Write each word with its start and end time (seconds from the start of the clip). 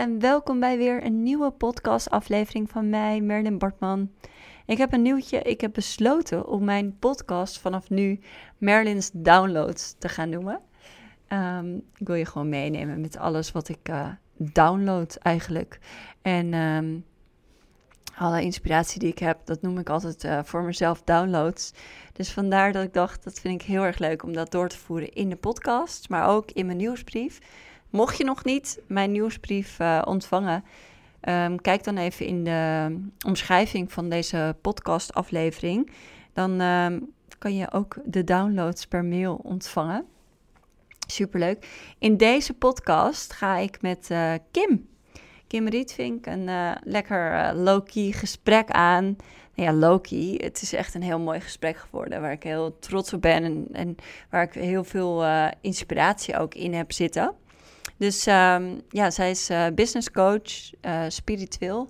en 0.00 0.18
welkom 0.18 0.60
bij 0.60 0.76
weer 0.76 1.04
een 1.04 1.22
nieuwe 1.22 1.50
podcastaflevering 1.50 2.70
van 2.70 2.90
mij, 2.90 3.20
Merlin 3.20 3.58
Bartman. 3.58 4.10
Ik 4.66 4.78
heb 4.78 4.92
een 4.92 5.02
nieuwtje. 5.02 5.42
Ik 5.42 5.60
heb 5.60 5.72
besloten 5.72 6.46
om 6.46 6.64
mijn 6.64 6.98
podcast 6.98 7.58
vanaf 7.58 7.90
nu 7.90 8.20
Merlin's 8.58 9.10
Downloads 9.12 9.94
te 9.98 10.08
gaan 10.08 10.28
noemen. 10.28 10.60
Ehm, 11.28 11.74
ik 11.74 12.06
wil 12.06 12.14
je 12.14 12.24
gewoon 12.24 12.48
meenemen 12.48 13.00
met 13.00 13.16
alles 13.16 13.52
wat 13.52 13.68
ik 13.68 13.88
uh, 13.88 14.08
download 14.36 15.16
eigenlijk. 15.22 15.78
En 16.22 16.54
ehm, 16.54 16.98
alle 18.16 18.42
inspiratie 18.42 19.00
die 19.00 19.10
ik 19.10 19.18
heb, 19.18 19.46
dat 19.46 19.62
noem 19.62 19.78
ik 19.78 19.90
altijd 19.90 20.24
uh, 20.24 20.38
voor 20.44 20.62
mezelf 20.62 21.02
downloads. 21.02 21.72
Dus 22.12 22.32
vandaar 22.32 22.72
dat 22.72 22.84
ik 22.84 22.92
dacht, 22.92 23.24
dat 23.24 23.40
vind 23.40 23.60
ik 23.60 23.66
heel 23.66 23.82
erg 23.82 23.98
leuk 23.98 24.22
om 24.22 24.32
dat 24.32 24.50
door 24.50 24.68
te 24.68 24.78
voeren 24.78 25.12
in 25.12 25.28
de 25.28 25.36
podcast, 25.36 26.08
maar 26.08 26.28
ook 26.28 26.50
in 26.50 26.66
mijn 26.66 26.78
nieuwsbrief. 26.78 27.38
Mocht 27.90 28.16
je 28.16 28.24
nog 28.24 28.44
niet 28.44 28.80
mijn 28.86 29.12
nieuwsbrief 29.12 29.78
uh, 29.78 30.02
ontvangen, 30.04 30.64
um, 31.28 31.60
kijk 31.60 31.84
dan 31.84 31.96
even 31.96 32.26
in 32.26 32.44
de 32.44 32.96
omschrijving 33.26 33.92
van 33.92 34.08
deze 34.08 34.56
podcastaflevering. 34.60 35.90
Dan 36.32 36.60
um, 36.60 37.12
kan 37.38 37.56
je 37.56 37.72
ook 37.72 37.96
de 38.04 38.24
downloads 38.24 38.86
per 38.86 39.04
mail 39.04 39.40
ontvangen. 39.42 40.04
Superleuk. 41.06 41.66
In 41.98 42.16
deze 42.16 42.52
podcast 42.52 43.32
ga 43.32 43.56
ik 43.56 43.82
met 43.82 44.08
uh, 44.10 44.32
Kim, 44.50 44.88
Kim 45.46 45.68
Rietvink, 45.68 46.26
een 46.26 46.48
uh, 46.48 46.72
lekker 46.82 47.54
low-key 47.54 48.12
gesprek 48.12 48.70
aan. 48.70 49.04
Nou 49.54 49.70
ja, 49.70 49.72
low-key, 49.72 50.40
het 50.44 50.62
is 50.62 50.72
echt 50.72 50.94
een 50.94 51.02
heel 51.02 51.20
mooi 51.20 51.40
gesprek 51.40 51.76
geworden 51.76 52.20
waar 52.20 52.32
ik 52.32 52.42
heel 52.42 52.78
trots 52.78 53.12
op 53.12 53.22
ben 53.22 53.44
en, 53.44 53.66
en 53.72 53.96
waar 54.30 54.42
ik 54.42 54.52
heel 54.52 54.84
veel 54.84 55.24
inspiratie 55.60 56.38
ook 56.38 56.54
in 56.54 56.74
heb 56.74 56.92
zitten. 56.92 57.34
Dus 58.00 58.26
um, 58.26 58.80
ja, 58.88 59.10
zij 59.10 59.30
is 59.30 59.50
uh, 59.50 59.66
business 59.74 60.10
coach, 60.10 60.72
uh, 60.82 61.04
spiritueel. 61.08 61.88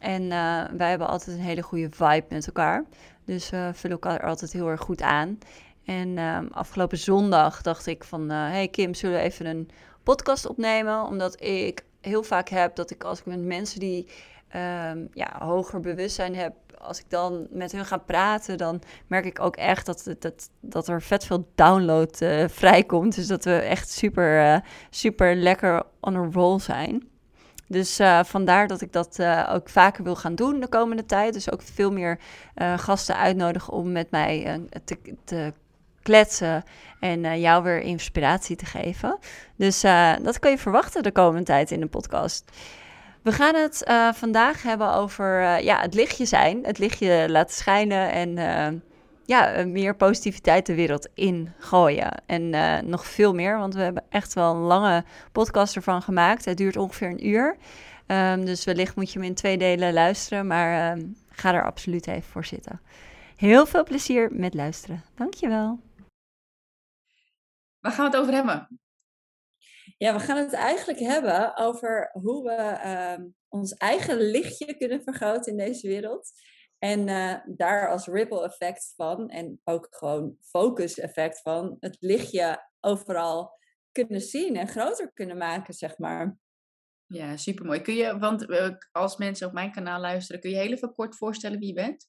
En 0.00 0.22
uh, 0.22 0.64
wij 0.76 0.88
hebben 0.88 1.08
altijd 1.08 1.36
een 1.36 1.42
hele 1.42 1.62
goede 1.62 1.88
vibe 1.90 2.24
met 2.28 2.46
elkaar. 2.46 2.84
Dus 3.24 3.50
we 3.50 3.70
vullen 3.72 3.98
elkaar 4.00 4.22
altijd 4.22 4.52
heel 4.52 4.68
erg 4.68 4.80
goed 4.80 5.02
aan. 5.02 5.38
En 5.84 6.18
um, 6.18 6.48
afgelopen 6.52 6.98
zondag 6.98 7.62
dacht 7.62 7.86
ik 7.86 8.04
van... 8.04 8.30
hey 8.30 8.68
Kim, 8.68 8.94
zullen 8.94 9.16
we 9.16 9.22
even 9.22 9.46
een 9.46 9.70
podcast 10.02 10.46
opnemen? 10.46 11.04
Omdat 11.04 11.42
ik 11.42 11.84
heel 12.00 12.22
vaak 12.22 12.48
heb 12.48 12.76
dat 12.76 12.90
ik 12.90 13.04
als 13.04 13.18
ik 13.18 13.26
met 13.26 13.44
mensen 13.44 13.80
die 13.80 14.06
um, 14.54 15.08
ja, 15.12 15.38
hoger 15.38 15.80
bewustzijn 15.80 16.36
heb 16.36 16.54
als 16.84 16.98
ik 16.98 17.04
dan 17.08 17.46
met 17.50 17.72
hun 17.72 17.84
ga 17.84 17.96
praten, 17.96 18.58
dan 18.58 18.82
merk 19.06 19.24
ik 19.24 19.40
ook 19.40 19.56
echt 19.56 19.86
dat, 19.86 20.14
dat, 20.18 20.50
dat 20.60 20.88
er 20.88 21.02
vet 21.02 21.24
veel 21.24 21.48
download 21.54 22.20
uh, 22.20 22.44
vrijkomt. 22.48 23.14
Dus 23.14 23.26
dat 23.26 23.44
we 23.44 23.54
echt 23.54 23.90
super, 23.90 24.44
uh, 24.44 24.58
super 24.90 25.36
lekker 25.36 25.82
on 26.00 26.16
a 26.16 26.28
roll 26.32 26.58
zijn. 26.58 27.08
Dus 27.68 28.00
uh, 28.00 28.24
vandaar 28.24 28.66
dat 28.66 28.80
ik 28.80 28.92
dat 28.92 29.22
ook 29.48 29.68
vaker 29.68 30.04
wil 30.04 30.16
gaan 30.16 30.34
doen 30.34 30.60
de 30.60 30.68
komende 30.68 31.06
tijd. 31.06 31.32
Dus 31.32 31.52
ook 31.52 31.62
veel 31.62 31.92
meer 31.92 32.18
gasten 32.76 33.16
uitnodigen 33.16 33.72
om 33.72 33.92
met 33.92 34.10
mij 34.10 34.60
te, 34.84 34.98
te 35.24 35.52
kletsen 36.02 36.62
en 37.00 37.40
jou 37.40 37.62
weer 37.62 37.80
inspiratie 37.80 38.56
te 38.56 38.66
geven. 38.66 39.18
Dus 39.56 39.80
dat 40.22 40.38
kan 40.38 40.50
je 40.50 40.58
verwachten 40.58 41.02
de 41.02 41.12
komende 41.12 41.44
tijd 41.44 41.70
in 41.70 41.80
de 41.80 41.86
podcast. 41.86 42.50
We 43.24 43.32
gaan 43.32 43.54
het 43.54 43.84
uh, 43.88 44.12
vandaag 44.12 44.62
hebben 44.62 44.92
over 44.94 45.40
uh, 45.40 45.60
ja, 45.60 45.80
het 45.80 45.94
lichtje 45.94 46.24
zijn, 46.24 46.64
het 46.64 46.78
lichtje 46.78 47.26
laten 47.28 47.54
schijnen 47.54 48.10
en 48.10 48.36
uh, 48.36 48.80
ja, 49.24 49.64
meer 49.66 49.96
positiviteit 49.96 50.66
de 50.66 50.74
wereld 50.74 51.08
in 51.14 51.52
gooien. 51.58 52.22
En 52.26 52.50
nog 52.88 53.06
veel 53.06 53.34
meer, 53.34 53.58
want 53.58 53.74
we 53.74 53.80
hebben 53.80 54.04
echt 54.08 54.34
wel 54.34 54.54
een 54.54 54.60
lange 54.60 55.04
podcast 55.32 55.76
ervan 55.76 56.02
gemaakt. 56.02 56.44
Het 56.44 56.56
duurt 56.56 56.76
ongeveer 56.76 57.08
een 57.08 57.26
uur, 57.26 57.56
um, 58.06 58.44
dus 58.44 58.64
wellicht 58.64 58.96
moet 58.96 59.12
je 59.12 59.18
hem 59.18 59.28
in 59.28 59.34
twee 59.34 59.58
delen 59.58 59.92
luisteren, 59.92 60.46
maar 60.46 60.96
um, 60.96 61.16
ga 61.28 61.54
er 61.54 61.64
absoluut 61.64 62.06
even 62.06 62.30
voor 62.30 62.44
zitten. 62.44 62.80
Heel 63.36 63.66
veel 63.66 63.84
plezier 63.84 64.28
met 64.32 64.54
luisteren. 64.54 65.02
Dankjewel. 65.14 65.78
Waar 67.80 67.92
gaan 67.92 68.10
we 68.10 68.10
het 68.10 68.20
over 68.20 68.34
hebben? 68.34 68.68
Ja, 69.96 70.12
we 70.12 70.20
gaan 70.20 70.36
het 70.36 70.52
eigenlijk 70.52 70.98
hebben 70.98 71.56
over 71.56 72.10
hoe 72.12 72.42
we 72.42 72.80
uh, 72.84 73.26
ons 73.48 73.74
eigen 73.74 74.16
lichtje 74.16 74.76
kunnen 74.76 75.02
vergroten 75.02 75.52
in 75.52 75.58
deze 75.58 75.88
wereld. 75.88 76.30
En 76.78 77.08
uh, 77.08 77.34
daar 77.56 77.88
als 77.88 78.06
ripple 78.06 78.44
effect 78.44 78.92
van, 78.96 79.28
en 79.28 79.60
ook 79.64 79.86
gewoon 79.90 80.36
focus 80.40 80.98
effect 80.98 81.40
van, 81.40 81.76
het 81.80 81.96
lichtje 82.00 82.70
overal 82.80 83.58
kunnen 83.92 84.20
zien 84.20 84.56
en 84.56 84.68
groter 84.68 85.12
kunnen 85.12 85.36
maken, 85.36 85.74
zeg 85.74 85.98
maar. 85.98 86.38
Ja, 87.06 87.36
supermooi. 87.36 87.80
Kun 87.80 87.94
je, 87.94 88.18
want 88.18 88.48
uh, 88.48 88.70
als 88.92 89.16
mensen 89.16 89.46
op 89.46 89.52
mijn 89.52 89.72
kanaal 89.72 90.00
luisteren, 90.00 90.40
kun 90.40 90.50
je 90.50 90.56
heel 90.56 90.72
even 90.72 90.94
kort 90.94 91.16
voorstellen 91.16 91.58
wie 91.58 91.68
je 91.68 91.74
bent? 91.74 92.08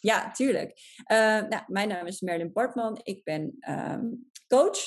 Ja, 0.00 0.30
tuurlijk. 0.30 0.78
Uh, 1.12 1.16
nou, 1.48 1.62
mijn 1.66 1.88
naam 1.88 2.06
is 2.06 2.20
Merlin 2.20 2.52
Bartman. 2.52 3.00
Ik 3.02 3.24
ben 3.24 3.56
um, 3.68 4.30
coach. 4.46 4.78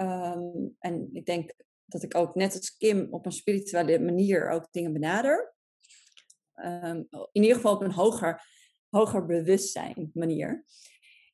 Um, 0.00 0.76
en 0.78 1.08
ik 1.12 1.26
denk 1.26 1.52
dat 1.84 2.02
ik 2.02 2.14
ook 2.14 2.34
net 2.34 2.54
als 2.54 2.76
Kim 2.76 3.06
op 3.10 3.26
een 3.26 3.32
spirituele 3.32 3.98
manier 3.98 4.50
ook 4.50 4.68
dingen 4.70 4.92
benader. 4.92 5.54
Um, 6.54 7.08
in 7.10 7.42
ieder 7.42 7.54
geval 7.54 7.74
op 7.74 7.82
een 7.82 7.92
hoger, 7.92 8.42
hoger 8.90 9.26
bewustzijn 9.26 10.10
manier. 10.14 10.64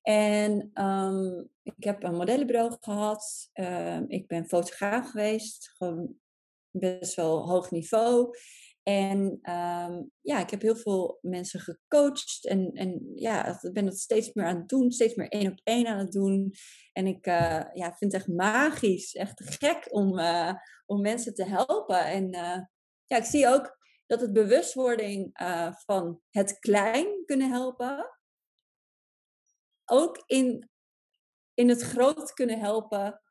En 0.03 0.71
um, 0.85 1.49
ik 1.63 1.85
heb 1.85 2.03
een 2.03 2.17
modellenbureau 2.17 2.77
gehad. 2.81 3.51
Ik 4.07 4.27
ben 4.27 4.47
fotograaf 4.47 5.11
geweest. 5.11 5.69
Gewoon 5.77 6.15
best 6.71 7.15
wel 7.15 7.49
hoog 7.49 7.71
niveau. 7.71 8.37
En 8.85 9.19
um, 9.43 10.11
ja, 10.21 10.41
ik 10.41 10.51
heb 10.51 10.63
heel 10.63 10.77
veel 10.77 11.19
mensen 11.21 11.61
gecoacht. 11.61 12.47
En, 12.47 12.71
en 12.73 13.13
ja, 13.15 13.61
ik 13.63 13.73
ben 13.73 13.85
dat 13.85 13.99
steeds 13.99 14.33
meer 14.33 14.47
aan 14.47 14.57
het 14.57 14.69
doen. 14.69 14.91
Steeds 14.91 15.15
meer 15.15 15.29
één 15.29 15.51
op 15.51 15.61
één 15.63 15.87
aan 15.87 15.99
het 15.99 16.13
doen. 16.13 16.55
En 16.93 17.07
ik 17.07 17.27
uh, 17.27 17.65
ja, 17.73 17.95
vind 17.97 18.13
het 18.13 18.15
echt 18.15 18.29
magisch. 18.29 19.15
Echt 19.15 19.43
gek 19.45 19.87
om, 19.91 20.19
uh, 20.19 20.53
om 20.87 21.01
mensen 21.01 21.35
te 21.35 21.45
helpen. 21.45 22.05
En 22.05 22.35
uh, 22.35 22.61
ja, 23.07 23.17
ik 23.17 23.25
zie 23.25 23.49
ook 23.49 23.79
dat 24.07 24.21
het 24.21 24.33
bewustwording 24.33 25.31
van 25.85 26.21
het 26.31 26.59
klein 26.59 27.25
kunnen 27.25 27.51
helpen. 27.51 28.19
Ook 29.85 30.23
in, 30.27 30.71
in 31.55 31.69
het 31.69 31.83
groot 31.83 32.33
kunnen 32.33 32.59
helpen 32.59 33.23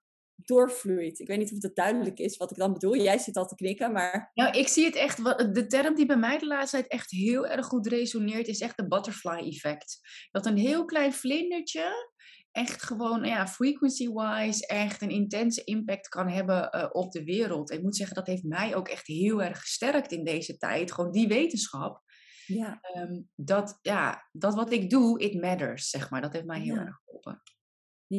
doorvloeit. 0.47 1.19
Ik 1.19 1.27
weet 1.27 1.37
niet 1.37 1.51
of 1.51 1.61
het 1.61 1.75
duidelijk 1.75 2.19
is 2.19 2.37
wat 2.37 2.51
ik 2.51 2.57
dan 2.57 2.73
bedoel. 2.73 2.95
Jij 2.95 3.17
zit 3.17 3.35
al 3.35 3.45
te 3.45 3.55
knikken, 3.55 3.91
maar... 3.91 4.31
Nou, 4.33 4.57
ik 4.57 4.67
zie 4.67 4.85
het 4.85 4.95
echt... 4.95 5.17
De 5.53 5.65
term 5.67 5.95
die 5.95 6.05
bij 6.05 6.17
mij 6.17 6.37
de 6.37 6.47
laatste 6.47 6.77
tijd 6.77 6.91
echt 6.91 7.11
heel 7.11 7.47
erg 7.47 7.65
goed 7.65 7.87
resoneert... 7.87 8.47
is 8.47 8.59
echt 8.59 8.77
de 8.77 8.87
butterfly 8.87 9.47
effect. 9.47 9.99
Dat 10.31 10.45
een 10.45 10.57
heel 10.57 10.85
klein 10.85 11.13
vlindertje 11.13 12.11
echt 12.51 12.83
gewoon, 12.83 13.23
ja, 13.23 13.47
frequency-wise, 13.47 14.67
echt 14.67 15.01
een 15.01 15.09
intense 15.09 15.63
impact 15.63 16.07
kan 16.07 16.29
hebben 16.29 16.75
uh, 16.75 16.89
op 16.91 17.11
de 17.11 17.23
wereld. 17.23 17.71
Ik 17.71 17.81
moet 17.81 17.95
zeggen, 17.95 18.15
dat 18.15 18.27
heeft 18.27 18.43
mij 18.43 18.75
ook 18.75 18.87
echt 18.87 19.07
heel 19.07 19.43
erg 19.43 19.59
gesterkt 19.59 20.11
in 20.11 20.23
deze 20.23 20.57
tijd. 20.57 20.91
Gewoon 20.91 21.11
die 21.11 21.27
wetenschap. 21.27 22.01
Ja. 22.45 22.79
Um, 22.97 23.29
dat, 23.35 23.79
ja, 23.81 24.29
dat 24.31 24.53
wat 24.53 24.71
ik 24.71 24.89
doe, 24.89 25.19
it 25.19 25.41
matters, 25.41 25.89
zeg 25.89 26.09
maar. 26.09 26.21
Dat 26.21 26.33
heeft 26.33 26.45
mij 26.45 26.59
heel 26.59 26.75
ja. 26.75 26.81
erg 26.81 26.99
geholpen. 27.03 27.41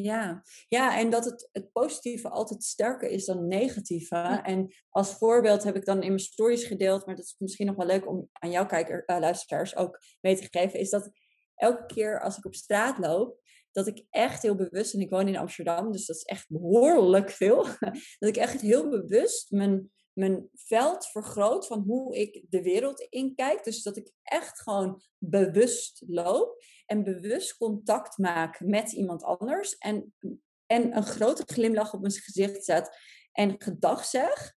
Ja, 0.03 0.43
ja 0.69 0.99
en 0.99 1.11
dat 1.11 1.25
het, 1.25 1.49
het 1.53 1.73
positieve 1.73 2.29
altijd 2.29 2.63
sterker 2.63 3.09
is 3.09 3.25
dan 3.25 3.37
het 3.37 3.47
negatieve. 3.47 4.41
En 4.43 4.75
als 4.89 5.15
voorbeeld 5.15 5.63
heb 5.63 5.77
ik 5.77 5.85
dan 5.85 6.03
in 6.03 6.09
mijn 6.09 6.19
stories 6.19 6.65
gedeeld, 6.65 7.07
maar 7.07 7.17
dat 7.17 7.25
is 7.25 7.35
misschien 7.39 7.67
nog 7.67 7.77
wel 7.77 7.87
leuk 7.87 8.09
om 8.09 8.29
aan 8.33 8.51
jouw 8.51 8.67
kijker, 8.67 9.03
uh, 9.07 9.19
luisteraars 9.19 9.77
ook 9.77 10.01
mee 10.21 10.37
te 10.37 10.49
geven, 10.51 10.79
is 10.79 10.91
dat 10.91 11.11
elke 11.55 11.87
keer 11.87 12.21
als 12.21 12.37
ik 12.37 12.45
op 12.45 12.55
straat 12.55 12.99
loop, 12.99 13.43
dat 13.73 13.87
ik 13.87 14.05
echt 14.11 14.43
heel 14.43 14.55
bewust, 14.55 14.95
en 14.95 15.01
ik 15.01 15.11
woon 15.11 15.29
in 15.29 15.37
Amsterdam, 15.37 15.93
dus 15.93 16.07
dat 16.07 16.17
is 16.17 16.23
echt 16.23 16.49
behoorlijk 16.49 17.31
veel, 17.31 17.63
dat 18.19 18.29
ik 18.29 18.37
echt 18.37 18.61
heel 18.61 18.89
bewust 18.89 19.51
mijn, 19.51 19.93
mijn 20.13 20.49
veld 20.55 21.07
vergroot 21.07 21.67
van 21.67 21.83
hoe 21.87 22.17
ik 22.17 22.45
de 22.49 22.63
wereld 22.63 23.07
inkijk. 23.11 23.65
Dus 23.65 23.83
dat 23.83 23.97
ik 23.97 24.11
echt 24.23 24.61
gewoon 24.61 25.03
bewust 25.19 26.03
loop 26.07 26.63
en 26.87 27.05
bewust 27.05 27.57
contact 27.57 28.19
maak 28.19 28.61
met 28.61 28.93
iemand 28.93 29.23
anders 29.23 29.77
en, 29.77 30.15
en 30.67 30.97
een 30.97 31.07
grote 31.07 31.43
glimlach 31.47 31.93
op 31.93 32.01
mijn 32.01 32.13
gezicht 32.13 32.65
zet 32.65 32.97
en 33.33 33.55
gedag 33.59 34.05
zeg. 34.05 34.53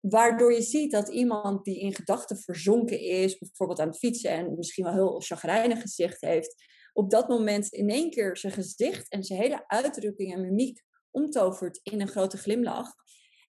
Waardoor 0.00 0.52
je 0.52 0.62
ziet 0.62 0.90
dat 0.90 1.08
iemand 1.08 1.64
die 1.64 1.80
in 1.80 1.94
gedachten 1.94 2.38
verzonken 2.38 3.00
is, 3.00 3.38
bijvoorbeeld 3.38 3.80
aan 3.80 3.88
het 3.88 3.98
fietsen 3.98 4.30
en 4.30 4.54
misschien 4.56 4.84
wel 4.84 4.92
heel 4.92 5.20
chagrijnig 5.20 5.80
gezicht 5.80 6.20
heeft, 6.20 6.54
op 6.92 7.10
dat 7.10 7.28
moment 7.28 7.72
in 7.72 7.90
één 7.90 8.10
keer 8.10 8.36
zijn 8.36 8.52
gezicht 8.52 9.08
en 9.08 9.24
zijn 9.24 9.40
hele 9.40 9.64
uitdrukking 9.66 10.32
en 10.32 10.40
mimiek 10.40 10.82
omtovert 11.10 11.80
in 11.82 12.00
een 12.00 12.08
grote 12.08 12.36
glimlach. 12.36 12.94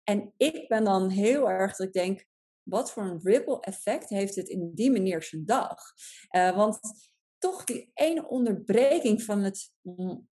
En 0.03 0.33
ik 0.37 0.67
ben 0.67 0.83
dan 0.83 1.09
heel 1.09 1.49
erg 1.49 1.75
dat 1.75 1.87
ik 1.87 1.93
denk, 1.93 2.25
wat 2.63 2.91
voor 2.91 3.03
een 3.03 3.19
ripple 3.23 3.59
effect 3.59 4.09
heeft 4.09 4.35
het 4.35 4.49
in 4.49 4.71
die 4.73 4.91
manier 4.91 5.23
zijn 5.23 5.45
dag? 5.45 5.77
Uh, 6.31 6.55
want 6.55 6.79
toch 7.45 7.63
die 7.63 7.91
ene 7.93 8.27
onderbreking 8.27 9.23
van 9.23 9.39
het, 9.43 9.71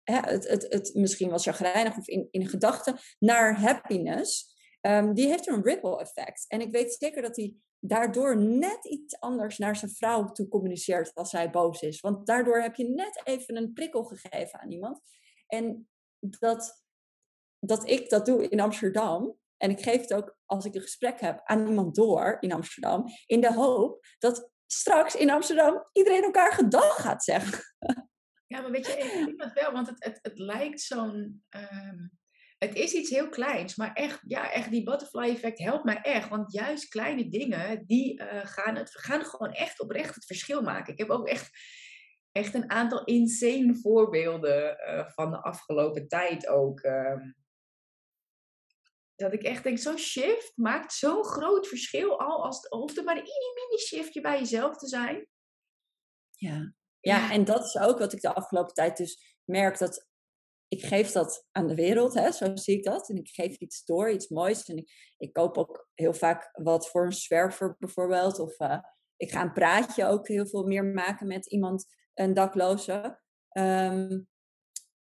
hè, 0.02 0.18
het, 0.18 0.48
het, 0.48 0.66
het 0.68 0.94
misschien 0.94 1.28
wel 1.28 1.38
chagrijnig 1.38 1.96
of 1.96 2.08
in, 2.08 2.28
in 2.30 2.46
gedachten 2.48 2.96
naar 3.18 3.60
happiness. 3.60 4.50
ehm, 4.80 5.12
die 5.12 5.26
heeft 5.26 5.46
een 5.46 5.62
ripple 5.62 6.00
effect. 6.00 6.44
En 6.48 6.60
ik 6.60 6.70
weet 6.70 6.96
zeker 6.98 7.22
dat 7.22 7.36
hij 7.36 7.54
daardoor 7.78 8.36
net 8.36 8.84
iets 8.84 9.20
anders 9.20 9.58
naar 9.58 9.76
zijn 9.76 9.90
vrouw 9.90 10.32
toe 10.32 10.48
communiceert 10.48 11.14
als 11.14 11.32
hij 11.32 11.50
boos 11.50 11.82
is. 11.82 12.00
Want 12.00 12.26
daardoor 12.26 12.60
heb 12.60 12.74
je 12.74 12.88
net 12.88 13.20
even 13.24 13.56
een 13.56 13.72
prikkel 13.72 14.04
gegeven 14.04 14.60
aan 14.60 14.70
iemand. 14.70 15.00
En 15.46 15.88
dat, 16.18 16.84
dat 17.58 17.88
ik 17.88 18.10
dat 18.10 18.26
doe 18.26 18.48
in 18.48 18.60
Amsterdam, 18.60 19.36
en 19.56 19.70
ik 19.70 19.82
geef 19.82 20.00
het 20.00 20.14
ook 20.14 20.38
als 20.46 20.64
ik 20.64 20.74
een 20.74 20.80
gesprek 20.80 21.20
heb 21.20 21.40
aan 21.44 21.66
iemand 21.66 21.94
door 21.94 22.36
in 22.40 22.52
Amsterdam, 22.52 23.04
in 23.26 23.40
de 23.40 23.52
hoop 23.52 24.06
dat 24.18 24.51
straks 24.72 25.14
in 25.16 25.30
Amsterdam 25.30 25.88
iedereen 25.92 26.22
elkaar 26.22 26.52
gedag 26.52 27.02
gaat 27.02 27.24
zeggen. 27.24 27.64
Ja, 28.46 28.60
maar 28.60 28.70
weet 28.70 28.86
je, 28.86 28.92
ik 28.92 29.12
denk 29.26 29.38
dat 29.38 29.52
wel, 29.52 29.72
want 29.72 29.86
het, 29.86 30.04
het, 30.04 30.18
het 30.22 30.38
lijkt 30.38 30.80
zo'n. 30.80 31.44
Ehm, 31.48 32.08
het 32.58 32.74
is 32.74 32.92
iets 32.92 33.10
heel 33.10 33.28
kleins, 33.28 33.76
maar 33.76 33.92
echt, 33.92 34.20
ja, 34.26 34.52
echt 34.52 34.70
die 34.70 34.82
butterfly 34.82 35.28
effect 35.28 35.58
helpt 35.58 35.84
mij 35.84 36.00
echt. 36.02 36.28
Want 36.28 36.52
juist 36.52 36.88
kleine 36.88 37.28
dingen, 37.28 37.86
die 37.86 38.20
uh, 38.20 38.26
gaan, 38.42 38.76
het, 38.76 38.90
gaan 38.90 39.24
gewoon 39.24 39.52
echt 39.52 39.80
oprecht 39.80 40.14
het 40.14 40.26
verschil 40.26 40.62
maken. 40.62 40.92
Ik 40.92 40.98
heb 40.98 41.10
ook 41.10 41.28
echt, 41.28 41.50
echt 42.32 42.54
een 42.54 42.70
aantal 42.70 43.04
insane 43.04 43.74
voorbeelden 43.74 44.76
uh, 44.88 45.08
van 45.08 45.30
de 45.30 45.42
afgelopen 45.42 46.08
tijd 46.08 46.48
ook. 46.48 46.82
Uh, 46.82 47.14
dat 49.16 49.32
ik 49.32 49.42
echt 49.42 49.62
denk, 49.62 49.78
zo'n 49.78 49.98
shift 49.98 50.52
maakt 50.54 50.92
zo'n 50.92 51.24
groot 51.24 51.68
verschil. 51.68 52.20
Al 52.20 52.44
als 52.44 52.56
het 52.56 52.72
hoeft 52.72 52.98
er 52.98 53.04
maar 53.04 53.16
een 53.16 53.22
mini 53.22 53.78
shiftje 53.78 54.20
bij 54.20 54.38
jezelf 54.38 54.76
te 54.76 54.88
zijn. 54.88 55.26
Ja. 56.30 56.74
ja, 57.00 57.30
en 57.32 57.44
dat 57.44 57.64
is 57.64 57.78
ook 57.78 57.98
wat 57.98 58.12
ik 58.12 58.20
de 58.20 58.34
afgelopen 58.34 58.74
tijd 58.74 58.96
dus 58.96 59.38
merk. 59.44 59.78
Dat 59.78 60.08
ik 60.68 60.84
geef 60.84 61.12
dat 61.12 61.46
aan 61.50 61.66
de 61.66 61.74
wereld, 61.74 62.14
hè, 62.14 62.32
zo 62.32 62.56
zie 62.56 62.76
ik 62.76 62.84
dat. 62.84 63.08
En 63.08 63.16
ik 63.16 63.28
geef 63.28 63.56
iets 63.56 63.84
door, 63.84 64.10
iets 64.10 64.28
moois. 64.28 64.64
En 64.64 64.76
ik, 64.76 65.14
ik 65.16 65.32
koop 65.32 65.58
ook 65.58 65.88
heel 65.94 66.14
vaak 66.14 66.50
wat 66.52 66.88
voor 66.88 67.04
een 67.04 67.12
zwerver 67.12 67.76
bijvoorbeeld. 67.78 68.38
Of 68.38 68.60
uh, 68.60 68.78
ik 69.16 69.30
ga 69.30 69.42
een 69.42 69.52
praatje 69.52 70.06
ook 70.06 70.28
heel 70.28 70.46
veel 70.46 70.64
meer 70.64 70.84
maken 70.84 71.26
met 71.26 71.46
iemand, 71.46 71.86
een 72.14 72.34
dakloze. 72.34 73.20
Um, 73.58 74.28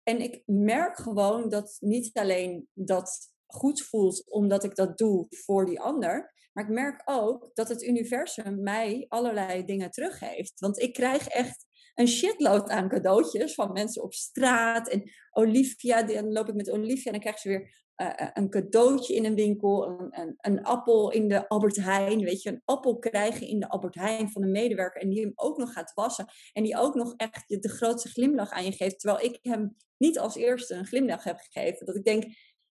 en 0.04 0.22
ik 0.22 0.44
merk 0.46 0.98
gewoon 0.98 1.50
dat 1.50 1.78
niet 1.80 2.18
alleen 2.18 2.70
dat 2.74 3.35
goed 3.56 3.82
voelt 3.82 4.32
omdat 4.32 4.64
ik 4.64 4.76
dat 4.76 4.98
doe 4.98 5.26
voor 5.30 5.66
die 5.66 5.80
ander. 5.80 6.34
Maar 6.54 6.64
ik 6.64 6.70
merk 6.70 7.02
ook 7.06 7.50
dat 7.54 7.70
het 7.70 7.84
universum 7.84 8.64
mij 8.64 9.06
allerlei 9.08 9.66
dingen 9.66 9.92
teruggeeft. 9.92 10.60
Want 10.60 10.80
ik 10.82 10.94
krijg 10.94 11.28
echt 11.28 11.66
een 11.94 12.08
shitload 12.08 12.70
aan 12.70 12.90
cadeautjes 12.90 13.54
van 13.54 13.72
mensen 13.72 14.04
op 14.04 14.14
straat. 14.14 14.90
En 14.90 15.12
Olivia, 15.32 16.04
dan 16.04 16.32
loop 16.32 16.50
ik 16.50 16.56
met 16.56 16.72
Olivia 16.72 17.06
en 17.06 17.12
dan 17.12 17.20
krijg 17.20 17.40
ze 17.40 17.48
weer 17.48 17.84
uh, 17.98 18.30
een 18.34 18.50
cadeautje 18.50 19.16
in 19.16 19.26
een 19.26 19.36
winkel. 19.36 19.88
Een, 19.88 20.20
een, 20.20 20.36
een, 20.38 20.64
appel 20.64 21.12
in 21.12 21.28
de 21.28 21.48
Albert 21.48 21.76
Heijn. 21.76 22.24
Weet 22.24 22.42
je, 22.42 22.50
een 22.50 22.62
appel 22.66 22.98
krijgen 22.98 23.48
in 23.48 23.60
de 23.60 23.70
Albert 23.70 23.96
Heijn 23.96 24.32
van 24.32 24.44
een 24.44 24.52
medewerker. 24.52 25.02
En 25.02 25.10
die 25.10 25.22
hem 25.22 25.32
ook 25.36 25.58
nog 25.58 25.74
gaat 25.74 25.94
wassen. 25.94 26.26
En 26.54 26.64
die 26.64 26.78
ook 26.78 26.96
nog 26.96 27.14
echt 27.18 27.48
de 27.48 27.70
grootste 27.70 28.10
glimlach 28.10 28.50
aan 28.50 28.66
je 28.66 28.72
geeft. 28.72 29.00
Terwijl 29.00 29.26
ik 29.26 29.40
hem 29.42 29.76
niet 29.98 30.20
als 30.20 30.36
eerste 30.36 30.74
een 30.74 30.86
glimlach 30.86 31.24
heb 31.24 31.38
gegeven. 31.38 31.86
Dat 31.86 31.96
ik 31.96 32.04
denk, 32.04 32.24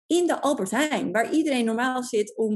in 0.08 0.28
de 0.28 0.42
Albert 0.42 0.72
Heijn, 0.72 1.12
waar 1.12 1.34
iedereen 1.34 1.66
normaal 1.66 2.04
zit 2.04 2.38
om 2.38 2.52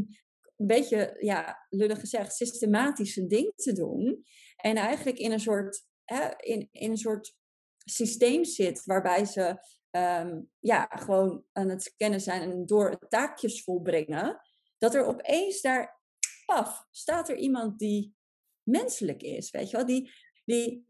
een 0.57 0.67
beetje, 0.67 1.17
ja, 1.19 1.65
lullig 1.69 1.99
gezegd, 1.99 2.35
systematische 2.35 3.27
dingen 3.27 3.53
te 3.55 3.73
doen. 3.73 4.23
En 4.55 4.75
eigenlijk 4.75 5.17
in 5.17 5.31
een 5.31 5.39
soort, 5.39 5.85
hè, 6.03 6.29
in, 6.37 6.69
een 6.71 6.97
soort 6.97 7.35
systeem 7.77 8.45
zit 8.45 8.85
waarbij 8.85 9.25
ze 9.25 9.65
ehm, 9.91 10.41
ja, 10.59 10.85
gewoon 10.89 11.43
aan 11.51 11.69
het 11.69 11.83
scannen 11.83 12.21
zijn 12.21 12.41
en 12.41 12.65
door 12.65 13.07
taakjes 13.07 13.63
volbrengen. 13.63 14.41
Dat 14.77 14.95
er 14.95 15.05
opeens 15.05 15.61
daar, 15.61 16.01
af 16.45 16.85
staat 16.91 17.29
er 17.29 17.37
iemand 17.37 17.79
die 17.79 18.15
menselijk 18.63 19.21
is, 19.21 19.51
weet 19.51 19.69
je 19.69 19.77
wel, 19.77 19.85
die, 19.85 20.11
die 20.45 20.87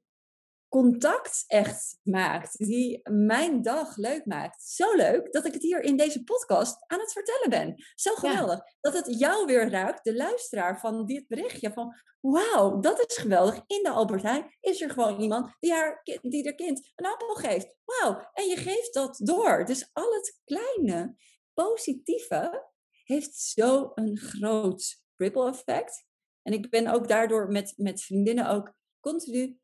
contact 0.69 1.43
echt 1.47 1.99
maakt, 2.03 2.57
die 2.57 3.09
mijn 3.09 3.61
dag 3.61 3.95
leuk 3.95 4.25
maakt. 4.25 4.63
Zo 4.63 4.95
leuk 4.95 5.31
dat 5.31 5.45
ik 5.45 5.53
het 5.53 5.61
hier 5.61 5.81
in 5.81 5.97
deze 5.97 6.23
podcast 6.23 6.83
aan 6.87 6.99
het 6.99 7.11
vertellen 7.11 7.49
ben. 7.49 7.75
Zo 7.95 8.13
geweldig. 8.13 8.59
Dat 8.79 8.93
het 8.93 9.19
jou 9.19 9.45
weer 9.45 9.69
raakt, 9.69 10.03
de 10.03 10.15
luisteraar 10.15 10.79
van 10.79 11.05
dit 11.05 11.27
berichtje. 11.27 11.71
Van 11.73 11.95
wauw, 12.19 12.79
dat 12.79 13.05
is 13.07 13.17
geweldig. 13.17 13.55
In 13.67 13.83
de 13.83 13.89
Albert 13.89 14.23
Heijn 14.23 14.55
is 14.59 14.81
er 14.81 14.89
gewoon 14.89 15.21
iemand 15.21 15.55
die, 15.59 15.73
haar, 15.73 16.01
die 16.21 16.43
haar 16.43 16.55
kind 16.55 16.91
een 16.95 17.05
appel 17.05 17.35
geeft. 17.35 17.73
Wauw, 17.85 18.29
en 18.33 18.45
je 18.45 18.55
geeft 18.55 18.93
dat 18.93 19.19
door. 19.23 19.65
Dus 19.65 19.89
al 19.93 20.13
het 20.13 20.39
kleine, 20.45 21.15
positieve 21.53 22.71
heeft 23.03 23.35
zo'n 23.35 24.17
groot 24.17 25.01
ripple 25.15 25.49
effect. 25.49 26.05
En 26.41 26.53
ik 26.53 26.69
ben 26.69 26.87
ook 26.87 27.07
daardoor 27.07 27.47
met, 27.47 27.73
met 27.77 28.01
vriendinnen 28.01 28.49
ook 28.49 28.73
continu 28.99 29.59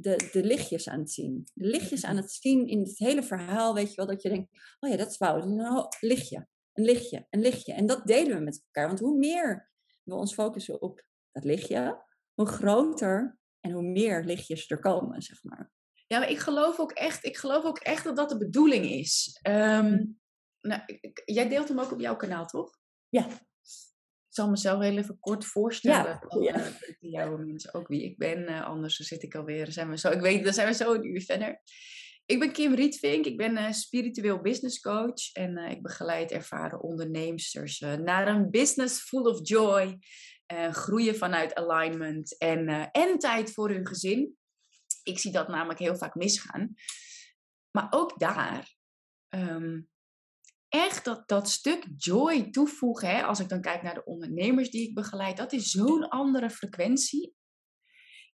de, 0.00 0.28
de 0.32 0.44
lichtjes 0.44 0.88
aan 0.88 0.98
het 0.98 1.10
zien. 1.10 1.48
De 1.54 1.66
lichtjes 1.66 2.04
aan 2.04 2.16
het 2.16 2.32
zien 2.32 2.66
in 2.66 2.80
het 2.80 2.98
hele 2.98 3.22
verhaal, 3.22 3.74
weet 3.74 3.88
je 3.88 3.96
wel, 3.96 4.06
dat 4.06 4.22
je 4.22 4.28
denkt, 4.28 4.50
oh 4.80 4.90
ja, 4.90 4.96
dat 4.96 5.10
is 5.10 5.16
fout. 5.16 5.44
Nou, 5.44 5.86
lichtje, 6.00 6.48
een 6.72 6.84
lichtje, 6.84 7.26
een 7.30 7.40
lichtje. 7.40 7.72
En 7.72 7.86
dat 7.86 8.06
delen 8.06 8.36
we 8.36 8.44
met 8.44 8.62
elkaar. 8.64 8.86
Want 8.86 9.00
hoe 9.00 9.18
meer 9.18 9.70
we 10.02 10.14
ons 10.14 10.34
focussen 10.34 10.82
op 10.82 11.02
dat 11.32 11.44
lichtje, 11.44 12.04
hoe 12.34 12.46
groter 12.46 13.38
en 13.60 13.70
hoe 13.72 13.82
meer 13.82 14.24
lichtjes 14.24 14.70
er 14.70 14.78
komen, 14.78 15.22
zeg 15.22 15.44
maar. 15.44 15.72
Ja, 16.06 16.18
maar 16.18 16.30
ik 16.30 16.38
geloof 16.38 16.78
ook 16.78 16.92
echt, 16.92 17.24
ik 17.24 17.36
geloof 17.36 17.64
ook 17.64 17.78
echt 17.78 18.04
dat 18.04 18.16
dat 18.16 18.28
de 18.28 18.38
bedoeling 18.38 18.90
is. 18.90 19.40
Um, 19.48 20.20
nou, 20.60 20.82
jij 21.24 21.48
deelt 21.48 21.68
hem 21.68 21.80
ook 21.80 21.92
op 21.92 22.00
jouw 22.00 22.16
kanaal, 22.16 22.46
toch? 22.46 22.70
Ja 23.08 23.26
zal 24.38 24.50
mezelf 24.50 24.82
heel 24.82 24.96
even 24.96 25.18
kort 25.20 25.44
voorstellen. 25.44 26.18
Ja, 26.40 26.72
ja. 27.00 27.36
Mensen 27.36 27.74
ook 27.74 27.88
wie 27.88 28.04
ik 28.04 28.18
ben. 28.18 28.50
Uh, 28.50 28.64
anders 28.64 28.96
zit 28.96 29.22
ik 29.22 29.34
alweer. 29.34 29.72
Zijn 29.72 29.90
we 29.90 29.98
zo, 29.98 30.10
ik 30.10 30.20
weet, 30.20 30.44
dan 30.44 30.52
zijn 30.52 30.68
we 30.68 30.74
zo 30.74 30.94
een 30.94 31.06
uur 31.06 31.22
verder. 31.22 31.60
Ik 32.26 32.38
ben 32.38 32.52
Kim 32.52 32.74
Rietvink. 32.74 33.24
Ik 33.24 33.36
ben 33.36 33.52
uh, 33.52 33.70
spiritueel 33.70 34.40
business 34.40 34.80
coach. 34.80 35.32
En 35.32 35.56
ik 35.56 35.82
begeleid 35.82 36.30
ervaren 36.30 36.82
ondernemers 36.82 37.80
naar 37.80 38.28
een 38.28 38.50
business 38.50 39.00
full 39.00 39.24
of 39.24 39.38
joy. 39.42 39.98
groeien 40.70 41.16
vanuit 41.16 41.54
alignment. 41.54 42.38
En, 42.38 42.90
en 42.90 43.18
tijd 43.18 43.52
voor 43.52 43.70
hun 43.70 43.86
gezin. 43.86 44.36
Ik 45.02 45.18
zie 45.18 45.32
dat 45.32 45.48
namelijk 45.48 45.78
heel 45.78 45.96
vaak 45.96 46.14
misgaan. 46.14 46.74
Maar 47.70 47.86
ook 47.90 48.18
daar 48.18 48.74
um, 49.28 49.88
echt 50.68 51.04
dat, 51.04 51.28
dat 51.28 51.48
stuk 51.48 51.86
joy 51.96 52.50
toevoegen, 52.50 53.08
hè, 53.08 53.22
als 53.22 53.40
ik 53.40 53.48
dan 53.48 53.60
kijk 53.60 53.82
naar 53.82 53.94
de 53.94 54.04
ondernemers 54.04 54.70
die 54.70 54.88
ik 54.88 54.94
begeleid, 54.94 55.36
dat 55.36 55.52
is 55.52 55.70
zo'n 55.70 56.08
andere 56.08 56.50
frequentie. 56.50 57.34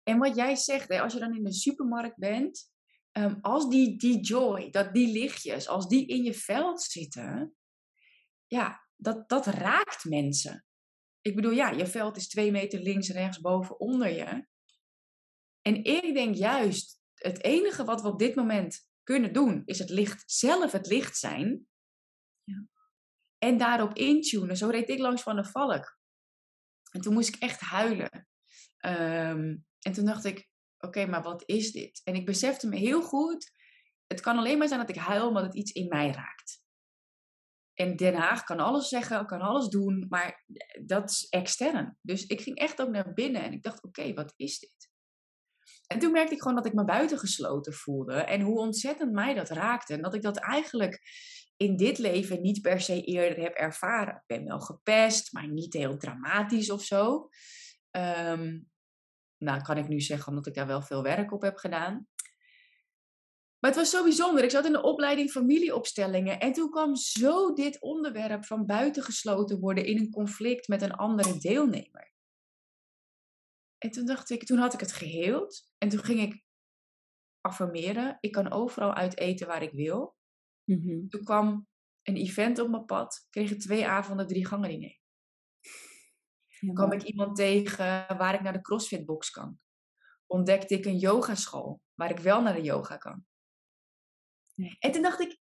En 0.04 0.18
wat 0.18 0.36
jij 0.36 0.56
zegt, 0.56 0.90
hè, 0.90 1.02
als 1.02 1.14
je 1.14 1.20
dan 1.20 1.36
in 1.36 1.44
de 1.44 1.54
supermarkt 1.54 2.18
bent, 2.18 2.72
um, 3.12 3.38
als 3.42 3.70
die, 3.70 3.98
die 3.98 4.20
joy, 4.20 4.70
dat 4.70 4.94
die 4.94 5.12
lichtjes, 5.12 5.68
als 5.68 5.88
die 5.88 6.08
in 6.08 6.24
je 6.24 6.34
veld 6.34 6.82
zitten, 6.82 7.56
ja, 8.48 8.88
dat, 8.96 9.30
dat 9.30 9.46
raakt 9.46 10.06
mensen. 10.06 10.66
Ik 11.22 11.36
bedoel, 11.36 11.52
ja, 11.52 11.70
je 11.70 11.88
veld 11.88 12.18
is 12.18 12.28
twee 12.28 12.52
meter 12.52 12.80
links, 12.80 13.10
rechts, 13.10 13.40
boven, 13.40 13.80
onder 13.80 14.10
je. 14.10 14.48
En 15.62 15.84
ik 15.84 16.14
denk 16.14 16.36
juist, 16.36 17.02
het 17.14 17.44
enige 17.44 17.84
wat 17.84 18.02
we 18.02 18.08
op 18.08 18.20
dit 18.20 18.36
moment 18.36 18.88
kunnen 19.04 19.34
doen, 19.34 19.62
is 19.66 19.80
het 19.80 19.90
licht 19.90 20.24
zelf 20.26 20.72
het 20.72 20.88
licht 20.88 21.18
zijn. 21.18 21.68
En 23.38 23.58
daarop 23.58 23.94
intunen. 23.94 24.58
Zo 24.58 24.70
reed 24.70 24.90
ik 24.90 25.00
langs 25.00 25.22
van 25.22 25.36
de 25.36 25.46
valk. 25.46 25.98
En 26.92 27.02
toen 27.02 27.14
moest 27.14 27.36
ik 27.36 27.42
echt 27.42 27.60
huilen. 27.60 28.28
Ehm, 28.78 29.58
en 29.80 29.92
toen 29.94 30.06
dacht 30.06 30.26
ik, 30.26 30.50
oké, 30.78 31.06
maar 31.06 31.22
wat 31.22 31.44
is 31.46 31.72
dit? 31.72 32.02
En 32.04 32.16
ik 32.16 32.26
besefte 32.26 32.68
me 32.68 32.76
heel 32.76 33.02
goed, 33.02 33.52
het 34.08 34.22
kan 34.22 34.38
alleen 34.38 34.58
maar 34.58 34.68
zijn 34.68 34.80
dat 34.80 34.90
ik 34.90 34.96
huil 34.96 35.28
omdat 35.28 35.44
het 35.44 35.56
iets 35.56 35.72
in 35.72 35.88
mij 35.88 36.12
raakt. 36.12 36.62
En 37.74 37.96
Den 37.96 38.16
Haag 38.16 38.44
kan 38.44 38.60
alles 38.60 38.88
zeggen, 38.88 39.26
kan 39.26 39.42
alles 39.42 39.68
doen, 39.68 40.06
maar 40.10 40.44
dat 40.86 41.10
is 41.10 41.28
extern. 41.30 41.98
Dus 42.02 42.26
ik 42.26 42.42
ging 42.42 42.58
echt 42.58 42.82
ook 42.82 42.90
naar 42.90 43.14
binnen 43.14 43.44
en 43.44 43.52
ik 43.52 43.64
dacht, 43.64 43.84
oké, 43.84 44.14
wat 44.14 44.34
is 44.36 44.60
dit? 44.60 44.92
En 45.88 46.00
toen 46.00 46.12
merkte 46.12 46.34
ik 46.34 46.42
gewoon 46.42 46.56
dat 46.56 46.66
ik 46.66 46.74
me 46.74 46.86
buitengesloten 46.86 47.74
voelde 47.74 48.14
en 48.14 48.42
hoe 48.42 48.60
ontzettend 48.60 49.12
mij 49.12 49.34
dat 49.34 49.50
raakte. 49.50 49.94
En 49.94 50.02
dat 50.02 50.14
ik 50.14 50.22
dat 50.22 50.38
eigenlijk 50.38 51.02
in 51.58 51.78
dit 51.78 51.98
leven 51.98 52.42
niet 52.42 52.62
per 52.62 52.82
se 52.82 53.02
eerder 53.02 53.44
heb 53.44 53.54
ervaren. 53.54 54.16
Ik 54.16 54.24
ben 54.26 54.46
wel 54.46 54.60
gepest, 54.60 55.34
maar 55.34 55.48
niet 55.48 55.74
heel 55.74 55.98
dramatisch 55.98 56.70
of 56.70 56.84
zo. 56.84 57.30
Um, 57.92 58.72
nou, 59.38 59.62
kan 59.62 59.78
ik 59.78 59.88
nu 59.88 60.02
zeggen 60.02 60.28
omdat 60.28 60.48
ik 60.48 60.54
daar 60.54 60.68
wel 60.68 60.82
veel 60.82 61.04
werk 61.04 61.32
op 61.32 61.42
heb 61.42 61.58
gedaan. 61.58 62.08
Maar 63.60 63.72
het 63.72 63.80
was 63.80 63.90
zo 63.90 64.04
bijzonder. 64.04 64.44
Ik 64.44 64.50
zat 64.50 64.66
in 64.66 64.72
de 64.72 64.82
opleiding 64.82 65.32
familieopstellingen 65.32 66.40
en 66.40 66.54
toen 66.54 66.70
kwam 66.70 66.96
zo 66.96 67.54
dit 67.54 67.82
onderwerp 67.82 68.46
van 68.46 68.66
buitengesloten 68.66 69.60
worden 69.60 69.86
in 69.86 69.98
een 69.98 70.12
conflict 70.12 70.68
met 70.68 70.82
een 70.82 70.94
andere 70.94 71.38
deelnemer. 71.38 72.12
En 73.78 73.92
toen 73.92 74.06
dacht 74.06 74.30
ik, 74.30 74.44
toen 74.44 74.58
had 74.58 74.74
ik 74.74 74.80
het 74.80 74.92
geheeld 74.92 75.70
en 75.78 75.90
toen 75.90 76.04
ging 76.04 76.20
ik 76.20 76.44
affirmeren. 77.42 78.18
Ik 78.20 78.32
kan 78.32 78.52
overal 78.52 78.94
uit 78.94 79.18
eten 79.18 79.48
waar 79.48 79.62
ik 79.62 79.72
wil. 79.72 80.16
Mm-hmm. 80.66 81.10
Toen 81.10 81.24
kwam 81.24 81.68
een 82.04 82.16
event 82.16 82.60
op 82.60 82.70
mijn 82.70 82.86
pad. 82.86 83.28
Kreeg 83.30 83.52
ik 83.52 83.60
twee 83.60 83.88
avonden 83.88 84.28
drie 84.28 84.46
gangen 84.46 84.70
diner. 84.70 85.00
Ja, 86.48 86.74
kwam 86.74 86.92
ik 86.92 87.04
iemand 87.04 87.36
tegen 87.36 88.18
waar 88.18 88.34
ik 88.34 88.42
naar 88.42 88.54
de 88.54 88.62
CrossFit 88.62 89.06
box 89.06 89.30
kan. 89.30 89.60
Ontdekte 90.26 90.74
ik 90.76 90.86
een 90.86 90.98
yogaschool 90.98 91.82
waar 91.94 92.10
ik 92.10 92.20
wel 92.20 92.42
naar 92.42 92.54
de 92.54 92.62
yoga 92.62 92.98
kan. 92.98 93.26
En 94.80 94.92
toen 94.92 95.02
dacht 95.02 95.20
ik, 95.20 95.40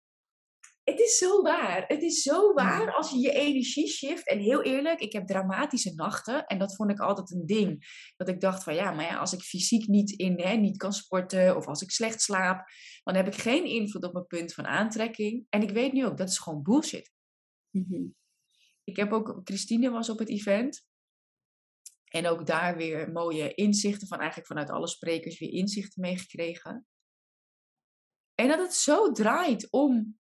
het 0.89 0.99
is 0.99 1.17
zo 1.17 1.41
waar. 1.41 1.83
Het 1.87 2.01
is 2.01 2.21
zo 2.21 2.53
waar 2.53 2.95
als 2.95 3.11
je 3.11 3.17
je 3.17 3.31
energie 3.31 3.87
shift. 3.87 4.27
En 4.27 4.39
heel 4.39 4.63
eerlijk, 4.63 4.99
ik 4.99 5.13
heb 5.13 5.27
dramatische 5.27 5.93
nachten. 5.93 6.45
En 6.45 6.59
dat 6.59 6.75
vond 6.75 6.91
ik 6.91 6.99
altijd 6.99 7.31
een 7.31 7.45
ding. 7.45 7.85
Dat 8.15 8.27
ik 8.27 8.41
dacht 8.41 8.63
van 8.63 8.75
ja, 8.75 8.91
maar 8.91 9.05
ja, 9.05 9.17
als 9.17 9.33
ik 9.33 9.41
fysiek 9.41 9.87
niet, 9.87 10.11
in, 10.11 10.39
hè, 10.39 10.55
niet 10.55 10.77
kan 10.77 10.93
sporten. 10.93 11.55
Of 11.55 11.67
als 11.67 11.81
ik 11.81 11.91
slecht 11.91 12.21
slaap. 12.21 12.69
Dan 13.03 13.15
heb 13.15 13.27
ik 13.27 13.35
geen 13.35 13.65
invloed 13.65 14.03
op 14.03 14.13
mijn 14.13 14.27
punt 14.27 14.53
van 14.53 14.65
aantrekking. 14.65 15.45
En 15.49 15.61
ik 15.61 15.71
weet 15.71 15.93
nu 15.93 16.05
ook, 16.05 16.17
dat 16.17 16.29
is 16.29 16.37
gewoon 16.37 16.63
bullshit. 16.63 17.11
Mhm. 17.69 18.07
Ik 18.83 18.95
heb 18.95 19.11
ook, 19.11 19.41
Christine 19.43 19.89
was 19.89 20.09
op 20.09 20.19
het 20.19 20.29
event. 20.29 20.87
En 22.03 22.27
ook 22.27 22.45
daar 22.45 22.77
weer 22.77 23.11
mooie 23.11 23.53
inzichten 23.53 24.07
van 24.07 24.17
eigenlijk 24.17 24.47
vanuit 24.47 24.69
alle 24.69 24.87
sprekers 24.87 25.39
weer 25.39 25.51
inzichten 25.51 26.01
meegekregen. 26.01 26.87
En 28.35 28.47
dat 28.47 28.59
het 28.59 28.73
zo 28.73 29.11
draait 29.11 29.67
om 29.71 30.19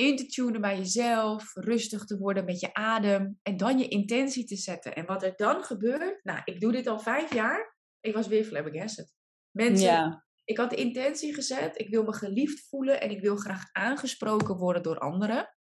in 0.00 0.16
te 0.16 0.26
tunen 0.26 0.60
bij 0.60 0.76
jezelf, 0.76 1.54
rustig 1.54 2.04
te 2.04 2.18
worden 2.18 2.44
met 2.44 2.60
je 2.60 2.74
adem 2.74 3.38
en 3.42 3.56
dan 3.56 3.78
je 3.78 3.88
intentie 3.88 4.44
te 4.44 4.56
zetten. 4.56 4.94
En 4.94 5.06
wat 5.06 5.22
er 5.22 5.36
dan 5.36 5.62
gebeurt, 5.62 6.24
nou, 6.24 6.40
ik 6.44 6.60
doe 6.60 6.72
dit 6.72 6.86
al 6.86 7.00
vijf 7.00 7.34
jaar, 7.34 7.76
ik 8.00 8.14
was 8.14 8.26
weer 8.26 8.44
flabbergasted. 8.44 9.12
Mensen, 9.50 9.86
ja. 9.86 10.26
ik 10.44 10.56
had 10.56 10.70
de 10.70 10.76
intentie 10.76 11.34
gezet, 11.34 11.78
ik 11.78 11.88
wil 11.88 12.04
me 12.04 12.12
geliefd 12.12 12.68
voelen 12.68 13.00
en 13.00 13.10
ik 13.10 13.20
wil 13.20 13.36
graag 13.36 13.68
aangesproken 13.72 14.56
worden 14.56 14.82
door 14.82 14.98
anderen. 14.98 15.56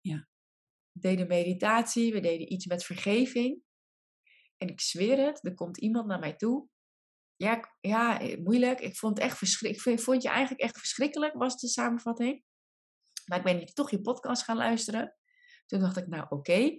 Ja. 0.00 0.28
We 0.92 1.00
deden 1.00 1.26
meditatie, 1.26 2.12
we 2.12 2.20
deden 2.20 2.52
iets 2.52 2.66
met 2.66 2.84
vergeving. 2.84 3.62
En 4.56 4.68
ik 4.68 4.80
zweer 4.80 5.26
het, 5.26 5.44
er 5.46 5.54
komt 5.54 5.78
iemand 5.78 6.06
naar 6.06 6.18
mij 6.18 6.36
toe. 6.36 6.68
Ja, 7.36 7.76
ja 7.80 8.20
moeilijk. 8.42 8.80
Ik 8.80 8.96
vond 8.96 9.16
het 9.16 9.26
echt 9.26 9.38
verschrikkelijk. 9.38 9.98
Ik 9.98 10.04
vond 10.04 10.22
je 10.22 10.28
eigenlijk 10.28 10.60
echt 10.60 10.78
verschrikkelijk, 10.78 11.34
was 11.34 11.56
de 11.56 11.68
samenvatting. 11.68 12.44
Maar 13.32 13.40
ik 13.40 13.46
ben 13.46 13.58
niet 13.58 13.74
toch 13.74 13.90
je 13.90 14.00
podcast 14.00 14.42
gaan 14.42 14.56
luisteren. 14.56 15.16
Toen 15.66 15.80
dacht 15.80 15.96
ik, 15.96 16.06
nou 16.06 16.26
oké. 16.28 16.78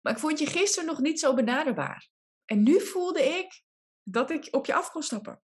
Maar 0.00 0.12
ik 0.12 0.18
vond 0.18 0.38
je 0.38 0.46
gisteren 0.46 0.88
nog 0.88 1.00
niet 1.00 1.20
zo 1.20 1.34
benaderbaar. 1.34 2.10
En 2.44 2.62
nu 2.62 2.80
voelde 2.80 3.22
ik 3.22 3.62
dat 4.02 4.30
ik 4.30 4.48
op 4.50 4.66
je 4.66 4.74
af 4.74 4.90
kon 4.90 5.02
stappen. 5.02 5.42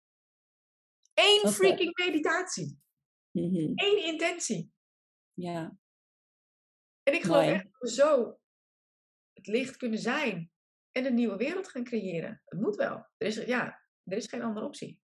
Eén 1.15 1.51
freaking 1.53 1.99
meditatie. 1.99 2.79
Mm 3.31 3.73
Eén 3.75 4.05
intentie. 4.05 4.73
Ja. 5.33 5.79
En 7.03 7.15
ik 7.15 7.23
geloof 7.23 7.45
echt 7.45 7.65
dat 7.65 7.81
we 7.81 7.91
zo 7.91 8.39
het 9.33 9.47
licht 9.47 9.77
kunnen 9.77 9.99
zijn. 9.99 10.51
En 10.93 11.05
een 11.05 11.15
nieuwe 11.15 11.37
wereld 11.37 11.69
gaan 11.69 11.85
creëren. 11.85 12.43
Het 12.45 12.61
moet 12.61 12.77
wel. 12.77 13.07
Er 13.17 13.27
is, 13.27 13.35
ja, 13.35 13.83
er 14.05 14.17
is 14.17 14.27
geen 14.27 14.43
andere 14.43 14.67
optie. 14.67 15.01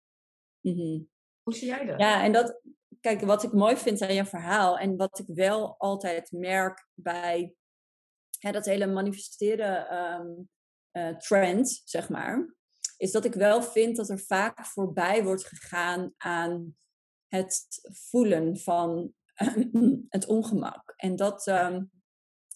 Mm 0.62 1.10
Hoe 1.44 1.54
zie 1.54 1.68
jij 1.68 1.86
dat? 1.86 2.00
Ja, 2.00 2.24
en 2.24 2.32
dat, 2.32 2.62
kijk, 3.08 3.22
wat 3.22 3.44
ik 3.44 3.54
mooi 3.54 3.78
vind 3.78 4.02
aan 4.02 4.14
je 4.14 4.26
verhaal 4.26 4.78
en 4.78 4.98
wat 4.98 5.20
ik 5.20 5.26
wel 5.28 5.76
altijd 5.78 6.32
merk 6.32 6.88
bij 6.94 7.56
hè, 8.40 8.52
dat 8.52 8.66
hele 8.66 8.88
manifesteren 8.88 9.96
um, 9.96 10.50
trend, 11.18 11.82
zeg 11.84 12.10
maar, 12.10 12.56
is 12.98 13.12
dat 13.12 13.26
ik 13.26 13.34
wel 13.34 13.64
vind 13.64 13.96
dat 13.96 14.10
er 14.10 14.20
vaak 14.20 14.66
voorbij 14.66 15.24
wordt 15.24 15.46
gegaan 15.46 16.14
aan 16.18 16.76
het 17.28 17.68
voelen 18.10 18.58
van 18.58 19.14
het 20.10 20.26
ongemak. 20.26 20.94
En 20.96 21.16
dat, 21.16 21.48
ehm, 21.48 21.84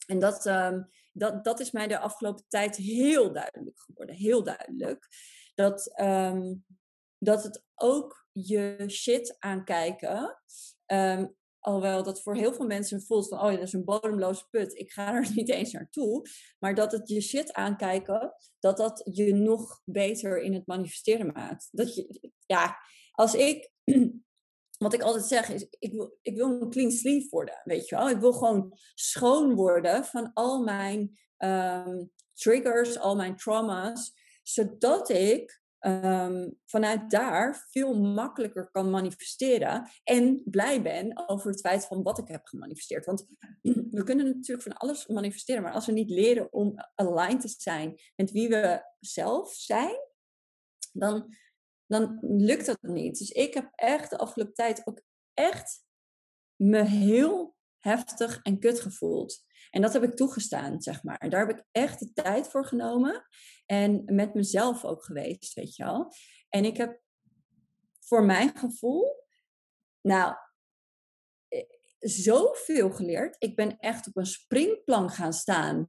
en 0.07 0.19
dat, 0.19 0.45
um, 0.45 0.87
dat, 1.11 1.43
dat 1.43 1.59
is 1.59 1.71
mij 1.71 1.87
de 1.87 1.99
afgelopen 1.99 2.45
tijd 2.47 2.75
heel 2.75 3.33
duidelijk 3.33 3.79
geworden. 3.79 4.15
Heel 4.15 4.43
duidelijk. 4.43 5.07
Dat, 5.55 5.93
dat 7.17 7.43
het 7.43 7.63
ook 7.81 8.25
je 8.31 8.83
shit 8.87 9.35
aankijken. 9.39 10.41
Um, 10.85 11.35
alhoewel 11.61 12.03
dat 12.03 12.21
voor 12.21 12.35
heel 12.35 12.53
veel 12.53 12.65
mensen 12.65 13.01
voelt 13.01 13.27
van, 13.27 13.39
oh 13.41 13.51
ja, 13.51 13.57
dat 13.57 13.67
is 13.67 13.73
een 13.73 13.85
bodemloze 13.85 14.47
put, 14.49 14.77
ik 14.77 14.91
ga 14.91 15.13
er 15.13 15.31
niet 15.35 15.49
eens 15.49 15.71
naartoe. 15.71 16.25
Maar 16.59 16.75
dat 16.75 16.91
het 16.91 17.09
je 17.09 17.21
shit 17.21 17.53
aankijken, 17.53 18.33
dat 18.59 18.77
dat 18.77 19.09
je 19.11 19.33
nog 19.33 19.81
beter 19.85 20.41
in 20.41 20.53
het 20.53 20.67
manifesteren 20.67 21.31
maakt. 21.33 21.67
Dat 21.71 21.95
je, 21.95 22.31
ja, 22.45 22.77
als 23.11 23.33
ik, 23.33 23.71
wat 24.77 24.93
ik 24.93 25.01
altijd 25.01 25.25
zeg 25.25 25.49
is, 25.49 25.67
ik 25.79 25.91
wil, 25.91 26.17
ik 26.21 26.35
wil 26.35 26.61
een 26.61 26.69
clean 26.69 26.91
sleeve 26.91 27.29
worden, 27.29 27.61
weet 27.63 27.87
je 27.87 27.95
wel. 27.95 28.09
Ik 28.09 28.19
wil 28.19 28.33
gewoon 28.33 28.77
schoon 28.93 29.55
worden 29.55 30.05
van 30.05 30.31
al 30.33 30.63
mijn 30.63 31.19
um, 31.37 32.11
triggers, 32.33 32.99
al 32.99 33.15
mijn 33.15 33.35
trauma's, 33.35 34.13
zodat 34.43 35.09
ik 35.09 35.60
Ehm, 35.81 36.49
vanuit 36.65 37.09
daar 37.09 37.67
veel 37.69 37.99
makkelijker 37.99 38.69
kan 38.71 38.89
manifesteren 38.89 39.89
en 40.03 40.41
blij 40.45 40.81
ben 40.81 41.29
over 41.29 41.51
het 41.51 41.59
feit 41.59 41.85
van 41.85 42.03
wat 42.03 42.17
ik 42.17 42.27
heb 42.27 42.45
gemanifesteerd. 42.45 43.05
Want 43.05 43.25
we 43.97 44.03
kunnen 44.03 44.25
natuurlijk 44.25 44.67
van 44.67 44.77
alles 44.77 45.07
manifesteren, 45.07 45.61
maar 45.61 45.71
als 45.71 45.85
we 45.85 45.91
niet 45.91 46.09
leren 46.09 46.53
om 46.53 46.75
aligned 46.95 47.41
te 47.41 47.55
zijn 47.57 47.99
met 48.15 48.31
wie 48.31 48.49
we 48.49 48.83
zelf 48.99 49.53
zijn, 49.53 49.95
dan, 50.93 51.35
dan 51.85 52.17
lukt 52.21 52.65
dat 52.65 52.81
niet. 52.81 53.17
Dus 53.17 53.29
ik 53.29 53.53
heb 53.53 53.71
echt 53.75 54.09
de 54.09 54.17
afgelopen 54.17 54.53
tijd 54.53 54.87
ook 54.87 55.01
echt 55.33 55.83
me 56.55 56.83
heel 56.83 57.55
heftig 57.81 58.39
en 58.41 58.59
kut 58.59 58.79
gevoeld. 58.79 59.43
En 59.69 59.81
dat 59.81 59.93
heb 59.93 60.03
ik 60.03 60.15
toegestaan, 60.15 60.81
zeg 60.81 61.03
maar. 61.03 61.29
Daar 61.29 61.47
heb 61.47 61.57
ik 61.57 61.65
echt 61.71 61.99
de 61.99 62.13
tijd 62.13 62.47
voor 62.47 62.65
genomen. 62.65 63.25
En 63.65 64.03
met 64.05 64.33
mezelf 64.33 64.85
ook 64.85 65.03
geweest, 65.03 65.53
weet 65.53 65.75
je 65.75 65.83
wel. 65.83 66.13
En 66.49 66.65
ik 66.65 66.77
heb 66.77 67.01
voor 67.99 68.25
mijn 68.25 68.57
gevoel, 68.57 69.25
nou, 70.01 70.35
eh, 71.47 71.63
zoveel 71.99 72.91
geleerd. 72.91 73.35
Ik 73.39 73.55
ben 73.55 73.79
echt 73.79 74.07
op 74.07 74.17
een 74.17 74.25
springplan 74.25 75.09
gaan 75.09 75.33
staan 75.33 75.85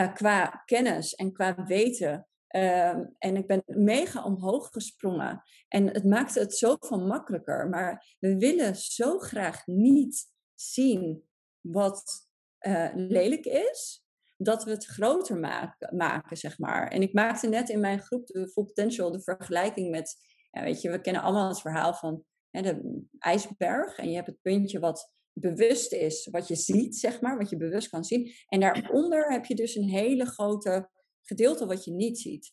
uh, 0.00 0.14
qua 0.14 0.62
kennis 0.64 1.14
en 1.14 1.32
qua 1.32 1.64
weten. 1.64 2.24
Uh, 2.56 2.96
en 3.18 3.36
ik 3.36 3.46
ben 3.46 3.62
mega 3.66 4.24
omhoog 4.24 4.68
gesprongen. 4.68 5.42
En 5.68 5.88
het 5.88 6.04
maakte 6.04 6.40
het 6.40 6.54
zoveel 6.54 7.06
makkelijker. 7.06 7.68
Maar 7.68 8.16
we 8.18 8.36
willen 8.36 8.76
zo 8.76 9.18
graag 9.18 9.66
niet 9.66 10.32
zien 10.54 11.29
wat 11.60 12.28
uh, 12.60 12.90
lelijk 12.94 13.44
is 13.44 14.04
dat 14.36 14.64
we 14.64 14.70
het 14.70 14.84
groter 14.84 15.38
maken, 15.38 15.96
maken, 15.96 16.36
zeg 16.36 16.58
maar. 16.58 16.88
En 16.88 17.02
ik 17.02 17.12
maakte 17.12 17.48
net 17.48 17.68
in 17.68 17.80
mijn 17.80 18.00
groep 18.00 18.26
de 18.26 18.48
Full 18.48 18.64
Potential 18.64 19.10
de 19.10 19.22
vergelijking 19.22 19.90
met, 19.90 20.16
ja, 20.50 20.62
weet 20.62 20.80
je, 20.80 20.90
we 20.90 21.00
kennen 21.00 21.22
allemaal 21.22 21.48
het 21.48 21.60
verhaal 21.60 21.94
van 21.94 22.24
hè, 22.50 22.62
de 22.62 23.04
ijsberg. 23.18 23.96
En 23.96 24.08
je 24.08 24.14
hebt 24.14 24.26
het 24.26 24.42
puntje 24.42 24.78
wat 24.78 25.12
bewust 25.32 25.92
is, 25.92 26.28
wat 26.30 26.48
je 26.48 26.54
ziet, 26.54 26.96
zeg 26.96 27.20
maar, 27.20 27.38
wat 27.38 27.50
je 27.50 27.56
bewust 27.56 27.88
kan 27.88 28.04
zien. 28.04 28.32
En 28.48 28.60
daaronder 28.60 29.32
heb 29.32 29.44
je 29.44 29.54
dus 29.54 29.74
een 29.74 29.88
hele 29.88 30.24
grote 30.24 30.90
gedeelte 31.22 31.66
wat 31.66 31.84
je 31.84 31.92
niet 31.92 32.18
ziet. 32.18 32.52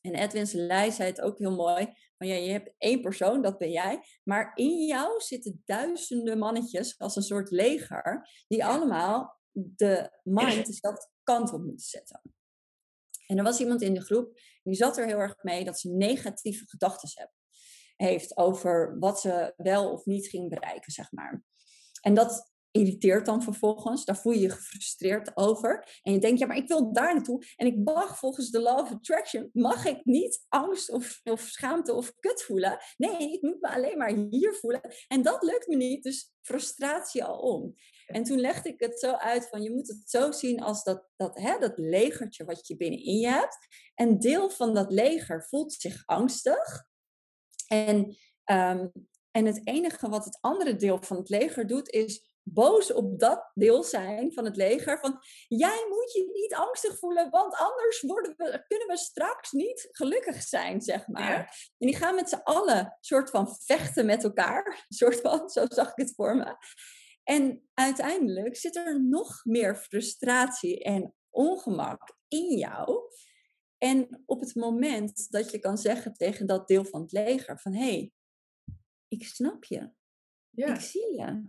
En 0.00 0.14
Edwin 0.14 0.66
Leij 0.66 0.90
zei 0.90 1.08
het 1.08 1.20
ook 1.20 1.38
heel 1.38 1.56
mooi. 1.56 1.94
Ja, 2.22 2.34
je 2.34 2.50
hebt 2.50 2.74
één 2.78 3.00
persoon, 3.00 3.42
dat 3.42 3.58
ben 3.58 3.70
jij. 3.70 4.00
Maar 4.22 4.52
in 4.54 4.86
jou 4.86 5.20
zitten 5.20 5.62
duizenden 5.64 6.38
mannetjes 6.38 6.98
als 6.98 7.16
een 7.16 7.22
soort 7.22 7.50
leger. 7.50 8.28
Die 8.48 8.64
allemaal 8.64 9.40
de 9.52 10.20
mind 10.22 10.66
dezelfde 10.66 11.08
kant 11.22 11.52
op 11.52 11.60
moeten 11.60 11.86
zetten. 11.86 12.20
En 13.26 13.38
er 13.38 13.44
was 13.44 13.60
iemand 13.60 13.82
in 13.82 13.94
de 13.94 14.04
groep, 14.04 14.40
die 14.62 14.74
zat 14.74 14.98
er 14.98 15.06
heel 15.06 15.18
erg 15.18 15.42
mee 15.42 15.64
dat 15.64 15.80
ze 15.80 15.90
negatieve 15.90 16.64
gedachten 16.68 17.30
heeft 17.96 18.36
over 18.36 18.98
wat 18.98 19.20
ze 19.20 19.54
wel 19.56 19.92
of 19.92 20.04
niet 20.04 20.28
ging 20.28 20.48
bereiken, 20.48 20.92
zeg 20.92 21.12
maar. 21.12 21.44
En 22.00 22.14
dat 22.14 22.52
irriteert 22.72 23.26
dan 23.26 23.42
vervolgens. 23.42 24.04
Daar 24.04 24.16
voel 24.16 24.32
je 24.32 24.40
je 24.40 24.50
gefrustreerd 24.50 25.36
over. 25.36 26.00
En 26.02 26.12
je 26.12 26.18
denkt, 26.18 26.38
ja, 26.38 26.46
maar 26.46 26.56
ik 26.56 26.68
wil 26.68 26.92
daar 26.92 27.14
naartoe. 27.14 27.44
En 27.56 27.66
ik 27.66 27.76
mag 27.76 28.18
volgens 28.18 28.50
de 28.50 28.60
law 28.60 28.78
of 28.78 28.90
attraction, 28.90 29.50
mag 29.52 29.84
ik 29.84 30.04
niet 30.04 30.44
angst 30.48 30.90
of, 30.90 31.20
of 31.24 31.40
schaamte 31.40 31.92
of 31.92 32.14
kut 32.20 32.42
voelen. 32.42 32.78
Nee, 32.96 33.32
ik 33.32 33.42
moet 33.42 33.60
me 33.60 33.68
alleen 33.74 33.98
maar 33.98 34.14
hier 34.30 34.54
voelen. 34.54 34.80
En 35.08 35.22
dat 35.22 35.42
lukt 35.42 35.66
me 35.66 35.76
niet, 35.76 36.02
dus 36.02 36.32
frustratie 36.40 37.24
al 37.24 37.38
om. 37.38 37.74
En 38.06 38.22
toen 38.22 38.40
legde 38.40 38.68
ik 38.68 38.80
het 38.80 39.00
zo 39.00 39.12
uit 39.12 39.48
van, 39.48 39.62
je 39.62 39.70
moet 39.70 39.88
het 39.88 40.02
zo 40.04 40.32
zien 40.32 40.60
als 40.60 40.84
dat, 40.84 41.08
dat, 41.16 41.38
hè, 41.38 41.58
dat 41.58 41.72
legertje 41.78 42.44
wat 42.44 42.66
je 42.66 42.76
binnenin 42.76 43.18
je 43.18 43.28
hebt. 43.28 43.58
En 43.94 44.18
deel 44.18 44.50
van 44.50 44.74
dat 44.74 44.92
leger 44.92 45.46
voelt 45.48 45.72
zich 45.72 46.02
angstig. 46.06 46.84
En, 47.66 48.16
um, 48.44 48.92
en 49.30 49.46
het 49.46 49.60
enige 49.64 50.08
wat 50.08 50.24
het 50.24 50.38
andere 50.40 50.76
deel 50.76 51.02
van 51.02 51.16
het 51.16 51.28
leger 51.28 51.66
doet, 51.66 51.90
is 51.90 52.31
boos 52.42 52.92
op 52.92 53.18
dat 53.18 53.50
deel 53.54 53.82
zijn 53.82 54.32
van 54.32 54.44
het 54.44 54.56
leger. 54.56 54.98
Van 54.98 55.18
jij 55.48 55.86
moet 55.88 56.12
je 56.12 56.30
niet 56.32 56.54
angstig 56.54 56.98
voelen, 56.98 57.30
want 57.30 57.54
anders 57.54 58.00
worden 58.00 58.34
we, 58.36 58.64
kunnen 58.66 58.86
we 58.86 58.96
straks 58.96 59.52
niet 59.52 59.88
gelukkig 59.90 60.42
zijn, 60.42 60.80
zeg 60.80 61.06
maar. 61.06 61.36
En 61.78 61.86
die 61.86 61.96
gaan 61.96 62.14
met 62.14 62.28
z'n 62.28 62.40
allen 62.42 62.96
soort 63.00 63.30
van 63.30 63.56
vechten 63.64 64.06
met 64.06 64.24
elkaar. 64.24 64.84
Soort 64.88 65.20
van, 65.20 65.48
zo 65.48 65.64
zag 65.68 65.90
ik 65.90 66.04
het 66.04 66.14
voor 66.14 66.36
me. 66.36 66.56
En 67.22 67.68
uiteindelijk 67.74 68.56
zit 68.56 68.76
er 68.76 69.04
nog 69.04 69.44
meer 69.44 69.76
frustratie 69.76 70.82
en 70.82 71.14
ongemak 71.30 72.16
in 72.28 72.58
jou. 72.58 73.00
En 73.78 74.22
op 74.26 74.40
het 74.40 74.54
moment 74.54 75.30
dat 75.30 75.50
je 75.50 75.58
kan 75.58 75.78
zeggen 75.78 76.14
tegen 76.14 76.46
dat 76.46 76.68
deel 76.68 76.84
van 76.84 77.00
het 77.00 77.12
leger 77.12 77.58
van 77.58 77.74
hé, 77.74 77.90
hey, 77.90 78.12
ik 79.08 79.24
snap 79.24 79.64
je. 79.64 79.90
Ja. 80.50 80.74
Ik 80.74 80.80
zie 80.80 81.14
je. 81.14 81.42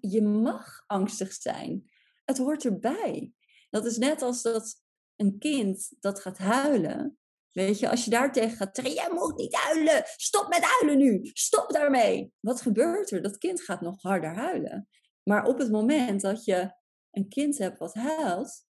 Je 0.00 0.22
mag 0.22 0.84
angstig 0.86 1.32
zijn. 1.32 1.90
Het 2.24 2.38
hoort 2.38 2.64
erbij. 2.64 3.32
Dat 3.70 3.86
is 3.86 3.98
net 3.98 4.22
als 4.22 4.42
dat 4.42 4.82
een 5.16 5.38
kind 5.38 5.92
dat 6.00 6.20
gaat 6.20 6.38
huilen. 6.38 7.18
Weet 7.52 7.78
je, 7.78 7.90
als 7.90 8.04
je 8.04 8.10
daar 8.10 8.32
tegen 8.32 8.56
gaat 8.56 8.76
zeggen, 8.76 8.94
jij 8.94 9.10
moet 9.12 9.36
niet 9.36 9.54
huilen. 9.54 10.02
Stop 10.06 10.48
met 10.48 10.62
huilen 10.62 10.98
nu. 10.98 11.20
Stop 11.32 11.72
daarmee. 11.72 12.32
Wat 12.40 12.60
gebeurt 12.60 13.10
er? 13.10 13.22
Dat 13.22 13.38
kind 13.38 13.62
gaat 13.62 13.80
nog 13.80 14.02
harder 14.02 14.34
huilen. 14.34 14.88
Maar 15.22 15.46
op 15.46 15.58
het 15.58 15.70
moment 15.70 16.20
dat 16.20 16.44
je 16.44 16.72
een 17.10 17.28
kind 17.28 17.58
hebt 17.58 17.78
wat 17.78 17.94
huilt 17.94 18.66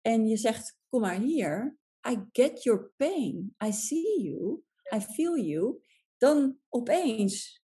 en 0.00 0.26
je 0.26 0.36
zegt, 0.36 0.78
kom 0.88 1.00
maar 1.00 1.18
hier, 1.18 1.78
I 2.08 2.16
get 2.32 2.62
your 2.62 2.92
pain, 2.96 3.54
I 3.64 3.72
see 3.72 4.22
you, 4.22 4.62
I 4.94 5.00
feel 5.00 5.36
you, 5.36 5.82
dan 6.16 6.58
opeens 6.68 7.59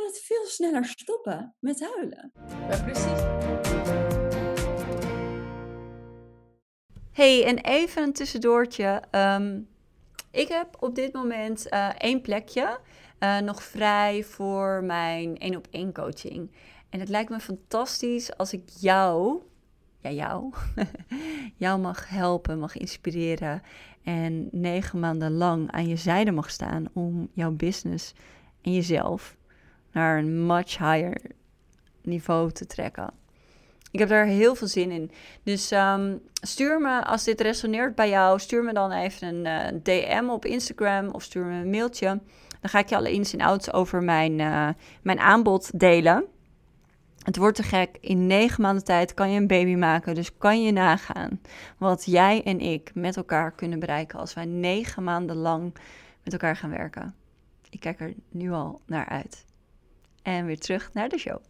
kan 0.00 0.08
het 0.08 0.20
veel 0.24 0.46
sneller 0.46 0.84
stoppen 0.84 1.54
met 1.58 1.80
huilen. 1.80 2.32
Ja, 2.70 2.82
precies. 2.82 3.20
Hey, 7.12 7.44
en 7.44 7.58
even 7.58 8.02
een 8.02 8.12
tussendoortje. 8.12 9.02
Um, 9.10 9.68
ik 10.30 10.48
heb 10.48 10.76
op 10.78 10.94
dit 10.94 11.12
moment 11.12 11.66
uh, 11.72 11.88
één 11.98 12.20
plekje 12.20 12.80
uh, 13.20 13.38
nog 13.38 13.62
vrij 13.62 14.24
voor 14.24 14.84
mijn 14.84 15.38
één 15.38 15.56
op 15.56 15.66
één 15.70 15.92
coaching. 15.92 16.50
En 16.90 17.00
het 17.00 17.08
lijkt 17.08 17.30
me 17.30 17.40
fantastisch 17.40 18.36
als 18.36 18.52
ik 18.52 18.68
jou, 18.80 19.42
ja 19.98 20.10
jou, 20.10 20.52
jou 21.56 21.80
mag 21.80 22.08
helpen, 22.08 22.58
mag 22.58 22.76
inspireren 22.76 23.62
en 24.02 24.48
negen 24.52 24.98
maanden 24.98 25.32
lang 25.32 25.70
aan 25.70 25.88
je 25.88 25.96
zijde 25.96 26.30
mag 26.30 26.50
staan 26.50 26.86
om 26.92 27.30
jouw 27.34 27.50
business 27.50 28.12
en 28.62 28.72
jezelf 28.72 29.38
naar 29.92 30.18
een 30.18 30.46
much 30.46 30.78
higher 30.78 31.20
niveau 32.02 32.52
te 32.52 32.66
trekken. 32.66 33.10
Ik 33.90 33.98
heb 33.98 34.08
daar 34.08 34.24
heel 34.24 34.54
veel 34.54 34.66
zin 34.66 34.90
in. 34.90 35.10
Dus 35.42 35.70
um, 35.70 36.20
stuur 36.42 36.80
me, 36.80 37.04
als 37.04 37.24
dit 37.24 37.40
resoneert 37.40 37.94
bij 37.94 38.08
jou, 38.08 38.38
stuur 38.38 38.64
me 38.64 38.72
dan 38.72 38.92
even 38.92 39.46
een 39.46 39.74
uh, 39.74 39.80
DM 39.82 40.28
op 40.28 40.44
Instagram 40.44 41.08
of 41.08 41.22
stuur 41.22 41.44
me 41.44 41.60
een 41.60 41.70
mailtje. 41.70 42.20
Dan 42.60 42.70
ga 42.70 42.78
ik 42.78 42.88
je 42.88 42.96
alle 42.96 43.12
ins 43.12 43.32
en 43.32 43.40
outs 43.40 43.72
over 43.72 44.02
mijn, 44.02 44.38
uh, 44.38 44.68
mijn 45.02 45.18
aanbod 45.18 45.80
delen. 45.80 46.24
Het 47.22 47.36
wordt 47.36 47.56
te 47.56 47.62
gek. 47.62 47.96
In 48.00 48.26
negen 48.26 48.62
maanden 48.62 48.84
tijd 48.84 49.14
kan 49.14 49.30
je 49.30 49.40
een 49.40 49.46
baby 49.46 49.74
maken. 49.74 50.14
Dus 50.14 50.36
kan 50.38 50.62
je 50.62 50.72
nagaan 50.72 51.40
wat 51.78 52.04
jij 52.06 52.42
en 52.42 52.60
ik 52.60 52.90
met 52.94 53.16
elkaar 53.16 53.52
kunnen 53.52 53.78
bereiken 53.78 54.18
als 54.18 54.34
wij 54.34 54.44
negen 54.44 55.04
maanden 55.04 55.36
lang 55.36 55.74
met 56.24 56.32
elkaar 56.32 56.56
gaan 56.56 56.70
werken. 56.70 57.14
Ik 57.70 57.80
kijk 57.80 58.00
er 58.00 58.14
nu 58.28 58.50
al 58.50 58.80
naar 58.86 59.06
uit. 59.06 59.44
En 60.22 60.46
weer 60.46 60.58
terug 60.58 60.92
naar 60.92 61.08
de 61.08 61.18
show. 61.18 61.42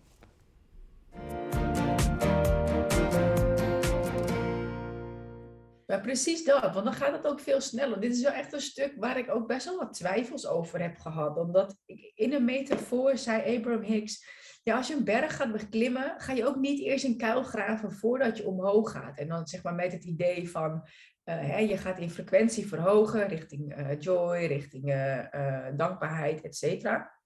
Ja, 5.86 5.98
precies 5.98 6.44
dat, 6.44 6.74
want 6.74 6.84
dan 6.84 6.92
gaat 6.92 7.12
het 7.12 7.26
ook 7.26 7.40
veel 7.40 7.60
sneller. 7.60 8.00
Dit 8.00 8.12
is 8.12 8.22
wel 8.22 8.32
echt 8.32 8.52
een 8.52 8.60
stuk 8.60 8.94
waar 8.96 9.18
ik 9.18 9.34
ook 9.34 9.46
best 9.46 9.64
wel 9.64 9.78
wat 9.78 9.92
twijfels 9.92 10.46
over 10.46 10.80
heb 10.80 10.96
gehad. 10.96 11.36
Omdat 11.36 11.76
ik, 11.86 12.12
in 12.14 12.32
een 12.32 12.44
metafoor 12.44 13.18
zei 13.18 13.56
Abraham 13.56 13.82
Hicks, 13.82 14.38
ja, 14.62 14.76
als 14.76 14.88
je 14.88 14.94
een 14.94 15.04
berg 15.04 15.36
gaat 15.36 15.52
beklimmen, 15.52 16.14
ga 16.16 16.32
je 16.32 16.46
ook 16.46 16.56
niet 16.56 16.80
eerst 16.80 17.04
een 17.04 17.16
kuil 17.16 17.42
graven 17.42 17.92
voordat 17.92 18.36
je 18.36 18.46
omhoog 18.46 18.90
gaat. 18.90 19.18
En 19.18 19.28
dan 19.28 19.46
zeg 19.46 19.62
maar 19.62 19.74
met 19.74 19.92
het 19.92 20.04
idee 20.04 20.50
van, 20.50 20.72
uh, 20.72 20.80
hè, 21.24 21.58
je 21.58 21.76
gaat 21.76 21.98
in 21.98 22.10
frequentie 22.10 22.66
verhogen 22.66 23.28
richting 23.28 23.78
uh, 23.78 23.98
joy, 23.98 24.44
richting 24.44 24.94
uh, 24.94 25.66
dankbaarheid, 25.76 26.40
et 26.40 26.56
cetera. 26.56 27.19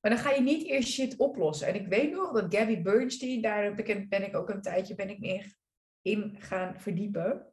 Maar 0.00 0.10
dan 0.10 0.20
ga 0.20 0.30
je 0.30 0.40
niet 0.40 0.66
eerst 0.66 0.92
shit 0.92 1.16
oplossen. 1.16 1.66
En 1.66 1.74
ik 1.74 1.86
weet 1.86 2.12
nog 2.12 2.32
dat 2.32 2.54
Gabby 2.54 2.82
Bernstein, 2.82 3.42
daar 3.42 3.74
ben 4.08 4.26
ik 4.26 4.36
ook 4.36 4.48
een 4.48 4.62
tijdje 4.62 4.94
ben 4.94 5.10
ik 5.10 5.18
meer 5.18 5.54
in 6.02 6.36
gaan 6.38 6.80
verdiepen. 6.80 7.52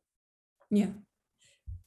Ja. 0.67 1.03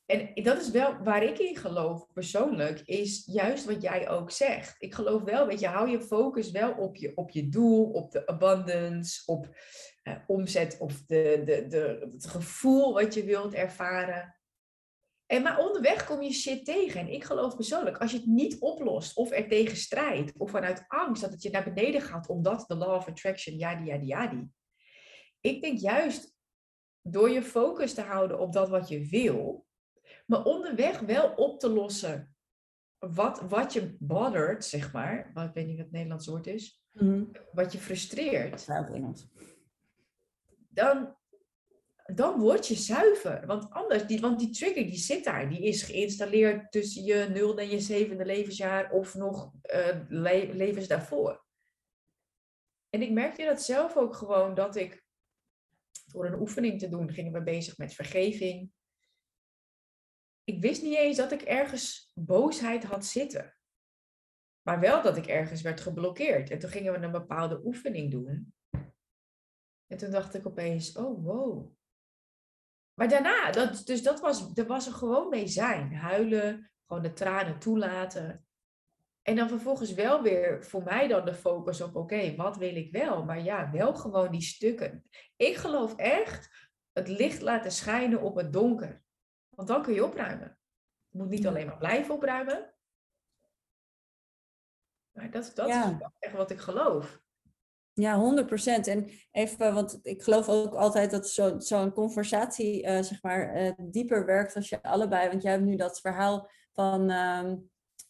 En 0.07 0.31
dat 0.35 0.61
is 0.61 0.71
wel 0.71 1.03
waar 1.03 1.23
ik 1.23 1.39
in 1.39 1.57
geloof 1.57 2.13
persoonlijk, 2.13 2.81
is 2.81 3.25
juist 3.27 3.65
wat 3.65 3.83
jij 3.83 4.09
ook 4.09 4.31
zegt. 4.31 4.75
Ik 4.79 4.95
geloof 4.95 5.23
wel, 5.23 5.47
weet 5.47 5.61
je, 5.61 5.67
hou 5.67 5.91
je 5.91 6.01
focus 6.01 6.51
wel 6.51 6.73
op 6.73 6.97
je, 6.97 7.13
op 7.15 7.31
je 7.31 7.49
doel, 7.49 7.91
op 7.91 8.13
de 8.13 8.27
abundance, 8.27 9.23
op 9.27 9.57
uh, 10.05 10.15
omzet, 10.27 10.77
of 10.79 11.03
de, 11.07 11.43
de, 11.45 11.67
de, 11.67 12.09
het 12.13 12.27
gevoel 12.27 12.93
wat 12.93 13.15
je 13.15 13.25
wilt 13.25 13.55
ervaren. 13.55 14.38
En 15.29 15.43
maar 15.43 15.59
onderweg 15.59 16.05
kom 16.05 16.23
je 16.23 16.33
shit 16.33 16.65
tegen. 16.65 17.01
En 17.01 17.13
ik 17.13 17.25
geloof 17.25 17.55
persoonlijk, 17.55 17.99
als 17.99 18.11
je 18.11 18.17
het 18.17 18.27
niet 18.27 18.59
oplost, 18.61 19.17
of 19.17 19.31
er 19.31 19.49
tegen 19.49 19.77
strijdt, 19.77 20.33
of 20.39 20.51
vanuit 20.51 20.85
angst 20.89 21.23
dat 21.23 21.31
het 21.33 21.43
je 21.43 21.51
naar 21.51 21.75
beneden 21.75 22.01
gaat, 22.01 22.29
omdat 22.29 22.65
de 22.67 22.75
law 22.75 22.95
of 22.95 23.09
attraction, 23.09 23.59
ja, 23.59 23.71
ja, 23.71 23.99
ja, 24.03 24.49
Ik 25.41 25.63
denk 25.63 25.79
juist 25.79 26.37
door 27.03 27.31
je 27.31 27.43
focus 27.43 27.95
te 27.95 28.01
houden 28.01 28.39
op 28.39 28.53
dat 28.53 28.69
wat 28.69 28.89
je 28.89 29.07
wil, 29.07 29.67
maar 30.27 30.45
onderweg 30.45 31.01
wel 31.01 31.33
op 31.35 31.61
te 31.61 31.69
lossen 31.69 32.37
wat, 32.99 33.41
wat 33.41 33.73
je 33.73 33.97
bothert, 33.99 34.65
zeg 34.65 34.93
maar, 34.93 35.31
wat, 35.35 35.45
ik 35.45 35.55
weet 35.55 35.67
niet 35.67 35.77
wat 35.77 35.85
het 35.85 35.95
Nederlands 35.95 36.27
woord 36.27 36.47
is, 36.47 36.85
mhm. 36.93 37.25
wat 37.53 37.73
je 37.73 37.79
frustreert, 37.79 38.67
dan, 40.69 41.18
dan 42.15 42.41
word 42.41 42.67
je 42.67 42.75
zuiver. 42.75 43.47
Want 43.47 43.71
anders, 43.71 44.07
die, 44.07 44.21
want 44.21 44.39
die 44.39 44.51
trigger 44.51 44.85
die 44.85 44.99
zit 44.99 45.25
daar, 45.25 45.49
die 45.49 45.63
is 45.63 45.83
geïnstalleerd 45.83 46.73
tussen 46.73 47.05
je 47.05 47.29
nulde 47.29 47.63
en 47.63 47.69
je 47.69 47.81
zevende 47.81 48.25
levensjaar 48.25 48.91
of 48.91 49.15
nog 49.15 49.53
uh, 49.75 50.01
levens 50.53 50.87
daarvoor. 50.87 51.45
En 52.89 53.03
ik 53.03 53.11
merkte 53.11 53.45
dat 53.45 53.63
zelf 53.63 53.97
ook 53.97 54.15
gewoon, 54.15 54.55
dat 54.55 54.77
ik 54.77 55.07
door 56.13 56.27
een 56.27 56.41
oefening 56.41 56.79
te 56.79 56.89
doen, 56.89 57.13
gingen 57.13 57.33
we 57.33 57.43
bezig 57.43 57.79
met 57.79 57.95
vergeving. 57.95 58.73
Ik 60.45 60.61
wist 60.61 60.83
niet 60.83 60.97
eens 60.97 61.17
dat 61.17 61.33
ik 61.33 61.43
ergens 61.43 62.11
boosheid 62.15 62.85
had 62.85 63.05
zitten. 63.05 63.57
Maar 64.63 64.81
wel 64.81 65.03
dat 65.03 65.17
ik 65.17 65.27
ergens 65.27 65.63
werd 65.63 65.81
geblokkeerd. 65.81 66.51
En 66.51 66.59
toen 66.59 66.71
gingen 66.71 66.93
we 66.93 66.99
een 66.99 67.13
bepaalde 67.13 67.65
oefening 67.65 68.11
doen. 68.11 68.55
En 69.87 69.97
toen 69.97 70.11
dacht 70.11 70.35
ik 70.35 70.47
opeens, 70.47 70.97
oh 70.97 71.25
wow. 71.25 71.77
Maar 72.99 73.09
daarna, 73.09 73.51
dat, 73.51 73.87
dus 73.87 74.03
dat 74.03 74.21
was, 74.21 74.51
er 74.55 74.67
was 74.67 74.87
er 74.87 74.93
gewoon 74.93 75.29
mee 75.29 75.47
zijn. 75.47 75.95
Huilen, 75.95 76.71
gewoon 76.87 77.03
de 77.03 77.13
tranen 77.13 77.59
toelaten. 77.59 78.47
En 79.23 79.37
dan 79.37 79.49
vervolgens 79.49 79.93
wel 79.93 80.23
weer 80.23 80.65
voor 80.65 80.83
mij 80.83 81.09
dan 81.09 81.25
de 81.25 81.35
focus 81.35 81.81
op, 81.81 81.97
oké, 81.97 82.35
wat 82.37 82.57
wil 82.57 82.77
ik 82.77 82.93
wel? 82.93 83.25
Maar 83.25 83.41
ja, 83.41 83.71
wel 83.71 83.95
gewoon 83.95 84.31
die 84.31 84.41
stukken. 84.41 85.05
Ik 85.37 85.57
geloof 85.57 85.97
echt 85.97 86.71
het 86.93 87.09
licht 87.09 87.41
laten 87.41 87.73
schijnen 87.73 88.21
op 88.21 88.37
het 88.37 88.53
donker. 88.53 89.03
Want 89.49 89.69
dan 89.69 89.83
kun 89.83 89.95
je 89.95 90.05
opruimen. 90.05 90.59
Je 91.09 91.19
moet 91.19 91.29
niet 91.29 91.47
alleen 91.47 91.67
maar 91.67 91.79
blijven 91.79 92.15
opruimen. 92.15 92.75
Maar 95.13 95.31
dat, 95.31 95.53
dat 95.55 95.69
is 95.69 95.75
echt 96.19 96.35
wat 96.35 96.51
ik 96.51 96.59
geloof. 96.59 97.21
Ja, 98.01 98.45
100% 98.47 98.87
En 98.89 99.11
even, 99.31 99.75
want 99.75 99.99
ik 100.03 100.23
geloof 100.23 100.49
ook 100.49 100.75
altijd 100.75 101.11
dat 101.11 101.29
zo'n 101.29 101.61
zo 101.61 101.91
conversatie, 101.91 102.83
uh, 102.83 103.03
zeg 103.03 103.23
maar, 103.23 103.63
uh, 103.63 103.71
dieper 103.77 104.27
werkt 104.27 104.57
als 104.57 104.69
je 104.69 104.83
allebei. 104.83 105.29
Want 105.29 105.43
jij 105.43 105.53
hebt 105.53 105.65
nu 105.65 105.77
dat 105.77 106.01
verhaal 106.01 106.51
van. 106.73 107.11
Uh, 107.11 107.53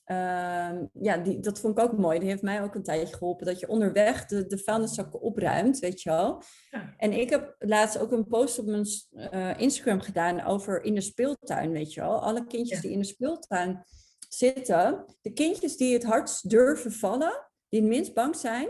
Ehm, 0.08 0.84
ja, 0.92 1.16
die, 1.16 1.40
dat 1.40 1.60
vond 1.60 1.78
ik 1.78 1.84
ook 1.84 1.98
mooi. 1.98 2.18
Die 2.18 2.28
heeft 2.28 2.42
mij 2.42 2.62
ook 2.62 2.74
een 2.74 2.82
tijdje 2.82 3.16
geholpen. 3.16 3.46
Dat 3.46 3.60
je 3.60 3.68
onderweg 3.68 4.26
de, 4.26 4.46
de 4.46 4.58
vuilniszakken 4.58 5.20
opruimt, 5.20 5.78
weet 5.78 6.02
je 6.02 6.10
wel. 6.10 6.42
Ja. 6.70 6.94
En 6.96 7.12
ik 7.12 7.30
heb 7.30 7.54
laatst 7.58 7.98
ook 7.98 8.12
een 8.12 8.26
post 8.26 8.58
op 8.58 8.66
mijn 8.66 8.86
uh, 9.12 9.60
Instagram 9.60 10.00
gedaan 10.00 10.44
over 10.44 10.82
in 10.82 10.94
de 10.94 11.00
speeltuin, 11.00 11.70
weet 11.70 11.92
je 11.92 12.00
wel. 12.00 12.22
Alle 12.22 12.46
kindjes 12.46 12.80
die 12.80 12.90
in 12.90 12.98
de 12.98 13.04
speeltuin 13.04 13.84
zitten. 14.28 15.04
De 15.20 15.32
kindjes 15.32 15.76
die 15.76 15.92
het 15.92 16.04
hardst 16.04 16.50
durven 16.50 16.92
vallen, 16.92 17.46
die 17.68 17.80
het 17.80 17.88
minst 17.88 18.14
bang 18.14 18.36
zijn 18.36 18.68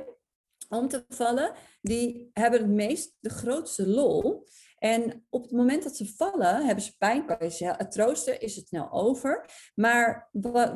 om 0.69 0.89
te 0.89 1.05
vallen, 1.09 1.53
die 1.81 2.31
hebben 2.33 2.61
het 2.61 2.71
meest 2.71 3.17
de 3.21 3.31
grootste 3.31 3.89
lol. 3.89 4.47
En 4.79 5.27
op 5.31 5.43
het 5.43 5.53
moment 5.53 5.83
dat 5.83 5.97
ze 5.97 6.15
vallen, 6.17 6.67
hebben 6.67 6.85
ze 6.85 6.97
pijn, 6.99 7.27
kan 7.27 7.37
je 7.41 7.51
ze 7.51 7.87
troosten, 7.89 8.41
is 8.41 8.57
het 8.57 8.69
snel 8.69 8.91
over. 8.91 9.51
Maar 9.75 10.29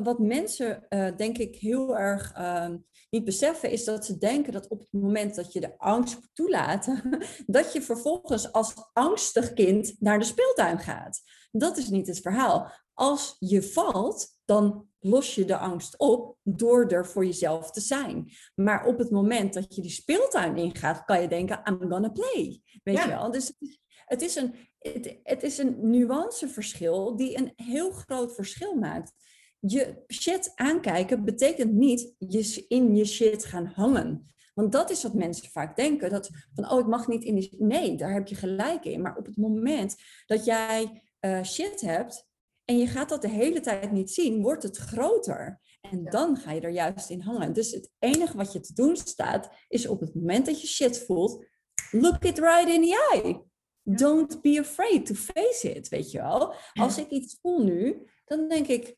wat, 0.02 0.18
mensen, 0.18 0.87
uh, 0.88 1.16
denk 1.16 1.38
ik, 1.38 1.57
heel 1.57 1.96
erg 1.96 2.37
uh, 2.38 2.68
niet 3.11 3.24
beseffen, 3.24 3.70
is 3.70 3.85
dat 3.85 4.07
ze 4.07 4.18
denken 4.18 4.52
dat 4.52 4.68
op 4.68 4.78
het 4.78 4.92
moment 4.92 5.35
dat 5.35 5.52
je 5.52 5.61
de 5.61 5.78
angst 5.78 6.18
toelaten, 6.33 7.18
dat 7.46 7.72
je 7.72 7.83
vervolgens 7.83 8.52
als 8.52 8.74
angstig 8.92 9.52
kind 9.52 9.94
naar 9.98 10.18
de 10.18 10.24
speeltuin 10.24 10.78
gaat. 10.78 11.22
Dat 11.50 11.76
is 11.76 11.88
niet 11.88 12.07
het 12.07 12.20
verhaal. 12.20 12.72
Als 12.94 13.37
je 13.38 13.62
valt, 13.62 14.28
dan 14.44 14.91
los 15.02 15.34
je 15.34 15.44
de 15.44 15.56
angst 15.56 15.98
op 15.98 16.36
door 16.42 16.86
er 16.86 17.06
voor 17.06 17.24
jezelf 17.24 17.70
te 17.70 17.80
zijn. 17.80 18.30
Maar 18.54 18.86
op 18.86 18.98
het 18.98 19.10
moment 19.10 19.54
dat 19.54 19.74
je 19.74 19.82
die 19.82 19.90
speeltuin 19.90 20.56
ingaat, 20.56 21.04
kan 21.04 21.20
je 21.20 21.28
denken, 21.28 21.60
I'm 21.64 21.90
gonna 21.90 22.08
play. 22.08 22.60
Weet 22.82 23.02
je 23.02 23.08
wel? 23.08 23.30
Dus 23.30 23.52
het 24.04 24.22
is 24.22 24.34
een, 24.34 24.54
het, 24.78 25.18
het 25.22 25.42
is 25.42 25.58
een 25.58 25.90
nuanceverschil 25.90 27.16
die 27.16 27.38
een 27.38 27.52
heel 27.56 27.90
groot 27.90 28.34
verschil 28.34 28.74
maakt. 28.74 29.12
Je 29.58 30.04
shit 30.12 30.52
aankijken 30.54 31.24
betekent 31.24 31.72
niet 31.72 32.14
je 32.18 32.64
in 32.68 32.96
je 32.96 33.04
shit 33.04 33.44
gaan 33.44 33.66
hangen. 33.66 34.26
Want 34.54 34.72
dat 34.72 34.90
is 34.90 35.02
wat 35.02 35.14
mensen 35.14 35.50
vaak 35.50 35.76
denken. 35.76 36.10
Dat 36.10 36.30
van, 36.54 36.70
oh, 36.70 36.80
ik 36.80 36.86
mag 36.86 37.08
niet 37.08 37.24
in 37.24 37.34
die... 37.34 37.54
Nee, 37.58 37.96
daar 37.96 38.12
heb 38.12 38.26
je 38.26 38.34
gelijk 38.34 38.84
in. 38.84 39.02
Maar 39.02 39.16
op 39.16 39.26
het 39.26 39.36
moment 39.36 39.96
dat 40.26 40.44
jij 40.44 41.02
uh, 41.20 41.42
shit 41.42 41.80
hebt 41.80 42.30
en 42.64 42.79
je 42.79 42.87
gaat 42.87 43.09
dat 43.09 43.22
de 43.22 43.29
hele 43.29 43.61
tijd 43.61 43.92
niet 43.92 44.11
zien, 44.11 44.42
wordt 44.42 44.62
het 44.62 44.77
groter. 44.77 45.61
En 45.81 46.05
dan 46.05 46.37
ga 46.37 46.53
je 46.53 46.61
er 46.61 46.70
juist 46.70 47.11
in 47.11 47.20
hangen. 47.20 47.53
Dus 47.53 47.70
het 47.70 47.90
enige 47.98 48.37
wat 48.37 48.53
je 48.53 48.61
te 48.61 48.75
doen 48.75 48.96
staat, 48.96 49.51
is 49.68 49.87
op 49.87 50.01
het 50.01 50.14
moment 50.14 50.46
dat 50.46 50.61
je 50.61 50.66
shit 50.66 51.05
voelt, 51.05 51.46
look 51.90 52.25
it 52.25 52.38
right 52.38 52.68
in 52.68 52.83
the 52.83 53.11
eye. 53.12 53.42
Don't 53.83 54.40
be 54.42 54.61
afraid 54.61 55.07
to 55.07 55.14
face 55.14 55.75
it, 55.75 55.88
weet 55.88 56.11
je 56.11 56.18
wel. 56.18 56.55
Als 56.72 56.98
ik 56.98 57.09
iets 57.09 57.38
voel 57.40 57.64
nu, 57.64 58.11
dan 58.25 58.48
denk 58.48 58.66
ik, 58.66 58.96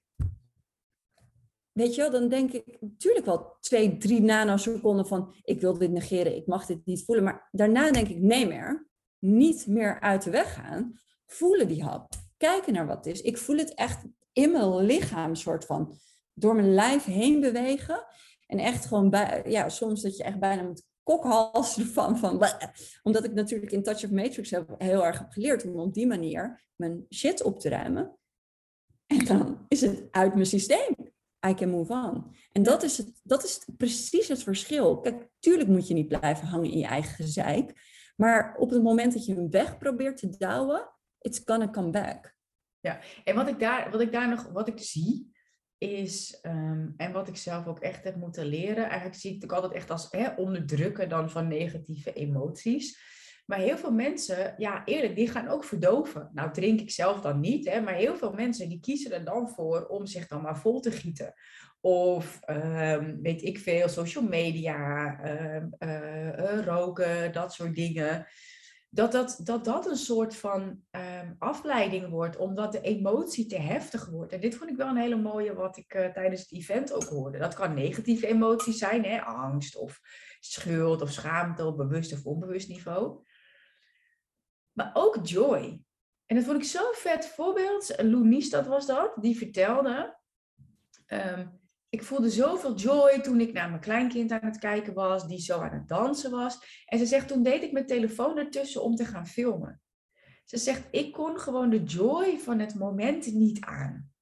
weet 1.72 1.94
je 1.94 2.00
wel, 2.00 2.10
dan 2.10 2.28
denk 2.28 2.52
ik 2.52 2.76
natuurlijk 2.80 3.26
wel 3.26 3.56
twee, 3.60 3.96
drie 3.96 4.20
nanoseconden 4.20 5.06
van, 5.06 5.34
ik 5.42 5.60
wil 5.60 5.78
dit 5.78 5.90
negeren, 5.90 6.36
ik 6.36 6.46
mag 6.46 6.66
dit 6.66 6.86
niet 6.86 7.04
voelen. 7.04 7.24
Maar 7.24 7.48
daarna 7.50 7.90
denk 7.90 8.08
ik, 8.08 8.18
nee 8.18 8.46
meer, 8.46 8.88
niet 9.18 9.66
meer 9.66 10.00
uit 10.00 10.22
de 10.22 10.30
weg 10.30 10.54
gaan. 10.54 11.00
Voelen 11.26 11.68
die 11.68 11.82
hap, 11.82 12.12
kijken 12.44 12.72
naar 12.72 12.86
wat 12.86 13.04
het 13.04 13.06
is. 13.06 13.20
Ik 13.20 13.38
voel 13.38 13.56
het 13.56 13.74
echt 13.74 14.04
in 14.32 14.52
mijn 14.52 14.76
lichaam, 14.76 15.34
soort 15.34 15.64
van, 15.64 15.96
door 16.34 16.54
mijn 16.54 16.74
lijf 16.74 17.04
heen 17.04 17.40
bewegen. 17.40 18.04
En 18.46 18.58
echt 18.58 18.86
gewoon, 18.86 19.10
bij, 19.10 19.42
ja, 19.46 19.68
soms 19.68 20.02
dat 20.02 20.16
je 20.16 20.22
echt 20.22 20.38
bijna 20.38 20.62
moet 20.62 20.82
kokhals 21.02 21.76
ervan. 21.78 22.18
Van, 22.18 22.46
omdat 23.02 23.24
ik 23.24 23.32
natuurlijk 23.32 23.72
in 23.72 23.82
Touch 23.82 24.04
of 24.04 24.10
Matrix 24.10 24.50
heb, 24.50 24.74
heel 24.78 25.04
erg 25.04 25.18
heb 25.18 25.30
geleerd 25.30 25.64
om 25.64 25.80
op 25.80 25.94
die 25.94 26.06
manier 26.06 26.64
mijn 26.76 27.06
shit 27.14 27.42
op 27.42 27.60
te 27.60 27.68
ruimen. 27.68 28.18
En 29.06 29.24
dan 29.24 29.64
is 29.68 29.80
het 29.80 30.02
uit 30.10 30.34
mijn 30.34 30.46
systeem. 30.46 30.94
I 31.46 31.54
can 31.54 31.70
move 31.70 31.92
on. 31.92 32.36
En 32.52 32.62
dat 32.62 32.82
is, 32.82 32.96
het, 32.96 33.20
dat 33.22 33.44
is 33.44 33.68
precies 33.76 34.28
het 34.28 34.42
verschil. 34.42 35.00
Kijk, 35.00 35.28
tuurlijk 35.38 35.68
moet 35.68 35.88
je 35.88 35.94
niet 35.94 36.08
blijven 36.08 36.46
hangen 36.46 36.70
in 36.70 36.78
je 36.78 36.86
eigen 36.86 37.14
gezeik. 37.14 37.72
Maar 38.16 38.56
op 38.56 38.70
het 38.70 38.82
moment 38.82 39.12
dat 39.12 39.26
je 39.26 39.34
hem 39.34 39.50
weg 39.50 39.78
probeert 39.78 40.16
te 40.16 40.36
douwen, 40.36 40.90
it's 41.20 41.40
gonna 41.44 41.70
come 41.70 41.90
back. 41.90 42.33
Ja, 42.84 43.00
en 43.24 43.34
wat 43.34 43.48
ik 43.48 43.58
daar, 43.58 43.90
wat 43.90 44.00
ik 44.00 44.12
daar 44.12 44.28
nog, 44.28 44.48
wat 44.52 44.68
ik 44.68 44.78
zie, 44.78 45.32
is, 45.78 46.38
ehm, 46.40 46.88
en 46.96 47.12
wat 47.12 47.28
ik 47.28 47.36
zelf 47.36 47.66
ook 47.66 47.78
echt 47.78 48.04
heb 48.04 48.16
moeten 48.16 48.46
leren, 48.46 48.84
eigenlijk 48.84 49.14
zie 49.14 49.30
ik 49.30 49.42
het 49.42 49.44
ook 49.44 49.56
altijd 49.56 49.72
echt 49.72 49.90
als 49.90 50.06
hè, 50.10 50.28
onderdrukken 50.28 51.08
dan 51.08 51.30
van 51.30 51.48
negatieve 51.48 52.12
emoties. 52.12 53.12
Maar 53.46 53.58
heel 53.58 53.76
veel 53.76 53.92
mensen, 53.92 54.54
ja 54.56 54.84
eerlijk, 54.84 55.16
die 55.16 55.28
gaan 55.28 55.48
ook 55.48 55.64
verdoven. 55.64 56.30
Nou 56.32 56.52
drink 56.52 56.80
ik 56.80 56.90
zelf 56.90 57.20
dan 57.20 57.40
niet, 57.40 57.68
hè, 57.68 57.80
maar 57.80 57.94
heel 57.94 58.16
veel 58.16 58.32
mensen 58.32 58.68
die 58.68 58.80
kiezen 58.80 59.12
er 59.12 59.24
dan 59.24 59.48
voor 59.48 59.86
om 59.86 60.06
zich 60.06 60.26
dan 60.26 60.42
maar 60.42 60.58
vol 60.58 60.80
te 60.80 60.90
gieten. 60.90 61.34
Of 61.80 62.40
um, 62.50 63.22
weet 63.22 63.42
ik 63.42 63.58
veel, 63.58 63.88
social 63.88 64.24
media, 64.24 65.18
um, 65.56 65.74
uh, 65.78 66.64
roken, 66.64 67.32
dat 67.32 67.52
soort 67.52 67.74
dingen 67.74 68.26
dat 68.94 69.12
dat, 69.12 69.40
dat, 69.42 69.64
dat 69.64 69.86
een 69.86 69.96
soort 69.96 70.36
van 70.36 70.62
um, 70.90 71.36
afleiding 71.38 72.08
wordt, 72.08 72.36
omdat 72.36 72.72
de 72.72 72.80
emotie 72.80 73.46
te 73.46 73.58
heftig 73.58 74.06
wordt. 74.06 74.32
En 74.32 74.40
dit 74.40 74.54
vond 74.54 74.70
ik 74.70 74.76
wel 74.76 74.88
een 74.88 74.96
hele 74.96 75.16
mooie 75.16 75.54
wat 75.54 75.76
ik 75.76 75.94
uh, 75.94 76.06
tijdens 76.06 76.40
het 76.40 76.52
event 76.52 76.92
ook 76.92 77.04
hoorde. 77.04 77.38
Dat 77.38 77.54
kan 77.54 77.74
negatieve 77.74 78.26
emoties 78.26 78.78
zijn, 78.78 79.04
hè? 79.04 79.22
angst 79.22 79.76
of 79.76 80.00
schuld 80.40 81.02
of 81.02 81.10
schaamte 81.10 81.64
op 81.64 81.76
bewust 81.76 82.12
of 82.12 82.24
onbewust 82.24 82.68
niveau. 82.68 83.24
Maar 84.72 84.90
ook 84.92 85.26
joy. 85.26 85.82
En 86.26 86.36
dat 86.36 86.44
vond 86.44 86.56
ik 86.56 86.64
zo'n 86.64 86.92
vet 86.92 87.26
voorbeeld. 87.26 87.94
Lou 88.02 88.48
dat 88.48 88.66
was 88.66 88.86
dat, 88.86 89.12
die 89.20 89.36
vertelde... 89.36 90.18
Um, 91.06 91.62
ik 91.94 92.02
voelde 92.02 92.30
zoveel 92.30 92.74
joy 92.74 93.20
toen 93.20 93.40
ik 93.40 93.52
naar 93.52 93.68
mijn 93.68 93.80
kleinkind 93.80 94.30
aan 94.30 94.44
het 94.44 94.58
kijken 94.58 94.94
was, 94.94 95.26
die 95.26 95.38
zo 95.38 95.60
aan 95.60 95.72
het 95.72 95.88
dansen 95.88 96.30
was. 96.30 96.84
En 96.86 96.98
ze 96.98 97.06
zegt, 97.06 97.28
toen 97.28 97.42
deed 97.42 97.62
ik 97.62 97.72
mijn 97.72 97.86
telefoon 97.86 98.38
ertussen 98.38 98.82
om 98.82 98.94
te 98.94 99.04
gaan 99.04 99.26
filmen. 99.26 99.80
Ze 100.44 100.56
zegt, 100.56 100.88
ik 100.90 101.12
kon 101.12 101.38
gewoon 101.38 101.70
de 101.70 101.82
joy 101.82 102.38
van 102.38 102.58
het 102.58 102.74
moment 102.74 103.32
niet 103.32 103.64
aan. 103.64 104.12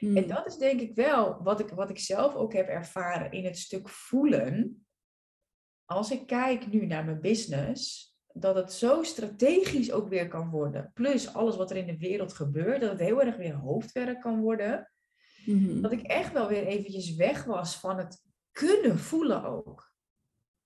En 0.00 0.16
hmm. 0.16 0.26
dat 0.26 0.46
is 0.46 0.56
denk 0.56 0.80
ik 0.80 0.94
wel 0.94 1.42
wat 1.42 1.60
ik, 1.60 1.68
wat 1.68 1.90
ik 1.90 1.98
zelf 1.98 2.34
ook 2.34 2.52
heb 2.52 2.68
ervaren 2.68 3.32
in 3.32 3.44
het 3.44 3.58
stuk 3.58 3.88
voelen. 3.88 4.86
Als 5.84 6.10
ik 6.10 6.26
kijk 6.26 6.72
nu 6.72 6.86
naar 6.86 7.04
mijn 7.04 7.20
business, 7.20 8.12
dat 8.32 8.54
het 8.54 8.72
zo 8.72 9.02
strategisch 9.02 9.92
ook 9.92 10.08
weer 10.08 10.28
kan 10.28 10.50
worden. 10.50 10.90
Plus 10.94 11.34
alles 11.34 11.56
wat 11.56 11.70
er 11.70 11.76
in 11.76 11.86
de 11.86 11.98
wereld 11.98 12.32
gebeurt, 12.32 12.80
dat 12.80 12.90
het 12.90 13.00
heel 13.00 13.22
erg 13.22 13.36
weer 13.36 13.54
hoofdwerk 13.54 14.20
kan 14.20 14.40
worden. 14.40 14.93
Mhm. 15.46 15.80
Dat 15.80 15.92
ik 15.92 16.02
echt 16.02 16.32
wel 16.32 16.48
weer 16.48 16.66
eventjes 16.66 17.14
weg 17.14 17.44
was 17.44 17.78
van 17.78 17.98
het 17.98 18.22
kunnen 18.50 18.98
voelen 18.98 19.44
ook. 19.44 19.92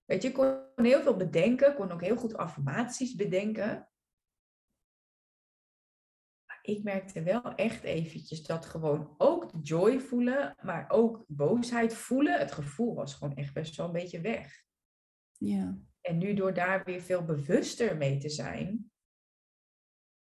Weet 0.05 0.23
je, 0.23 0.29
ik 0.29 0.35
kon 0.35 0.85
heel 0.85 1.03
veel 1.03 1.17
bedenken, 1.17 1.75
kon 1.75 1.91
ook 1.91 2.03
heel 2.03 2.17
goed 2.17 2.37
affirmaties 2.37 3.15
bedenken. 3.15 3.89
Maar 6.47 6.59
ik 6.63 6.83
merkte 6.83 7.23
wel 7.23 7.55
echt 7.55 7.83
eventjes 7.83 8.43
dat 8.43 8.67
gewoon 8.67 9.15
ook 9.19 9.53
de 9.53 9.59
joy 9.59 10.01
voelen, 10.01 10.57
maar 10.63 10.91
ook 10.91 11.25
boosheid 11.27 11.95
voelen, 11.95 12.39
het 12.39 12.53
gevoel 12.53 12.95
was 12.95 13.15
gewoon 13.15 13.37
echt 13.37 13.53
best 13.53 13.77
wel 13.77 13.87
een 13.87 13.93
beetje 13.93 14.21
weg. 14.21 14.65
Ja. 15.33 15.79
En 16.01 16.19
nu 16.19 16.35
door 16.35 16.55
daar 16.55 16.85
weer 16.85 17.01
veel 17.01 17.25
bewuster 17.25 17.97
mee 17.97 18.19
te 18.19 18.29
zijn. 18.29 18.91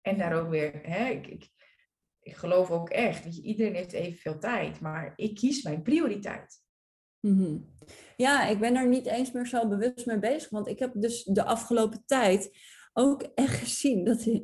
En 0.02 0.18
daar 0.18 0.42
ook 0.42 0.50
weer, 0.50 0.84
hè, 0.84 1.10
ik, 1.10 1.28
ik 1.28 1.52
geloof 2.34 2.72
ook 2.72 2.90
echt, 2.90 3.24
dat 3.24 3.36
iedereen 3.36 3.76
heeft 3.76 3.92
evenveel 3.92 4.40
tijd, 4.40 4.80
maar 4.80 5.14
ik 5.16 5.36
kies 5.36 5.64
mijn 5.64 5.82
prioriteit. 5.82 6.64
Mhm. 7.20 7.58
Ja, 8.16 8.48
ik 8.48 8.60
ben 8.60 8.76
er 8.76 8.88
niet 8.88 9.06
eens 9.06 9.32
meer 9.32 9.48
zo 9.48 9.68
bewust 9.68 10.06
mee 10.06 10.20
bezig, 10.20 10.50
want 10.50 10.68
ik 10.68 10.80
heb 10.80 10.92
dus 10.96 11.24
de 11.24 11.44
afgelopen 11.44 12.04
tijd 12.06 12.58
ook 12.94 13.22
echt 13.22 13.58
gezien 13.58 14.04
dat, 14.04 14.40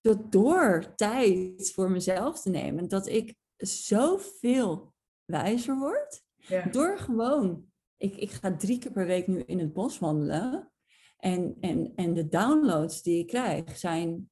dat 0.00 0.32
door 0.32 0.94
tijd 0.94 1.72
voor 1.72 1.90
mezelf 1.90 2.40
te 2.40 2.50
nemen, 2.50 2.88
dat 2.88 3.06
ik 3.06 3.34
zoveel 3.56 4.94
wijzer 5.24 5.78
word. 5.78 6.22
Door 6.70 6.98
gewoon, 6.98 7.64
ik, 7.96 8.16
ik 8.16 8.30
ga 8.30 8.56
drie 8.56 8.78
keer 8.78 8.92
per 8.92 9.06
week 9.06 9.26
nu 9.26 9.42
in 9.42 9.58
het 9.58 9.72
bos 9.72 9.98
wandelen. 9.98 10.72
En, 11.18 11.56
en, 11.60 11.92
en 11.94 12.14
de 12.14 12.28
downloads 12.28 13.02
die 13.02 13.18
ik 13.18 13.26
krijg 13.26 13.78
zijn 13.78 14.30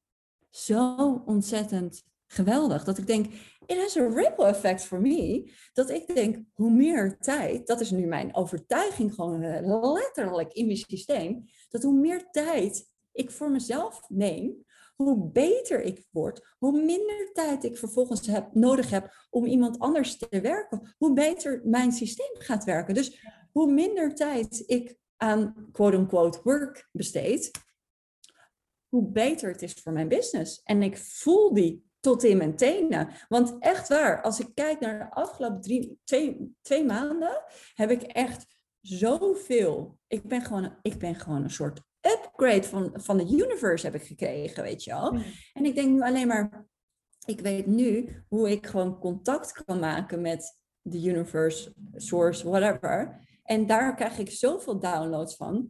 zo 0.51 1.23
ontzettend 1.27 2.05
geweldig. 2.27 2.85
Dat 2.85 2.99
ik 2.99 3.07
denk, 3.07 3.27
it 3.67 3.79
has 3.79 3.97
a 3.97 4.09
ripple 4.09 4.47
effect 4.47 4.85
for 4.85 5.01
me. 5.01 5.51
Dat 5.73 5.91
ik 5.91 6.15
denk, 6.15 6.37
hoe 6.53 6.71
meer 6.71 7.19
tijd, 7.19 7.67
dat 7.67 7.81
is 7.81 7.91
nu 7.91 8.07
mijn 8.07 8.35
overtuiging 8.35 9.15
gewoon 9.15 9.43
eh, 9.43 9.93
letterlijk 9.93 10.53
in 10.53 10.67
mijn 10.67 10.79
systeem, 10.79 11.45
dat 11.69 11.83
hoe 11.83 11.99
meer 11.99 12.31
tijd 12.31 12.91
ik 13.13 13.31
voor 13.31 13.51
mezelf 13.51 14.01
neem, 14.09 14.65
hoe 14.97 15.31
beter 15.31 15.83
ik 15.83 16.07
word, 16.11 16.55
hoe 16.59 16.83
minder 16.83 17.31
tijd 17.33 17.65
ik 17.65 17.79
vervolgens 17.79 18.27
heb, 18.27 18.55
nodig 18.55 18.91
heb 18.91 19.27
om 19.31 19.45
iemand 19.45 19.79
anders 19.79 20.17
te 20.17 20.41
werken, 20.41 20.95
hoe 20.99 21.13
beter 21.13 21.61
mijn 21.65 21.93
systeem 21.93 22.35
gaat 22.39 22.65
werken. 22.65 22.95
Dus 22.95 23.25
hoe 23.53 23.73
minder 23.73 24.15
tijd 24.15 24.63
ik 24.67 24.97
aan 25.17 25.69
quote-unquote 25.73 26.41
work 26.43 26.89
besteed, 26.93 27.51
hoe 28.89 29.11
beter 29.11 29.51
het 29.51 29.63
is 29.63 29.73
voor 29.73 29.93
mijn 29.93 30.09
business. 30.09 30.61
En 30.63 30.83
ik 30.83 30.99
voel 30.99 31.55
die 31.55 31.86
tot 32.07 32.25
in 32.25 32.37
mijn 32.37 32.57
tenen. 32.57 33.09
Want 33.29 33.57
echt 33.59 33.89
waar, 33.89 34.23
als 34.23 34.41
ik 34.41 34.55
kijk 34.55 34.81
naar 34.81 34.99
de 34.99 35.11
afgelopen 35.11 35.61
drie, 35.61 35.99
twee, 36.05 36.55
twee 36.63 36.85
maanden, 36.85 37.43
heb 37.75 37.91
ik 37.91 38.03
echt 38.03 38.47
zoveel. 38.81 39.99
Ik 40.07 40.23
ben 40.23 40.43
gewoon, 40.43 40.77
ik 40.83 40.99
ben 40.99 41.15
gewoon 41.15 41.43
een 41.43 41.51
soort 41.51 41.81
upgrade 42.01 42.63
van, 42.63 42.91
van 42.95 43.17
de 43.17 43.25
universe 43.25 43.87
heb 43.87 43.95
ik 43.95 44.03
gekregen, 44.03 44.63
weet 44.63 44.85
je 44.85 44.91
wel. 44.91 45.19
En 45.53 45.65
ik 45.65 45.75
denk 45.75 45.89
nu 45.89 46.03
alleen 46.03 46.27
maar, 46.27 46.67
ik 47.25 47.41
weet 47.41 47.67
nu 47.67 48.23
hoe 48.29 48.51
ik 48.51 48.67
gewoon 48.67 48.99
contact 48.99 49.65
kan 49.65 49.79
maken 49.79 50.21
met 50.21 50.59
de 50.83 51.03
universe, 51.03 51.75
source, 51.95 52.49
whatever. 52.49 53.21
En 53.43 53.67
daar 53.67 53.95
krijg 53.95 54.19
ik 54.19 54.31
zoveel 54.31 54.79
downloads 54.79 55.37
van. 55.37 55.69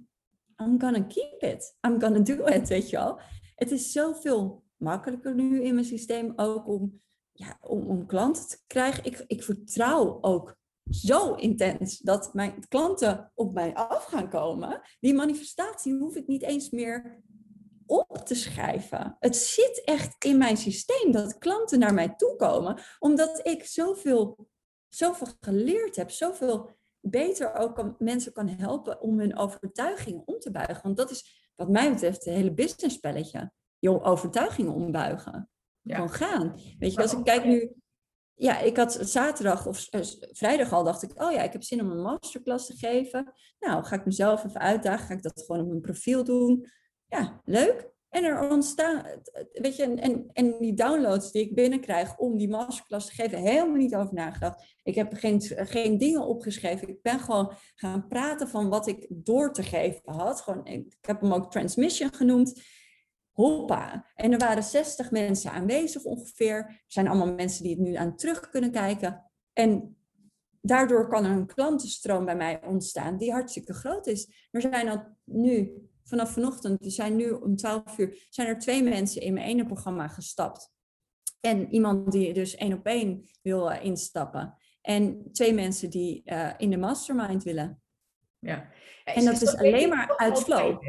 I'm 0.62 0.80
gonna 0.80 1.02
keep 1.02 1.42
it. 1.42 1.76
I'm 1.86 2.00
gonna 2.00 2.20
do 2.20 2.44
it, 2.44 2.68
weet 2.68 2.90
je 2.90 2.96
wel. 2.96 3.20
Het 3.54 3.70
is 3.70 3.92
zoveel 3.92 4.64
makkelijker 4.76 5.34
nu 5.34 5.62
in 5.62 5.74
mijn 5.74 5.86
systeem 5.86 6.32
ook 6.36 6.68
om, 6.68 7.00
ja, 7.32 7.58
om, 7.60 7.86
om 7.86 8.06
klanten 8.06 8.48
te 8.48 8.58
krijgen. 8.66 9.04
Ik, 9.04 9.24
ik 9.26 9.42
vertrouw 9.42 10.18
ook 10.20 10.56
zo 10.90 11.34
intens 11.34 11.98
dat 11.98 12.34
mijn 12.34 12.68
klanten 12.68 13.32
op 13.34 13.54
mij 13.54 13.74
af 13.74 14.04
gaan 14.04 14.30
komen. 14.30 14.80
Die 15.00 15.14
manifestatie 15.14 15.96
hoef 15.96 16.16
ik 16.16 16.26
niet 16.26 16.42
eens 16.42 16.70
meer 16.70 17.22
op 17.86 18.18
te 18.24 18.34
schrijven. 18.34 19.16
Het 19.18 19.36
zit 19.36 19.82
echt 19.84 20.24
in 20.24 20.38
mijn 20.38 20.56
systeem 20.56 21.12
dat 21.12 21.38
klanten 21.38 21.78
naar 21.78 21.94
mij 21.94 22.14
toe 22.16 22.36
komen, 22.36 22.80
omdat 22.98 23.46
ik 23.46 23.64
zoveel 23.64 24.48
zoveel 24.88 25.26
geleerd 25.40 25.96
heb, 25.96 26.10
zoveel 26.10 26.70
beter 27.00 27.54
ook 27.54 27.94
mensen 27.98 28.32
kan 28.32 28.48
helpen 28.48 29.00
om 29.00 29.18
hun 29.18 29.36
overtuigingen 29.36 30.22
om 30.26 30.38
te 30.38 30.50
buigen. 30.50 30.82
Want 30.82 30.96
dat 30.96 31.10
is 31.10 31.50
wat 31.54 31.68
mij 31.68 31.92
betreft 31.92 32.24
het 32.24 32.34
hele 32.34 32.54
businessspelletje. 32.54 33.52
Je 33.78 34.02
overtuigingen 34.02 34.72
ombuigen. 34.72 35.50
Ja. 35.80 35.94
Gewoon 35.94 36.10
gaan. 36.10 36.60
Weet 36.78 36.92
je, 36.92 37.02
als 37.02 37.12
ik 37.12 37.24
kijk 37.24 37.44
nu... 37.44 37.74
Ja, 38.34 38.58
ik 38.58 38.76
had 38.76 38.98
zaterdag 39.00 39.66
of 39.66 39.94
uh, 39.94 40.00
vrijdag 40.32 40.72
al 40.72 40.84
dacht 40.84 41.02
ik, 41.02 41.22
oh 41.22 41.32
ja, 41.32 41.42
ik 41.42 41.52
heb 41.52 41.62
zin 41.62 41.80
om 41.80 41.90
een 41.90 42.02
masterclass 42.02 42.66
te 42.66 42.76
geven. 42.76 43.32
Nou, 43.58 43.84
ga 43.84 43.96
ik 43.96 44.04
mezelf 44.04 44.44
even 44.44 44.60
uitdagen, 44.60 45.06
ga 45.06 45.14
ik 45.14 45.22
dat 45.22 45.42
gewoon 45.46 45.62
op 45.62 45.68
mijn 45.68 45.80
profiel 45.80 46.24
doen. 46.24 46.66
Ja, 47.06 47.40
leuk. 47.44 47.94
En 48.08 48.24
er 48.24 48.50
ontstaan, 48.50 49.04
weet 49.52 49.76
je, 49.76 49.82
en, 49.82 50.30
en 50.32 50.58
die 50.58 50.74
downloads 50.74 51.32
die 51.32 51.42
ik 51.42 51.54
binnenkrijg 51.54 52.18
om 52.18 52.38
die 52.38 52.48
masterclass 52.48 53.06
te 53.06 53.14
geven, 53.14 53.38
helemaal 53.38 53.76
niet 53.76 53.94
over 53.94 54.14
nagedacht. 54.14 54.76
Ik 54.82 54.94
heb 54.94 55.14
geen, 55.14 55.40
geen 55.42 55.98
dingen 55.98 56.26
opgeschreven. 56.26 56.88
Ik 56.88 57.02
ben 57.02 57.20
gewoon 57.20 57.52
gaan 57.74 58.06
praten 58.08 58.48
van 58.48 58.68
wat 58.68 58.86
ik 58.86 59.06
door 59.08 59.52
te 59.52 59.62
geven 59.62 60.12
had. 60.12 60.40
Gewoon, 60.40 60.66
ik 60.66 60.96
heb 61.00 61.20
hem 61.20 61.32
ook 61.32 61.50
transmission 61.50 62.14
genoemd. 62.14 62.62
Hoppa. 63.36 64.06
En 64.14 64.32
er 64.32 64.38
waren 64.38 64.62
60 64.62 65.10
mensen 65.10 65.50
aanwezig 65.50 66.02
ongeveer. 66.02 66.56
Er 66.56 66.84
zijn 66.86 67.08
allemaal 67.08 67.34
mensen 67.34 67.62
die 67.62 67.74
het 67.74 67.82
nu 67.82 67.94
aan 67.94 68.16
terug 68.16 68.48
kunnen 68.50 68.70
kijken. 68.70 69.30
En 69.52 69.96
daardoor 70.60 71.08
kan 71.08 71.24
er 71.24 71.30
een 71.30 71.46
klantenstroom 71.46 72.24
bij 72.24 72.36
mij 72.36 72.62
ontstaan 72.64 73.16
die 73.16 73.32
hartstikke 73.32 73.72
groot 73.72 74.06
is. 74.06 74.48
Er 74.50 74.60
zijn 74.60 74.88
al 74.88 75.04
nu 75.24 75.72
vanaf 76.04 76.32
vanochtend, 76.32 76.84
er 76.84 76.90
zijn 76.90 77.16
nu 77.16 77.30
om 77.30 77.56
12 77.56 77.98
uur, 77.98 78.26
zijn 78.30 78.48
er 78.48 78.58
twee 78.58 78.82
mensen 78.82 79.22
in 79.22 79.32
mijn 79.32 79.46
ene 79.46 79.66
programma 79.66 80.08
gestapt. 80.08 80.74
En 81.40 81.72
iemand 81.72 82.12
die 82.12 82.32
dus 82.32 82.54
één 82.54 82.72
op 82.72 82.86
één 82.86 83.28
wil 83.42 83.70
uh, 83.70 83.84
instappen. 83.84 84.56
En 84.80 85.28
twee 85.32 85.54
mensen 85.54 85.90
die 85.90 86.22
uh, 86.24 86.50
in 86.56 86.70
de 86.70 86.76
mastermind 86.76 87.42
willen. 87.42 87.80
Ja. 88.38 88.70
en 89.04 89.24
dat 89.24 89.42
is 89.42 89.56
alleen 89.56 89.88
maar 89.88 90.16
uit 90.16 90.38
flow. 90.38 90.82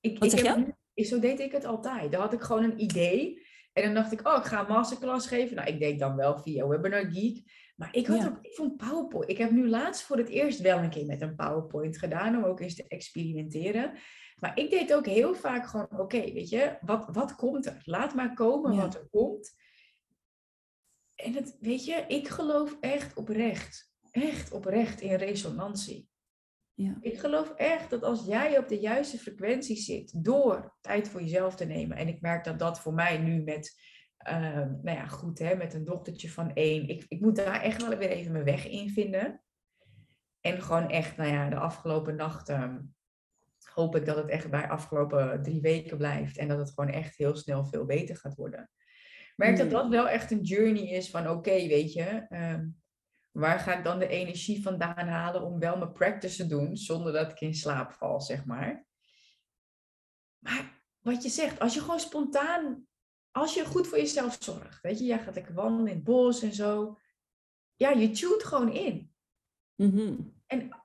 Ik, 0.00 0.18
Wat 0.18 0.30
zeg 0.30 0.42
je? 0.42 0.78
Zo 1.04 1.18
deed 1.18 1.40
ik 1.40 1.52
het 1.52 1.64
altijd. 1.64 2.12
Dan 2.12 2.20
had 2.20 2.32
ik 2.32 2.40
gewoon 2.40 2.62
een 2.62 2.80
idee. 2.80 3.48
En 3.72 3.82
dan 3.82 3.94
dacht 3.94 4.12
ik, 4.12 4.28
oh, 4.28 4.36
ik 4.36 4.44
ga 4.44 4.60
een 4.60 4.72
masterclass 4.72 5.26
geven. 5.26 5.56
Nou, 5.56 5.68
ik 5.68 5.78
deed 5.78 5.98
dan 5.98 6.16
wel 6.16 6.38
via 6.38 6.66
Webinar 6.66 7.10
Geek. 7.10 7.42
Maar 7.76 7.88
ik, 7.94 8.06
had 8.06 8.26
ook, 8.26 8.38
ik 8.42 8.54
vond 8.54 8.76
PowerPoint. 8.76 9.30
Ik 9.30 9.38
heb 9.38 9.50
nu 9.50 9.68
laatst 9.68 10.02
voor 10.02 10.16
het 10.16 10.28
eerst 10.28 10.60
wel 10.60 10.78
een 10.78 10.90
keer 10.90 11.06
met 11.06 11.20
een 11.20 11.34
PowerPoint 11.34 11.98
gedaan. 11.98 12.36
Om 12.36 12.44
ook 12.44 12.60
eens 12.60 12.74
te 12.74 12.84
experimenteren. 12.88 13.92
Maar 14.40 14.58
ik 14.58 14.70
deed 14.70 14.94
ook 14.94 15.06
heel 15.06 15.34
vaak 15.34 15.66
gewoon, 15.66 15.88
oké, 15.98 16.32
weet 16.32 16.48
je, 16.48 16.76
wat, 16.80 17.08
wat 17.12 17.34
komt 17.34 17.66
er? 17.66 17.82
Laat 17.84 18.14
maar 18.14 18.34
komen 18.34 18.76
wat 18.76 18.94
er 18.94 19.08
komt. 19.10 19.58
En 21.14 21.32
het, 21.32 21.56
weet 21.60 21.84
je, 21.84 22.04
ik 22.08 22.28
geloof 22.28 22.76
echt 22.80 23.14
oprecht, 23.14 23.92
echt 24.10 24.52
oprecht 24.52 25.00
in 25.00 25.14
resonantie. 25.14 26.09
Ja. 26.82 26.96
Ik 27.00 27.18
geloof 27.18 27.50
echt 27.50 27.90
dat 27.90 28.02
als 28.02 28.26
jij 28.26 28.58
op 28.58 28.68
de 28.68 28.78
juiste 28.78 29.18
frequentie 29.18 29.76
zit, 29.76 30.24
door 30.24 30.76
tijd 30.80 31.08
voor 31.08 31.20
jezelf 31.20 31.54
te 31.54 31.64
nemen. 31.64 31.96
En 31.96 32.08
ik 32.08 32.20
merk 32.20 32.44
dat 32.44 32.58
dat 32.58 32.80
voor 32.80 32.94
mij 32.94 33.18
nu 33.18 33.42
met, 33.42 33.80
uh, 34.28 34.66
nou 34.82 34.96
ja, 34.96 35.06
goed, 35.06 35.38
hè, 35.38 35.54
met 35.54 35.74
een 35.74 35.84
dochtertje 35.84 36.30
van 36.30 36.54
één. 36.54 36.88
Ik, 36.88 37.04
ik 37.08 37.20
moet 37.20 37.36
daar 37.36 37.60
echt 37.60 37.86
wel 37.86 37.98
weer 37.98 38.10
even 38.10 38.32
mijn 38.32 38.44
weg 38.44 38.68
in 38.68 38.90
vinden. 38.90 39.42
En 40.40 40.62
gewoon 40.62 40.88
echt, 40.88 41.16
nou 41.16 41.30
ja, 41.30 41.48
de 41.48 41.56
afgelopen 41.56 42.16
nachten 42.16 42.94
hoop 43.74 43.96
ik 43.96 44.06
dat 44.06 44.16
het 44.16 44.28
echt 44.28 44.50
bij 44.50 44.68
afgelopen 44.68 45.42
drie 45.42 45.60
weken 45.60 45.96
blijft. 45.96 46.38
En 46.38 46.48
dat 46.48 46.58
het 46.58 46.72
gewoon 46.74 46.90
echt 46.90 47.16
heel 47.16 47.36
snel 47.36 47.64
veel 47.64 47.84
beter 47.84 48.16
gaat 48.16 48.34
worden. 48.34 48.70
Ik 48.80 49.32
merk 49.36 49.56
dat 49.56 49.66
hmm. 49.66 49.74
dat 49.74 49.88
wel 49.88 50.08
echt 50.08 50.30
een 50.30 50.42
journey 50.42 50.88
is 50.88 51.10
van 51.10 51.28
oké, 51.28 51.66
weet 51.66 51.92
je, 51.92 52.26
ehm, 52.28 52.66
waar 53.30 53.58
ga 53.58 53.78
ik 53.78 53.84
dan 53.84 53.98
de 53.98 54.08
energie 54.08 54.62
vandaan 54.62 55.08
halen 55.08 55.42
om 55.42 55.58
wel 55.58 55.76
mijn 55.76 55.92
practice 55.92 56.36
te 56.36 56.46
doen 56.46 56.76
zonder 56.76 57.12
dat 57.12 57.30
ik 57.30 57.40
in 57.40 57.54
slaap 57.54 57.92
val, 57.92 58.20
zeg 58.20 58.44
maar. 58.44 58.86
Maar 60.38 60.82
wat 61.00 61.22
je 61.22 61.28
zegt, 61.28 61.60
als 61.60 61.74
je 61.74 61.80
gewoon 61.80 62.00
spontaan, 62.00 62.86
als 63.30 63.54
je 63.54 63.64
goed 63.64 63.86
voor 63.86 63.98
jezelf 63.98 64.36
zorgt, 64.40 64.80
weet 64.80 64.98
je, 64.98 65.04
jij 65.04 65.18
gaat 65.18 65.34
lekker 65.34 65.54
wandelen 65.54 65.90
in 65.90 65.94
het 65.94 66.04
bos 66.04 66.42
en 66.42 66.54
zo. 66.54 66.98
Ja, 67.76 67.90
je 67.90 68.10
tune 68.10 68.44
gewoon 68.44 68.72
in. 68.72 69.12
Mm 69.76 70.34
En 70.46 70.80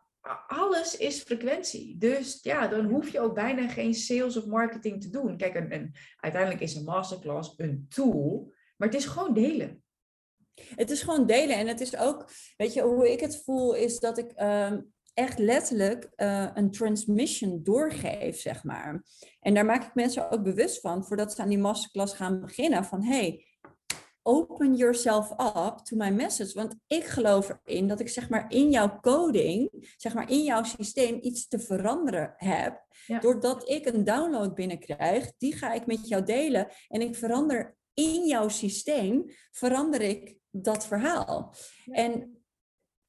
alles 0.48 0.98
is 0.98 1.22
frequentie. 1.22 1.98
Dus 1.98 2.40
ja, 2.42 2.68
dan 2.68 2.86
hoef 2.86 3.10
je 3.10 3.20
ook 3.20 3.34
bijna 3.34 3.68
geen 3.68 3.94
sales 3.94 4.38
of 4.38 4.46
marketing 4.46 5.02
te 5.02 5.10
doen. 5.10 5.38
Kijk, 5.38 5.56
een, 5.56 5.74
een, 5.74 5.96
uiteindelijk 6.20 6.62
is 6.62 6.76
een 6.76 6.84
masterclass 6.84 7.54
een 7.58 7.86
tool, 7.90 8.54
maar 8.78 8.88
het 8.88 8.98
is 8.98 9.06
gewoon 9.06 9.34
delen. 9.34 9.85
Het 10.76 10.90
is 10.90 11.02
gewoon 11.02 11.26
delen 11.26 11.58
en 11.58 11.68
het 11.68 11.82
is 11.82 11.98
ook, 11.98 12.30
weet 12.58 12.74
je, 12.74 12.82
hoe 12.82 13.12
ik 13.12 13.20
het 13.20 13.44
voel 13.44 13.74
is 13.74 14.00
dat 14.00 14.18
ik 14.18 14.32
ehm, 14.32 14.82
echt 15.14 15.40
letterlijk 15.40 16.10
uh, 16.18 16.48
een 16.54 16.72
transmission 16.72 17.64
doorgeef, 17.64 18.40
zeg 18.40 18.64
maar. 18.64 19.04
En 19.40 19.54
daar 19.54 19.66
maak 19.66 19.84
ik 19.84 19.94
mensen 19.94 20.32
ook 20.32 20.44
bewust 20.44 20.80
van, 20.80 21.06
voordat 21.06 21.34
ze 21.34 21.42
aan 21.42 21.50
die 21.50 21.58
masterclass 21.58 22.14
gaan 22.14 22.40
beginnen, 22.42 22.86
van 22.86 23.04
hey, 23.04 23.46
open 24.28 24.76
yourself 24.76 25.32
up 25.32 25.78
to 25.84 25.98
my 25.98 26.10
message. 26.10 26.54
Want 26.54 26.76
ik 26.88 27.04
geloof 27.04 27.60
erin 27.64 27.88
dat 27.88 28.00
ik 28.00 28.10
zeg 28.10 28.30
maar 28.30 28.46
in 28.52 28.72
jouw 28.72 29.00
coding, 29.00 29.94
zeg 29.98 30.14
maar 30.14 30.32
in 30.32 30.44
jouw 30.44 30.64
systeem 30.64 31.18
iets 31.22 31.48
te 31.48 31.60
veranderen 31.60 32.34
heb. 32.38 32.86
Doordat 33.22 33.70
ik 33.70 33.86
een 33.86 34.04
download 34.04 34.54
binnenkrijg, 34.54 35.32
die 35.38 35.56
ga 35.56 35.74
ik 35.74 35.86
met 35.86 36.08
jou 36.08 36.24
delen. 36.24 36.68
En 36.88 37.02
ik 37.02 37.16
verander 37.16 37.78
in 37.94 38.28
jouw 38.28 38.48
systeem, 38.48 39.26
verander 39.52 40.02
ik 40.02 40.38
dat 40.62 40.86
verhaal. 40.86 41.54
En 41.86 42.44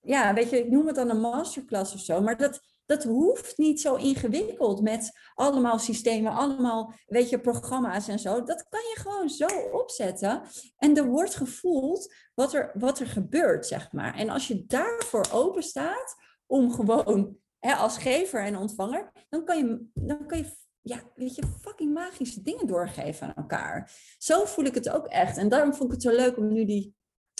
ja, 0.00 0.34
weet 0.34 0.50
je, 0.50 0.58
ik 0.58 0.70
noem 0.70 0.86
het 0.86 0.96
dan 0.96 1.10
een 1.10 1.20
masterclass 1.20 1.94
of 1.94 2.00
zo, 2.00 2.20
maar 2.20 2.36
dat, 2.36 2.60
dat 2.86 3.04
hoeft 3.04 3.58
niet 3.58 3.80
zo 3.80 3.94
ingewikkeld 3.94 4.82
met 4.82 5.12
allemaal 5.34 5.78
systemen, 5.78 6.32
allemaal, 6.32 6.92
weet 7.06 7.28
je, 7.28 7.40
programma's 7.40 8.08
en 8.08 8.18
zo. 8.18 8.42
Dat 8.42 8.66
kan 8.68 8.80
je 8.80 8.96
gewoon 9.00 9.28
zo 9.28 9.46
opzetten. 9.72 10.42
En 10.76 10.96
er 10.96 11.06
wordt 11.06 11.34
gevoeld 11.34 12.14
wat 12.34 12.54
er, 12.54 12.70
wat 12.74 12.98
er 12.98 13.06
gebeurt, 13.06 13.66
zeg 13.66 13.92
maar. 13.92 14.14
En 14.14 14.28
als 14.28 14.48
je 14.48 14.66
daarvoor 14.66 15.26
open 15.32 15.62
staat 15.62 16.14
om 16.46 16.72
gewoon 16.72 17.36
hè, 17.58 17.74
als 17.74 17.98
gever 17.98 18.40
en 18.44 18.56
ontvanger, 18.56 19.12
dan 19.28 19.44
kan 19.44 19.58
je, 19.58 19.86
dan 19.94 20.26
kan 20.26 20.38
je 20.38 20.64
ja, 20.86 21.02
weet 21.14 21.34
je, 21.34 21.42
fucking 21.60 21.94
magische 21.94 22.42
dingen 22.42 22.66
doorgeven 22.66 23.26
aan 23.26 23.34
elkaar. 23.34 23.92
Zo 24.18 24.44
voel 24.44 24.64
ik 24.64 24.74
het 24.74 24.88
ook 24.88 25.06
echt. 25.06 25.36
En 25.36 25.48
daarom 25.48 25.74
vond 25.74 25.84
ik 25.84 25.94
het 25.94 26.02
zo 26.02 26.16
leuk 26.16 26.36
om 26.36 26.52
nu 26.52 26.64
die 26.64 26.94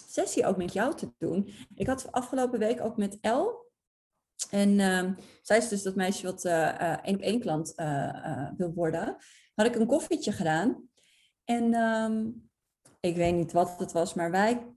sessie 0.06 0.46
ook 0.46 0.56
met 0.56 0.72
jou 0.72 0.94
te 0.94 1.12
doen. 1.18 1.50
Ik 1.74 1.86
had 1.86 2.12
afgelopen 2.12 2.58
week 2.58 2.80
ook 2.80 2.96
met 2.96 3.18
El, 3.20 3.64
en 4.50 4.78
uh, 4.78 5.10
zij 5.42 5.56
is 5.56 5.68
dus 5.68 5.82
dat 5.82 5.94
meisje 5.94 6.26
wat 6.26 6.44
uh, 6.44 7.04
één 7.04 7.14
op 7.14 7.20
één 7.20 7.40
klant 7.40 7.72
uh, 7.76 8.50
wil 8.56 8.72
worden. 8.72 9.16
Had 9.54 9.66
ik 9.66 9.74
een 9.74 9.86
koffietje 9.86 10.32
gedaan. 10.32 10.88
En 11.44 11.74
um, 11.74 12.48
ik 13.00 13.16
weet 13.16 13.34
niet 13.34 13.52
wat 13.52 13.78
het 13.78 13.92
was, 13.92 14.14
maar 14.14 14.30
wij 14.30 14.75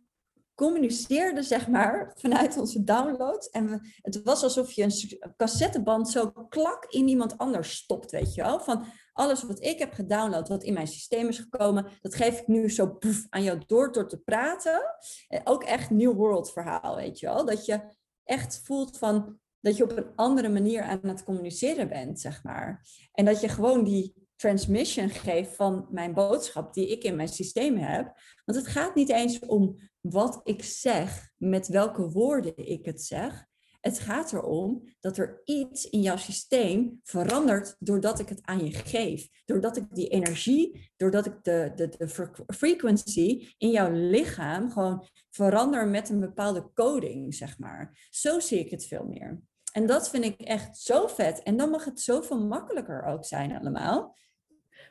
communiceerden 0.60 1.44
zeg 1.44 1.68
maar 1.68 2.14
vanuit 2.16 2.58
onze 2.58 2.84
download. 2.84 3.50
En 3.52 3.82
het 4.02 4.24
was 4.24 4.44
alsof 4.44 4.72
je 4.72 4.84
een 4.84 5.34
cassetteband 5.38 6.10
zo 6.10 6.32
klak 6.50 6.86
in 6.86 7.08
iemand 7.08 7.38
anders 7.38 7.76
stopt, 7.76 8.12
weet 8.12 8.34
je 8.34 8.42
wel. 8.42 8.60
Van 8.60 8.86
alles 9.14 9.44
wat 9.44 9.64
ik 9.64 9.80
heb 9.80 9.94
gedownload, 9.94 10.48
wat 10.48 10.64
in 10.64 10.74
mijn 10.74 10.88
systeem 10.88 11.28
is 11.28 11.40
gekomen, 11.40 11.88
dat 12.02 12.16
geef 12.16 12.40
ik 12.40 12.48
nu 12.48 12.70
zo 12.70 12.88
poef, 12.88 13.26
aan 13.30 13.44
jou 13.44 13.62
door 13.66 13.92
door 13.92 14.08
te 14.08 14.18
praten. 14.18 14.82
En 15.28 15.42
ook 15.44 15.64
echt 15.64 15.90
New 15.90 16.14
World 16.14 16.52
verhaal, 16.52 16.96
weet 16.96 17.20
je 17.20 17.26
wel. 17.26 17.46
Dat 17.46 17.66
je 17.66 17.82
echt 18.24 18.62
voelt 18.64 18.98
van, 18.98 19.40
dat 19.60 19.78
je 19.78 19.84
op 19.84 19.98
een 19.98 20.16
andere 20.16 20.50
manier 20.50 20.84
aan 20.84 21.00
het 21.02 21.24
communiceren 21.24 21.90
bent, 21.90 22.20
zeg 22.20 22.44
maar. 22.44 22.88
En 23.12 23.26
dat 23.26 23.42
je 23.42 23.50
gewoon 23.50 23.84
die 23.84 24.28
transmission 24.36 25.10
geeft 25.10 25.56
van 25.56 25.88
mijn 25.90 26.14
boodschap 26.14 26.74
die 26.74 26.88
ik 26.88 27.04
in 27.04 27.16
mijn 27.16 27.28
systeem 27.28 27.78
heb. 27.78 28.14
Want 28.46 28.58
het 28.58 28.68
gaat 28.68 28.96
niet 28.96 29.10
eens 29.10 29.40
om 29.40 29.89
wat 30.02 30.42
ik 30.44 30.64
zeg, 30.64 31.30
met 31.38 31.68
welke 31.68 32.10
woorden 32.10 32.58
ik 32.58 32.86
het 32.86 33.02
zeg. 33.02 33.48
Het 33.82 34.00
gaat 34.00 34.34
erom 34.34 34.96
dat 35.00 35.18
er 35.18 35.42
iets 35.44 35.90
in 35.90 36.02
jouw 36.02 36.18
systeem 36.18 37.00
verandert 37.04 37.76
doordat 37.80 38.20
ik 38.20 38.30
het 38.30 38.40
aan 38.42 38.66
je 38.66 38.72
geef. 38.72 39.28
Doordat 39.46 39.78
ik 39.78 39.86
die 39.96 40.08
energie, 40.08 40.92
doordat 40.96 41.26
ik 41.26 41.44
de, 41.44 41.72
de, 41.76 41.90
de 41.98 42.08
frequency 42.48 43.48
in 43.58 43.70
jouw 43.70 43.92
lichaam 43.92 44.72
gewoon 44.72 45.08
verander 45.30 45.88
met 45.88 46.10
een 46.10 46.20
bepaalde 46.20 46.72
coding, 46.74 47.36
zeg 47.36 47.60
maar. 47.60 48.08
Zo 48.10 48.40
zie 48.40 48.60
ik 48.60 48.72
het 48.72 48.86
veel 48.86 49.06
meer. 49.06 49.42
En 49.72 49.86
dat 49.86 50.10
vind 50.10 50.24
ik 50.24 50.42
echt 50.42 50.78
zo 50.78 51.08
vet. 51.08 51.44
En 51.44 51.58
dan 51.58 51.70
mag 51.70 51.86
het 51.86 52.00
zoveel 52.00 52.48
makkelijker 52.48 53.04
ook 53.04 53.26
zijn 53.26 53.58
allemaal. 53.58 54.18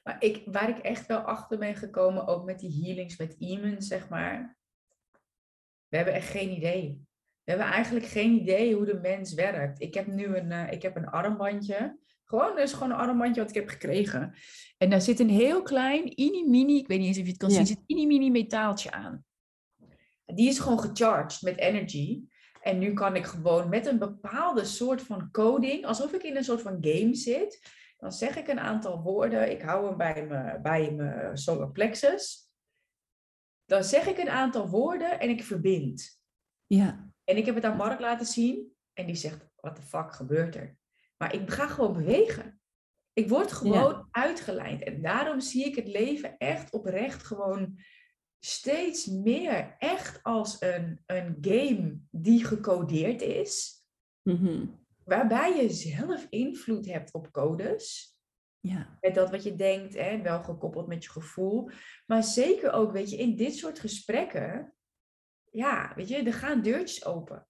Maar 0.02 0.16
ik, 0.22 0.42
waar 0.44 0.68
ik 0.68 0.78
echt 0.78 1.06
wel 1.06 1.18
achter 1.18 1.58
ben 1.58 1.74
gekomen, 1.74 2.26
ook 2.26 2.44
met 2.44 2.58
die 2.58 2.84
healings 2.84 3.16
met 3.16 3.34
Iman, 3.38 3.82
zeg 3.82 4.08
maar. 4.08 4.57
We 5.88 5.96
hebben 5.96 6.14
echt 6.14 6.28
geen 6.28 6.50
idee. 6.50 7.06
We 7.44 7.54
hebben 7.54 7.66
eigenlijk 7.66 8.06
geen 8.06 8.32
idee 8.32 8.74
hoe 8.74 8.86
de 8.86 8.98
mens 9.02 9.34
werkt. 9.34 9.80
Ik 9.80 9.94
heb 9.94 10.06
nu 10.06 10.36
een, 10.36 10.50
uh, 10.50 10.72
ik 10.72 10.82
heb 10.82 10.96
een 10.96 11.08
armbandje. 11.08 11.98
Gewoon, 12.24 12.48
dat 12.48 12.58
is 12.58 12.72
gewoon 12.72 12.90
een 12.90 12.96
armbandje 12.96 13.40
wat 13.40 13.50
ik 13.50 13.56
heb 13.56 13.68
gekregen. 13.68 14.34
En 14.78 14.90
daar 14.90 15.00
zit 15.00 15.20
een 15.20 15.30
heel 15.30 15.62
klein, 15.62 16.02
mini-mini, 16.02 16.78
ik 16.78 16.86
weet 16.86 16.98
niet 16.98 17.06
eens 17.06 17.18
of 17.18 17.24
je 17.24 17.30
het 17.30 17.38
kan 17.40 17.50
zien, 17.50 17.66
zit 17.66 17.76
een 17.76 17.84
mini-mini 17.86 18.30
metaaltje 18.30 18.90
aan. 18.90 19.24
die 20.26 20.48
is 20.48 20.58
gewoon 20.58 20.80
gecharged 20.80 21.42
met 21.42 21.58
energy. 21.58 22.22
En 22.60 22.78
nu 22.78 22.92
kan 22.92 23.16
ik 23.16 23.24
gewoon 23.24 23.68
met 23.68 23.86
een 23.86 23.98
bepaalde 23.98 24.64
soort 24.64 25.02
van 25.02 25.30
coding, 25.30 25.86
alsof 25.86 26.12
ik 26.12 26.22
in 26.22 26.36
een 26.36 26.44
soort 26.44 26.62
van 26.62 26.78
game 26.80 27.14
zit, 27.14 27.60
dan 27.98 28.12
zeg 28.12 28.36
ik 28.36 28.48
een 28.48 28.60
aantal 28.60 29.02
woorden. 29.02 29.50
Ik 29.50 29.62
hou 29.62 29.86
hem 29.86 29.96
bij 29.96 30.26
mijn, 30.26 30.62
bij 30.62 30.92
mijn 30.92 31.36
solar 31.36 31.70
plexus. 31.70 32.47
Dan 33.68 33.84
zeg 33.84 34.06
ik 34.06 34.18
een 34.18 34.30
aantal 34.30 34.68
woorden 34.68 35.20
en 35.20 35.28
ik 35.28 35.44
verbind. 35.44 36.20
Ja. 36.66 37.12
En 37.24 37.36
ik 37.36 37.46
heb 37.46 37.54
het 37.54 37.64
aan 37.64 37.76
Mark 37.76 38.00
laten 38.00 38.26
zien. 38.26 38.72
En 38.92 39.06
die 39.06 39.14
zegt, 39.14 39.46
wat 39.56 39.76
de 39.76 39.82
fuck 39.82 40.14
gebeurt 40.14 40.54
er? 40.56 40.76
Maar 41.16 41.34
ik 41.34 41.50
ga 41.50 41.66
gewoon 41.66 41.92
bewegen. 41.92 42.60
Ik 43.12 43.28
word 43.28 43.52
gewoon 43.52 44.08
uitgeleid. 44.10 44.82
En 44.82 45.02
daarom 45.02 45.40
zie 45.40 45.64
ik 45.64 45.76
het 45.76 45.88
leven 45.88 46.36
echt 46.38 46.72
oprecht 46.72 47.24
gewoon 47.24 47.78
steeds 48.38 49.06
meer 49.06 49.76
echt 49.78 50.22
als 50.22 50.56
een, 50.60 51.02
een 51.06 51.36
game 51.40 52.00
die 52.10 52.44
gecodeerd 52.44 53.22
is. 53.22 53.84
Mhm. 54.22 54.66
Waarbij 55.04 55.62
je 55.62 55.70
zelf 55.70 56.26
invloed 56.30 56.86
hebt 56.86 57.12
op 57.12 57.32
codes. 57.32 58.16
Ja. 58.60 58.98
Met 59.00 59.14
dat 59.14 59.30
wat 59.30 59.42
je 59.42 59.54
denkt, 59.54 59.94
hè, 59.94 60.22
wel 60.22 60.42
gekoppeld 60.42 60.86
met 60.86 61.04
je 61.04 61.10
gevoel. 61.10 61.70
Maar 62.06 62.24
zeker 62.24 62.72
ook, 62.72 62.92
weet 62.92 63.10
je, 63.10 63.16
in 63.16 63.36
dit 63.36 63.54
soort 63.56 63.78
gesprekken, 63.78 64.74
ja, 65.50 65.92
weet 65.94 66.08
je, 66.08 66.16
er 66.16 66.32
gaan 66.32 66.62
deurtjes 66.62 67.04
open. 67.04 67.46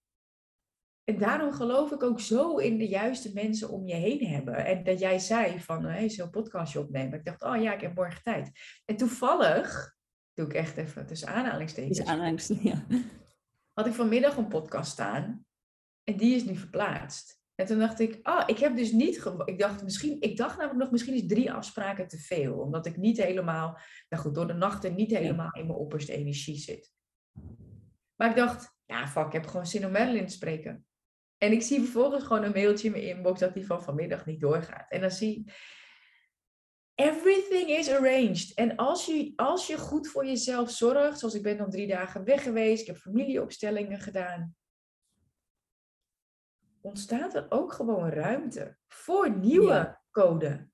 En 1.04 1.18
daarom 1.18 1.52
geloof 1.52 1.92
ik 1.92 2.02
ook 2.02 2.20
zo 2.20 2.56
in 2.56 2.78
de 2.78 2.88
juiste 2.88 3.32
mensen 3.32 3.70
om 3.70 3.86
je 3.86 3.94
heen 3.94 4.26
hebben. 4.26 4.64
En 4.64 4.84
dat 4.84 4.98
jij 4.98 5.18
zei 5.18 5.60
van, 5.60 5.84
hé, 5.84 5.90
hey, 5.90 6.08
zo'n 6.08 6.30
podcastje 6.30 6.80
opnemen. 6.80 7.18
Ik 7.18 7.24
dacht, 7.24 7.42
oh 7.42 7.62
ja, 7.62 7.74
ik 7.74 7.80
heb 7.80 7.94
morgen 7.94 8.22
tijd. 8.22 8.50
En 8.84 8.96
toevallig, 8.96 9.96
doe 10.34 10.46
ik 10.46 10.54
echt 10.54 10.76
even 10.76 11.06
tussen 11.06 11.28
aanhalingstekens. 11.28 11.96
Tussen 11.96 12.14
aanhalingstekens, 12.14 12.64
ja. 12.70 12.86
Had 13.72 13.86
ik 13.86 13.92
vanmiddag 13.92 14.36
een 14.36 14.48
podcast 14.48 14.90
staan. 14.90 15.46
En 16.04 16.16
die 16.16 16.34
is 16.34 16.44
nu 16.44 16.56
verplaatst. 16.56 17.37
En 17.60 17.66
toen 17.66 17.78
dacht 17.78 18.00
ik, 18.00 18.18
ah, 18.22 18.42
ik 18.46 18.58
heb 18.58 18.76
dus 18.76 18.92
niet, 18.92 19.32
ik 19.44 19.58
dacht 19.58 19.82
misschien, 19.82 20.20
ik 20.20 20.36
dacht 20.36 20.56
namelijk 20.56 20.80
nog, 20.80 20.90
misschien 20.90 21.14
is 21.14 21.26
drie 21.26 21.52
afspraken 21.52 22.08
te 22.08 22.18
veel. 22.18 22.54
Omdat 22.54 22.86
ik 22.86 22.96
niet 22.96 23.22
helemaal, 23.22 23.78
nou 24.08 24.22
goed, 24.22 24.34
door 24.34 24.46
de 24.46 24.52
nachten 24.52 24.94
niet 24.94 25.10
helemaal 25.10 25.52
in 25.52 25.66
mijn 25.66 25.78
opperste 25.78 26.12
energie 26.12 26.56
zit. 26.56 26.92
Maar 28.16 28.30
ik 28.30 28.36
dacht, 28.36 28.76
ja, 28.84 29.08
fuck, 29.08 29.26
ik 29.26 29.32
heb 29.32 29.46
gewoon 29.46 29.66
zin 29.66 29.86
om 29.86 29.92
Madeline 29.92 30.26
te 30.26 30.32
spreken. 30.32 30.86
En 31.38 31.52
ik 31.52 31.62
zie 31.62 31.80
vervolgens 31.80 32.24
gewoon 32.24 32.42
een 32.42 32.52
mailtje 32.52 32.86
in 32.86 32.92
mijn 32.92 33.04
inbox 33.04 33.40
dat 33.40 33.54
die 33.54 33.66
van 33.66 33.82
vanmiddag 33.82 34.26
niet 34.26 34.40
doorgaat. 34.40 34.90
En 34.90 35.00
dan 35.00 35.10
zie 35.10 35.52
everything 36.94 37.68
is 37.68 37.90
arranged. 37.90 38.54
En 38.54 38.76
als 38.76 39.06
je, 39.06 39.32
als 39.36 39.66
je 39.66 39.78
goed 39.78 40.08
voor 40.08 40.26
jezelf 40.26 40.70
zorgt, 40.70 41.18
zoals 41.18 41.34
ik 41.34 41.42
ben 41.42 41.56
dan 41.56 41.70
drie 41.70 41.86
dagen 41.86 42.24
weg 42.24 42.42
geweest, 42.42 42.80
ik 42.80 42.86
heb 42.86 42.96
familieopstellingen 42.96 44.00
gedaan, 44.00 44.56
ontstaat 46.80 47.34
er 47.34 47.46
ook 47.48 47.72
gewoon 47.72 48.08
ruimte 48.08 48.76
voor 48.88 49.36
nieuwe 49.36 49.66
Ja. 49.72 50.00
code. 50.10 50.68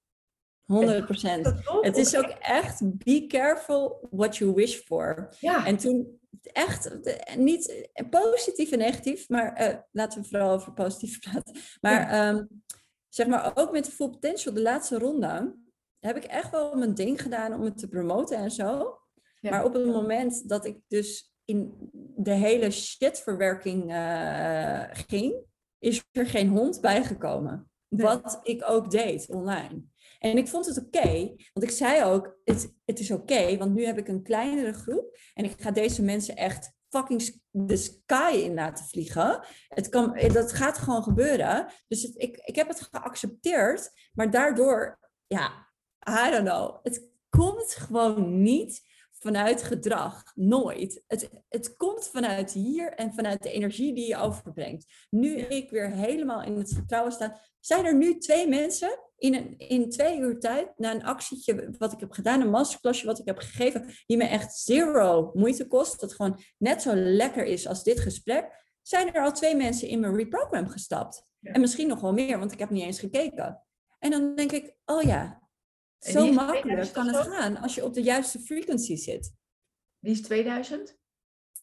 100 0.65 1.05
procent. 1.05 1.53
Het 1.81 1.97
is 1.97 2.17
ook 2.17 2.29
echt, 2.41 2.99
be 3.05 3.25
careful 3.27 4.09
what 4.11 4.37
you 4.37 4.55
wish 4.55 4.77
for. 4.77 5.29
Ja, 5.41 5.67
En 5.67 5.77
toen 5.77 6.21
echt, 6.43 6.91
niet 7.37 7.89
positief 8.11 8.73
en 8.73 8.79
negatief, 8.79 9.29
maar 9.29 9.53
eh, 9.53 9.77
laten 9.91 10.23
we 10.23 10.29
vooral 10.29 10.51
over 10.51 10.73
positief 10.73 11.21
praten. 11.21 11.57
Maar 11.81 12.09
ehm, 12.11 12.45
zeg 13.09 13.27
maar 13.27 13.53
ook 13.55 13.73
met 13.73 13.89
Full 13.89 14.11
Potential, 14.11 14.55
de 14.55 14.63
laatste 14.63 14.99
ronde, 14.99 15.57
heb 15.99 16.17
ik 16.17 16.25
echt 16.25 16.51
wel 16.51 16.75
mijn 16.77 16.95
ding 16.95 17.23
gedaan 17.23 17.55
om 17.55 17.63
het 17.63 17.79
te 17.79 17.89
promoten 17.89 18.37
en 18.39 18.51
zo. 18.51 18.99
Ja. 19.41 19.51
Maar 19.51 19.65
op 19.65 19.75
het 19.75 19.87
moment 19.87 20.49
dat 20.49 20.65
ik 20.65 20.79
dus 20.89 21.35
in 21.45 21.75
de 22.17 22.33
hele 22.33 22.71
shitverwerking 22.71 23.93
eh 23.93 24.83
ging, 24.91 25.35
is 25.85 26.05
er 26.13 26.27
geen 26.27 26.49
hond 26.49 26.81
bijgekomen. 26.81 27.71
Nee. 27.89 28.07
Wat 28.07 28.41
ik 28.43 28.63
ook 28.67 28.91
deed 28.91 29.29
online. 29.29 29.83
En 30.19 30.37
ik 30.37 30.49
vond 30.49 30.67
het 30.67 30.79
oké, 30.79 31.35
want 31.53 31.67
ik 31.67 31.71
zei 31.71 32.05
ook, 32.05 32.37
het, 32.45 32.75
het 32.85 32.99
is 32.99 33.11
oké, 33.11 33.57
want 33.57 33.75
nu 33.75 33.85
heb 33.85 33.99
ik 33.99 34.09
een 34.09 34.23
kleinere 34.23 34.73
groep 34.73 35.19
en 35.35 35.45
ik 35.45 35.61
ga 35.61 35.71
deze 35.71 36.03
mensen 36.03 36.37
echt 36.37 36.73
fucking 36.89 37.41
de 37.51 37.77
sky 37.77 38.33
in 38.35 38.55
laten 38.55 38.85
vliegen. 38.85 39.47
Het 39.69 39.89
kan, 39.89 40.19
dat 40.33 40.53
gaat 40.53 40.79
gewoon 40.79 41.03
gebeuren. 41.03 41.73
Dus 41.89 42.03
het, 42.03 42.15
ik, 42.17 42.37
ik 42.37 42.57
heb 42.57 42.69
het 42.69 42.89
geaccepteerd, 42.91 43.93
maar 44.13 44.31
daardoor, 44.31 44.99
ja, 45.27 45.69
I 46.09 46.31
don't 46.31 46.49
know. 46.49 46.79
Het 46.83 47.09
komt 47.29 47.75
gewoon 47.75 48.43
niet 48.43 48.83
vanuit 49.25 49.63
gedrag. 49.63 50.23
Nooit. 50.35 51.03
Het, 51.07 51.31
het 51.49 51.77
komt 51.77 52.09
vanuit 52.09 52.53
hier 52.53 52.93
en 52.93 53.15
vanuit 53.15 53.43
de 53.43 53.51
energie 53.51 53.95
die 53.95 54.09
je 54.09 54.17
overbrengt. 54.17 54.87
Nu 55.11 55.37
ik 55.37 55.71
weer 55.71 55.91
helemaal 55.91 56.43
in 56.43 56.57
het 56.57 56.73
vertrouwen 56.73 57.13
sta, 57.13 57.41
zijn 57.61 57.85
er 57.85 57.95
nu 57.95 58.19
twee 58.19 58.49
mensen 58.49 58.99
in, 59.17 59.35
een, 59.35 59.59
in 59.59 59.91
twee 59.91 60.19
uur 60.19 60.41
tijd, 60.41 60.73
na 60.77 60.95
een 60.95 61.05
actietje 61.05 61.75
wat 61.79 61.93
ik 61.93 62.01
heb 62.01 62.13
gedaan, 62.13 62.41
een 62.41 62.51
masterclassje 62.51 63.07
wat 63.07 63.19
ik 63.19 63.27
heb 63.27 63.39
gegeven, 63.39 63.87
die 64.07 64.17
me 64.17 64.25
echt 64.25 64.57
zero 64.57 65.31
moeite 65.35 65.67
kost, 65.67 66.01
dat 66.01 66.15
gewoon 66.15 66.41
net 66.59 66.83
zo 66.83 66.95
lekker 66.95 67.45
is 67.45 67.67
als 67.67 67.83
dit 67.83 68.01
gesprek, 68.01 68.73
zijn 68.83 69.15
er 69.15 69.23
al 69.23 69.33
twee 69.33 69.57
mensen 69.57 69.89
in 69.89 70.01
mijn 70.01 70.17
reprogram 70.17 70.69
gestapt. 70.69 71.27
Ja. 71.39 71.53
En 71.53 71.61
misschien 71.61 71.89
nog 71.89 72.01
wel 72.01 72.13
meer, 72.13 72.39
want 72.39 72.53
ik 72.53 72.59
heb 72.59 72.71
niet 72.71 72.85
eens 72.85 73.01
gekeken. 73.01 73.63
En 73.99 74.11
dan 74.11 74.35
denk 74.35 74.53
ik, 74.53 74.75
oh 74.85 75.03
ja, 75.03 75.44
zo 76.13 76.33
makkelijk 76.33 76.63
2000 76.63 76.97
kan 76.97 77.07
het 77.07 77.27
gaan 77.27 77.57
als 77.57 77.75
je 77.75 77.85
op 77.85 77.95
de 77.95 78.03
juiste 78.03 78.41
frequency 78.41 78.97
zit. 78.97 79.33
die 79.99 80.13
is 80.13 80.23
2000. 80.23 80.97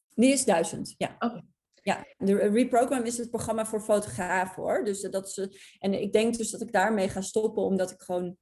Die 0.10 0.32
is 0.32 0.46
duizend, 0.46 0.94
ja. 0.98 1.16
Oké. 1.20 1.42
Ja, 1.84 2.06
de 2.18 2.36
reprogram 2.36 3.04
is 3.04 3.18
het 3.18 3.30
programma 3.30 3.66
voor 3.66 3.82
fotografen 3.82 4.64
hoor. 4.64 4.84
Dus 4.84 5.02
dat 5.02 5.28
is, 5.28 5.60
en 5.80 5.94
ik 6.02 6.14
denk 6.14 6.38
dus 6.38 6.50
dat 6.52 6.62
ik 6.62 6.72
daarmee 6.72 7.10
ga 7.10 7.22
stoppen, 7.22 7.64
omdat 7.64 7.92
ik 7.92 8.02
gewoon 8.02 8.38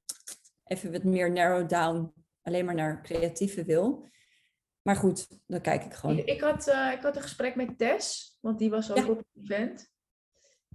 even 0.64 0.92
wat 0.92 1.04
meer 1.04 1.32
narrow 1.32 1.68
down 1.68 2.12
alleen 2.42 2.64
maar 2.64 2.74
naar 2.74 3.02
creatieve 3.02 3.64
wil. 3.64 4.08
Maar 4.82 4.96
goed, 4.96 5.26
dan 5.46 5.60
kijk 5.60 5.84
ik 5.84 5.94
gewoon. 5.94 6.18
Ik 6.18 6.40
had, 6.40 6.66
eh, 6.68 6.92
ik 6.92 7.02
had 7.02 7.16
een 7.16 7.22
gesprek 7.22 7.54
met 7.54 7.78
Tess, 7.78 8.36
want 8.40 8.58
die 8.58 8.70
was 8.70 8.90
ook 8.90 8.96
Ja. 8.96 9.08
op 9.08 9.16
het 9.16 9.44
event. 9.44 9.88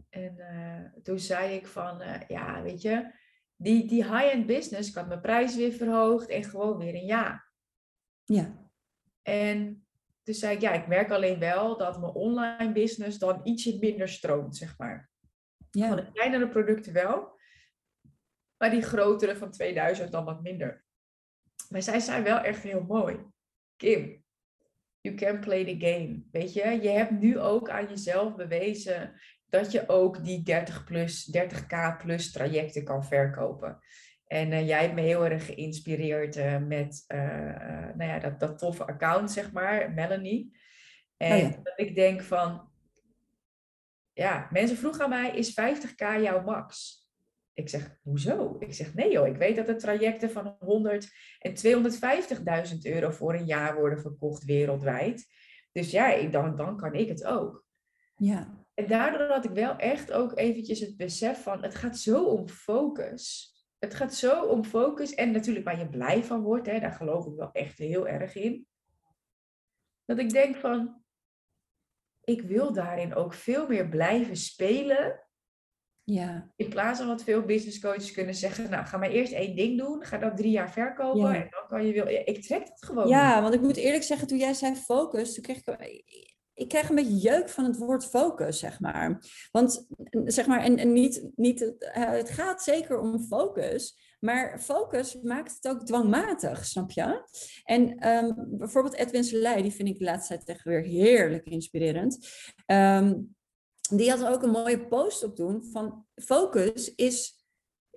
En 0.09 0.39
eh, 0.39 1.01
toen 1.03 1.19
zei 1.19 1.55
ik 1.55 1.67
van, 1.67 2.01
eh, 2.01 2.21
ja, 2.27 2.61
weet 2.61 2.81
je, 2.81 3.11
die, 3.55 3.87
die 3.87 4.03
high-end 4.03 4.45
business, 4.45 4.89
ik 4.89 4.95
had 4.95 5.07
mijn 5.07 5.21
prijs 5.21 5.55
weer 5.55 5.71
verhoogd 5.71 6.27
en 6.27 6.43
gewoon 6.43 6.77
weer 6.77 6.95
een 6.95 7.05
ja. 7.05 7.45
Ja, 8.23 8.69
En 9.21 9.85
toen 10.23 10.33
zei 10.33 10.55
ik, 10.55 10.61
ja, 10.61 10.71
ik 10.71 10.87
merk 10.87 11.11
alleen 11.11 11.39
wel 11.39 11.77
dat 11.77 11.99
mijn 11.99 12.13
online 12.13 12.71
business 12.71 13.17
dan 13.17 13.41
ietsje 13.43 13.77
minder 13.79 14.09
stroomt, 14.09 14.57
zeg 14.57 14.77
maar. 14.77 15.09
Van 15.69 15.81
ja, 15.81 15.95
de 15.95 16.11
kleinere 16.11 16.49
producten 16.49 16.93
wel, 16.93 17.39
maar 18.57 18.69
die 18.69 18.81
grotere 18.81 19.35
van 19.35 19.51
2000 19.51 20.11
dan 20.11 20.25
wat 20.25 20.41
minder. 20.41 20.85
Maar 21.69 21.81
zij 21.81 21.99
zei 21.99 22.23
wel 22.23 22.37
echt 22.37 22.63
heel 22.63 22.83
mooi, 22.83 23.25
Kim, 23.75 24.23
you 25.01 25.15
can 25.15 25.39
play 25.39 25.65
the 25.65 25.85
game. 25.85 26.23
Weet 26.31 26.53
je, 26.53 26.81
je 26.81 26.89
hebt 26.89 27.11
nu 27.11 27.39
ook 27.39 27.69
aan 27.69 27.87
jezelf 27.87 28.35
bewezen 28.35 29.19
dat 29.49 29.71
je 29.71 29.89
ook 29.89 30.23
die 30.23 30.43
30 30.43 30.83
plus, 30.83 31.37
30k 31.37 31.97
plus 31.97 32.31
trajecten 32.31 32.83
kan 32.83 33.05
verkopen. 33.05 33.79
En 34.27 34.51
eh, 34.51 34.67
jij 34.67 34.81
hebt 34.81 34.93
me 34.93 35.01
heel 35.01 35.25
erg 35.25 35.45
geïnspireerd 35.45 36.35
eh, 36.35 36.57
met 36.57 37.03
eh, 37.07 37.19
nou 37.95 38.03
ja, 38.03 38.19
dat, 38.19 38.39
dat 38.39 38.57
toffe 38.57 38.85
account, 38.85 39.31
zeg 39.31 39.51
maar, 39.51 39.93
Melanie. 39.93 40.57
En 41.17 41.37
ja. 41.37 41.49
dat 41.63 41.79
ik 41.79 41.95
denk 41.95 42.21
van, 42.21 42.71
ja, 44.13 44.47
mensen 44.51 44.77
vroegen 44.77 45.03
aan 45.03 45.09
mij, 45.09 45.35
is 45.35 45.59
50k 45.61 46.21
jouw 46.21 46.41
max? 46.41 47.03
Ik 47.53 47.69
zeg, 47.69 47.99
hoezo? 48.01 48.55
Ik 48.59 48.73
zeg, 48.73 48.93
nee 48.93 49.11
joh, 49.11 49.27
ik 49.27 49.37
weet 49.37 49.55
dat 49.55 49.67
er 49.67 49.77
trajecten 49.77 50.31
van 50.31 50.55
100 50.59 51.11
en 51.39 51.53
250.000 52.71 52.77
euro 52.81 53.11
voor 53.11 53.33
een 53.33 53.45
jaar 53.45 53.75
worden 53.75 53.99
verkocht 53.99 54.43
wereldwijd. 54.43 55.25
Dus 55.71 55.91
ja, 55.91 56.21
dan, 56.21 56.55
dan 56.55 56.77
kan 56.77 56.93
ik 56.93 57.07
het 57.07 57.25
ook. 57.25 57.65
ja, 58.15 58.64
En 58.75 58.87
daardoor 58.87 59.27
had 59.27 59.45
ik 59.45 59.51
wel 59.51 59.75
echt 59.75 60.11
ook 60.11 60.37
eventjes 60.37 60.79
het 60.79 60.97
besef 60.97 61.43
van, 61.43 61.63
het 61.63 61.75
gaat 61.75 61.97
zo 61.97 62.23
om 62.23 62.49
focus. 62.49 63.53
Het 63.79 63.93
gaat 63.93 64.13
zo 64.13 64.43
om 64.43 64.63
focus 64.63 65.13
en 65.13 65.31
natuurlijk 65.31 65.65
waar 65.65 65.79
je 65.79 65.89
blij 65.89 66.23
van 66.23 66.41
wordt, 66.41 66.67
hè, 66.67 66.79
daar 66.79 66.91
geloof 66.91 67.25
ik 67.25 67.35
wel 67.35 67.51
echt 67.51 67.77
heel 67.77 68.07
erg 68.07 68.35
in. 68.35 68.67
Dat 70.05 70.19
ik 70.19 70.29
denk 70.29 70.55
van, 70.55 71.03
ik 72.23 72.41
wil 72.41 72.73
daarin 72.73 73.15
ook 73.15 73.33
veel 73.33 73.67
meer 73.67 73.89
blijven 73.89 74.35
spelen 74.35 75.19
ja, 76.03 76.51
in 76.55 76.69
plaats 76.69 76.99
van 76.99 77.07
wat 77.07 77.23
veel 77.23 77.41
business 77.41 77.79
coaches 77.79 78.11
kunnen 78.11 78.35
zeggen, 78.35 78.69
nou 78.69 78.85
ga 78.85 78.97
maar 78.97 79.09
eerst 79.09 79.33
één 79.33 79.55
ding 79.55 79.77
doen, 79.77 80.03
ga 80.03 80.17
dat 80.17 80.37
drie 80.37 80.51
jaar 80.51 80.71
verkopen 80.71 81.19
Ja. 81.21 81.35
en 81.35 81.47
dan 81.49 81.67
kan 81.67 81.85
je 81.85 81.93
wel. 81.93 82.09
Ja, 82.09 82.25
ik 82.25 82.41
trek 82.41 82.67
dat 82.67 82.85
gewoon. 82.85 83.07
ja, 83.07 83.41
want 83.41 83.53
ik 83.53 83.61
moet 83.61 83.77
eerlijk 83.77 84.03
zeggen, 84.03 84.27
toen 84.27 84.37
jij 84.37 84.53
zei 84.53 84.75
focus, 84.75 85.33
toen 85.33 85.43
kreeg 85.43 85.57
ik, 85.57 86.34
ik 86.55 86.67
krijg 86.67 86.89
een 86.89 86.95
beetje 86.95 87.17
jeuk 87.17 87.49
van 87.49 87.65
het 87.65 87.77
woord 87.77 88.05
focus, 88.05 88.59
zeg 88.59 88.79
maar. 88.79 89.19
Want, 89.51 89.87
zeg 90.25 90.47
maar, 90.47 90.61
en, 90.61 90.77
en 90.77 90.93
niet, 90.93 91.29
niet, 91.35 91.73
het 91.91 92.29
gaat 92.29 92.63
zeker 92.63 92.99
om 92.99 93.19
focus, 93.19 94.15
maar 94.19 94.59
focus 94.59 95.21
maakt 95.21 95.55
het 95.61 95.67
ook 95.67 95.85
dwangmatig, 95.85 96.65
snap 96.65 96.91
je? 96.91 97.23
En 97.63 97.97
ehm, 97.97 98.33
bijvoorbeeld 98.35 98.95
Edwin 98.95 99.23
Selei, 99.23 99.61
die 99.61 99.71
vind 99.71 99.89
ik 99.89 99.97
de 99.97 100.03
laatste 100.03 100.33
tijd 100.33 100.49
echt 100.49 100.63
weer 100.63 100.81
heerlijk 100.81 101.45
inspirerend. 101.45 102.27
Ehm, 102.65 103.21
die 103.89 104.09
had 104.09 104.25
ook 104.25 104.43
een 104.43 104.49
mooie 104.49 104.87
post 104.87 105.23
op 105.23 105.35
doen 105.35 105.63
van 105.71 106.05
focus 106.15 106.95
is, 106.95 107.45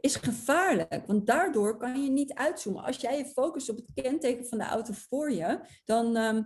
is 0.01 0.17
gevaarlijk. 0.17 1.07
Want 1.07 1.27
daardoor 1.27 1.77
kan 1.77 2.03
je 2.03 2.11
niet 2.11 2.35
uitzoomen. 2.35 2.85
Als 2.85 2.97
jij 2.97 3.19
je 3.19 3.25
focust 3.25 3.69
op 3.69 3.77
het 3.77 3.91
kenteken 3.95 4.47
van 4.47 4.59
de 4.59 4.65
auto 4.65 4.93
voor 5.09 5.33
je, 5.33 5.61
dan... 5.85 6.17
Ehm, 6.17 6.43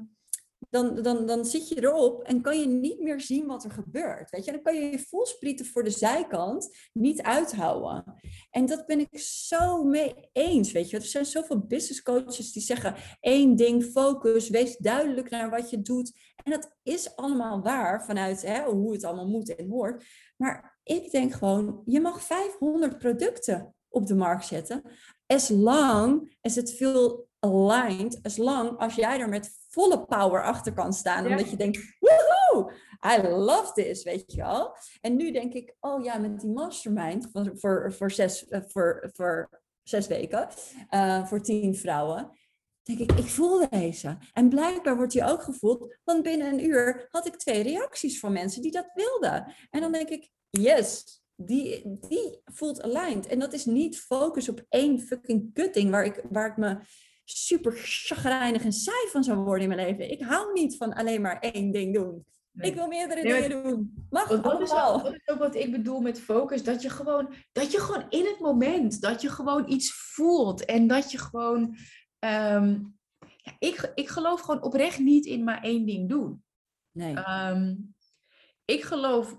dan, 0.71 1.03
dan, 1.03 1.27
dan 1.27 1.45
zit 1.45 1.69
je 1.69 1.83
erop 1.83 2.23
en 2.23 2.41
kan 2.41 2.61
je 2.61 2.67
niet 2.67 3.01
meer 3.01 3.21
zien 3.21 3.47
wat 3.47 3.65
er 3.65 3.71
gebeurt. 3.71 4.31
Weet 4.31 4.45
je? 4.45 4.53
Dan 4.53 4.63
kan 4.63 4.75
je 4.75 4.91
je 4.91 4.99
volsprieten 4.99 5.67
voor 5.67 5.85
de 5.85 5.91
zijkant 5.91 6.77
niet 6.93 7.23
uithouden. 7.23 8.21
En 8.51 8.67
dat 8.67 8.87
ben 8.87 9.01
ik 9.01 9.19
zo 9.19 9.85
mee 9.85 10.15
eens. 10.33 10.73
Weet 10.73 10.91
je? 10.91 10.97
Er 10.97 11.03
zijn 11.03 11.27
zoveel 11.27 11.59
business 11.59 12.03
coaches 12.03 12.53
die 12.53 12.63
zeggen: 12.63 12.95
één 13.21 13.57
ding, 13.57 13.85
focus, 13.85 14.49
wees 14.49 14.77
duidelijk 14.77 15.31
naar 15.31 15.51
wat 15.51 15.71
je 15.71 15.83
doet. 15.83 16.13
En 16.45 16.51
dat 16.51 16.77
is 16.83 17.17
allemaal 17.17 17.63
waar 17.63 18.05
vanuit 18.05 18.43
hè, 18.43 18.65
hoe 18.65 18.93
het 18.93 19.05
allemaal 19.05 19.29
moet 19.29 19.55
en 19.55 19.69
hoort. 19.69 20.05
Maar 20.37 20.79
ik 20.83 21.11
denk 21.11 21.33
gewoon: 21.33 21.83
je 21.85 22.01
mag 22.01 22.23
500 22.23 22.99
producten 22.99 23.75
op 23.89 24.07
de 24.07 24.15
markt 24.15 24.47
zetten. 24.47 24.83
As 25.27 25.49
long 25.49 26.37
as 26.41 26.55
het 26.55 26.73
veel 26.73 27.29
aligned, 27.39 28.19
as 28.23 28.37
long 28.37 28.79
als 28.79 28.95
jij 28.95 29.21
er 29.21 29.29
met 29.29 29.62
volle 29.73 30.05
power 30.05 30.45
achter 30.45 30.73
kan 30.73 30.93
staan. 30.93 31.27
Omdat 31.27 31.51
je 31.51 31.57
denkt, 31.57 31.97
woehoe, 31.99 32.73
I 33.17 33.29
love 33.29 33.73
this, 33.73 34.03
weet 34.03 34.33
je 34.33 34.43
wel. 34.43 34.77
En 35.01 35.17
nu 35.17 35.33
denk 35.33 35.53
ik, 35.53 35.75
oh 35.81 36.05
ja, 36.05 36.19
met 36.19 36.41
die 36.41 36.51
mastermind 36.51 37.29
voor, 37.33 37.53
voor, 37.55 37.93
voor, 37.93 38.11
zes, 38.11 38.49
eh, 38.49 38.61
voor, 38.67 39.11
voor 39.13 39.61
zes 39.83 40.07
weken, 40.07 40.49
uh, 40.91 41.27
voor 41.27 41.41
tien 41.41 41.77
vrouwen, 41.77 42.31
denk 42.83 42.99
ik, 42.99 43.13
ik 43.13 43.27
voel 43.29 43.69
deze. 43.69 44.19
En 44.33 44.49
blijkbaar 44.49 44.97
wordt 44.97 45.13
die 45.13 45.25
ook 45.25 45.43
gevoeld, 45.43 45.97
want 46.05 46.23
binnen 46.23 46.53
een 46.53 46.65
uur 46.65 47.07
had 47.11 47.27
ik 47.27 47.37
twee 47.37 47.63
reacties 47.63 48.21
van 48.21 48.33
mensen 48.33 48.63
die 48.63 48.71
dat 48.71 48.91
wilden. 48.95 49.55
En 49.71 49.81
dan 49.81 49.93
denk 49.93 50.09
ik, 50.09 50.31
yes, 50.51 51.21
die, 51.37 51.99
die 52.01 52.41
voelt 52.45 52.83
aligned. 52.83 53.27
En 53.27 53.39
dat 53.39 53.53
is 53.53 53.65
niet 53.65 54.01
focus 54.01 54.49
op 54.49 54.65
één 54.69 55.01
fucking 55.01 55.55
kutting 55.55 55.91
waar 55.91 56.05
ik, 56.05 56.23
waar 56.31 56.51
ik 56.51 56.57
me 56.57 56.79
super 57.37 57.73
chagrijnig 57.77 58.65
en 58.65 58.73
saai 58.73 59.09
van 59.11 59.25
zou 59.25 59.39
worden 59.39 59.71
in 59.71 59.77
mijn 59.77 59.89
leven. 59.89 60.11
Ik 60.11 60.23
hou 60.23 60.53
niet 60.53 60.77
van 60.77 60.93
alleen 60.93 61.21
maar 61.21 61.39
één 61.39 61.73
ding 61.73 61.95
doen. 61.95 62.25
Ik 62.61 62.75
wil 62.75 62.87
meerdere 62.87 63.23
dingen 63.23 63.51
doen. 63.63 64.07
Mag 64.11 64.29
dat 64.29 64.61
is, 64.61 64.71
ook, 64.71 65.03
dat 65.03 65.15
is 65.15 65.29
ook 65.29 65.39
wat 65.39 65.55
ik 65.55 65.71
bedoel 65.71 66.01
met 66.01 66.21
focus. 66.21 66.65
Dat 66.65 66.83
je, 66.83 66.91
gewoon, 66.91 67.35
dat 67.53 67.73
je 67.73 67.81
gewoon 67.81 68.07
in 68.09 68.25
het 68.25 68.41
moment, 68.41 69.01
dat 69.01 69.23
je 69.23 69.31
gewoon 69.31 69.71
iets 69.71 69.93
voelt. 69.93 70.65
En 70.65 70.87
dat 70.87 71.11
je 71.11 71.19
gewoon... 71.19 71.77
Ehm, 72.19 72.81
ja, 73.37 73.53
ik, 73.59 73.93
ik 73.95 74.09
geloof 74.09 74.41
gewoon 74.41 74.63
oprecht 74.63 74.99
niet 74.99 75.27
in 75.27 75.45
maar 75.45 75.63
één 75.63 75.87
ding 75.87 76.09
doen. 76.09 76.45
Nee. 76.91 77.15
Ehm, 77.15 77.75
ik 78.65 78.83
geloof 78.83 79.37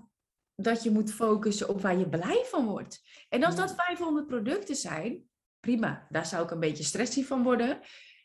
dat 0.54 0.82
je 0.82 0.90
moet 0.90 1.12
focussen 1.12 1.68
op 1.68 1.80
waar 1.80 1.98
je 1.98 2.08
blij 2.08 2.44
van 2.44 2.66
wordt. 2.66 3.02
En 3.28 3.44
als 3.44 3.56
dat 3.56 3.74
500 3.74 4.26
producten 4.26 4.76
zijn, 4.76 5.28
prima. 5.64 6.06
Daar 6.10 6.26
zou 6.26 6.44
ik 6.44 6.50
een 6.50 6.60
beetje 6.60 6.84
stressy 6.84 7.24
van 7.24 7.42
worden. 7.42 7.80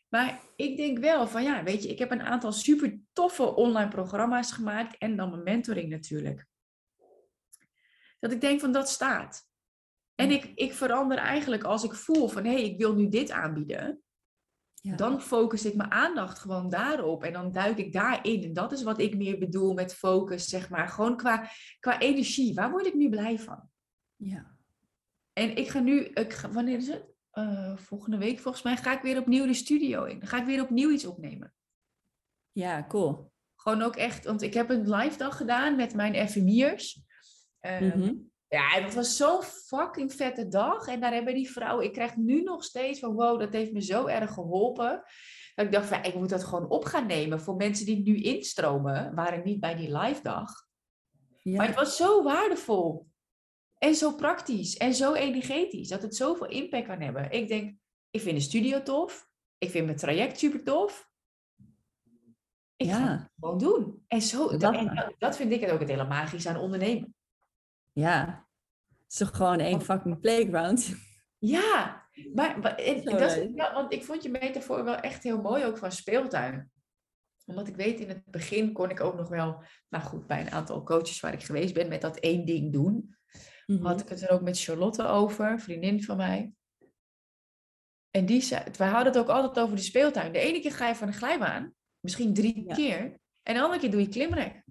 Maar 0.09 0.41
ik 0.55 0.77
denk 0.77 0.99
wel 0.99 1.27
van 1.27 1.43
ja, 1.43 1.63
weet 1.63 1.83
je, 1.83 1.89
ik 1.89 1.99
heb 1.99 2.11
een 2.11 2.21
aantal 2.21 2.51
super 2.51 2.99
toffe 3.13 3.55
online 3.55 3.89
programma's 3.89 4.51
gemaakt 4.51 4.97
en 4.97 5.15
dan 5.15 5.29
mijn 5.29 5.43
mentoring 5.43 5.89
natuurlijk. 5.89 6.45
Dat 8.19 8.31
ik 8.31 8.41
denk 8.41 8.59
van 8.59 8.71
dat 8.71 8.89
staat. 8.89 9.47
En 10.15 10.31
ik, 10.31 10.51
ik 10.55 10.73
verander 10.73 11.17
eigenlijk 11.17 11.63
als 11.63 11.83
ik 11.83 11.93
voel 11.93 12.27
van 12.27 12.43
hé, 12.43 12.51
hey, 12.51 12.63
ik 12.63 12.77
wil 12.77 12.95
nu 12.95 13.09
dit 13.09 13.31
aanbieden. 13.31 14.01
Ja. 14.81 14.95
Dan 14.95 15.21
focus 15.21 15.65
ik 15.65 15.75
mijn 15.75 15.91
aandacht 15.91 16.39
gewoon 16.39 16.69
daarop 16.69 17.23
en 17.23 17.33
dan 17.33 17.51
duik 17.51 17.77
ik 17.77 17.93
daarin. 17.93 18.43
En 18.43 18.53
dat 18.53 18.71
is 18.71 18.83
wat 18.83 18.99
ik 18.99 19.17
meer 19.17 19.37
bedoel 19.37 19.73
met 19.73 19.95
focus, 19.95 20.49
zeg 20.49 20.69
maar. 20.69 20.87
Gewoon 20.87 21.17
qua, 21.17 21.49
qua 21.79 21.99
energie. 21.99 22.53
Waar 22.53 22.71
word 22.71 22.85
ik 22.85 22.93
nu 22.93 23.09
blij 23.09 23.39
van? 23.39 23.69
Ja. 24.15 24.57
En 25.33 25.55
ik 25.55 25.69
ga 25.69 25.79
nu, 25.79 26.03
ik 26.03 26.33
wanneer 26.51 26.77
is 26.77 26.87
het? 26.87 27.05
Uh, 27.33 27.77
volgende 27.77 28.17
week 28.17 28.39
volgens 28.39 28.63
mij 28.63 28.77
ga 28.77 28.93
ik 28.93 29.01
weer 29.01 29.19
opnieuw 29.19 29.45
de 29.45 29.53
studio 29.53 30.03
in. 30.03 30.19
Dan 30.19 30.27
ga 30.27 30.39
ik 30.39 30.45
weer 30.45 30.61
opnieuw 30.61 30.91
iets 30.91 31.05
opnemen. 31.05 31.53
Ja, 32.51 32.85
cool. 32.87 33.31
Gewoon 33.55 33.81
ook 33.81 33.95
echt, 33.95 34.25
want 34.25 34.41
ik 34.41 34.53
heb 34.53 34.69
een 34.69 34.89
live 34.89 35.17
dag 35.17 35.37
gedaan 35.37 35.75
met 35.75 35.93
mijn 35.93 36.29
FMI'ers. 36.29 37.01
Uh, 37.61 37.79
mm 37.79 37.91
-hmm. 37.91 38.31
Ja, 38.47 38.79
dat 38.81 38.93
was 38.93 39.17
zo'n 39.17 39.43
fucking 39.43 40.13
vette 40.13 40.47
dag. 40.47 40.87
En 40.87 40.99
daar 40.99 41.13
hebben 41.13 41.33
die 41.33 41.51
vrouwen, 41.51 41.85
ik 41.85 41.93
krijg 41.93 42.15
nu 42.15 42.41
nog 42.41 42.63
steeds 42.63 42.99
van 42.99 43.13
wow, 43.13 43.39
dat 43.39 43.53
heeft 43.53 43.71
me 43.71 43.81
zo 43.81 44.05
erg 44.05 44.33
geholpen. 44.33 45.03
Dat 45.55 45.65
ik 45.65 45.71
dacht 45.71 45.87
van, 45.87 46.03
ik 46.03 46.15
moet 46.15 46.29
dat 46.29 46.43
gewoon 46.43 46.69
op 46.69 46.85
gaan 46.85 47.05
nemen 47.05 47.41
voor 47.41 47.55
mensen 47.55 47.85
die 47.85 48.03
nu 48.03 48.21
instromen, 48.21 49.15
waren 49.15 49.43
niet 49.43 49.59
bij 49.59 49.75
die 49.75 49.97
live 49.97 50.21
dag. 50.21 50.67
Ja. 51.41 51.57
Maar 51.57 51.67
het 51.67 51.75
was 51.75 51.95
zo 51.95 52.23
waardevol. 52.23 53.08
En 53.79 53.95
zo 53.95 54.15
praktisch 54.15 54.77
en 54.77 54.93
zo 54.93 55.13
energetisch, 55.13 55.87
dat 55.87 56.01
het 56.01 56.15
zoveel 56.15 56.47
impact 56.47 56.87
kan 56.87 57.01
hebben. 57.01 57.31
Ik 57.31 57.47
denk, 57.47 57.77
ik 58.09 58.21
vind 58.21 58.35
de 58.35 58.43
studio 58.43 58.81
tof. 58.81 59.29
Ik 59.57 59.69
vind 59.69 59.85
mijn 59.85 59.97
traject 59.97 60.39
super 60.39 60.63
tof. 60.63 61.09
Ik 62.75 62.87
ja. 62.87 62.95
ga 62.95 63.11
het 63.11 63.29
gewoon 63.39 63.57
doen. 63.57 64.03
En, 64.07 64.21
zo, 64.21 64.57
dat, 64.57 64.73
en 64.73 65.15
dat 65.17 65.35
vind 65.35 65.51
ik 65.51 65.61
het 65.61 65.71
ook 65.71 65.79
het 65.79 65.89
hele 65.89 66.07
magische 66.07 66.49
aan 66.49 66.57
ondernemen. 66.57 67.15
Ja, 67.93 68.47
het 68.87 69.11
is 69.11 69.17
toch 69.17 69.35
gewoon 69.35 69.59
één 69.59 69.81
fucking 69.81 70.19
playground. 70.19 70.89
Ja, 71.41 72.07
maar, 72.33 72.59
maar 72.59 72.75
dat, 73.03 73.49
ja, 73.55 73.73
want 73.73 73.93
ik 73.93 74.03
vond 74.03 74.23
je 74.23 74.29
metafoor 74.29 74.83
wel 74.83 74.95
echt 74.95 75.23
heel 75.23 75.41
mooi, 75.41 75.65
ook 75.65 75.77
van 75.77 75.91
speeltuin. 75.91 76.71
Omdat 77.45 77.67
ik 77.67 77.75
weet, 77.75 77.99
in 77.99 78.07
het 78.09 78.25
begin 78.25 78.73
kon 78.73 78.89
ik 78.89 78.99
ook 78.99 79.15
nog 79.15 79.29
wel, 79.29 79.63
nou 79.89 80.03
goed, 80.03 80.27
bij 80.27 80.41
een 80.41 80.51
aantal 80.51 80.83
coaches 80.83 81.19
waar 81.19 81.33
ik 81.33 81.43
geweest 81.43 81.73
ben, 81.73 81.87
met 81.87 82.01
dat 82.01 82.17
één 82.17 82.45
ding 82.45 82.73
doen. 82.73 83.15
Mm 83.69 83.85
Had 83.85 84.01
ik 84.01 84.09
het 84.09 84.21
er 84.21 84.29
ook 84.29 84.41
met 84.41 84.59
Charlotte 84.59 85.03
over, 85.03 85.51
een 85.51 85.59
vriendin 85.59 86.03
van 86.03 86.17
mij. 86.17 86.53
En 88.09 88.25
die 88.25 88.41
zei, 88.41 88.63
wij 88.77 88.87
hadden 88.87 89.13
het 89.13 89.21
ook 89.21 89.27
altijd 89.27 89.65
over 89.65 89.75
de 89.75 89.81
speeltuin. 89.81 90.31
De 90.31 90.39
ene 90.39 90.59
keer 90.59 90.71
ga 90.71 90.87
je 90.87 90.95
van 90.95 91.07
een 91.07 91.13
glijbaan, 91.13 91.73
misschien 91.99 92.33
drie 92.33 92.73
keer. 92.73 93.19
En 93.43 93.53
de 93.53 93.61
andere 93.61 93.79
keer 93.79 93.91
doe 93.91 94.01
je 94.01 94.07
klimrek. 94.07 94.63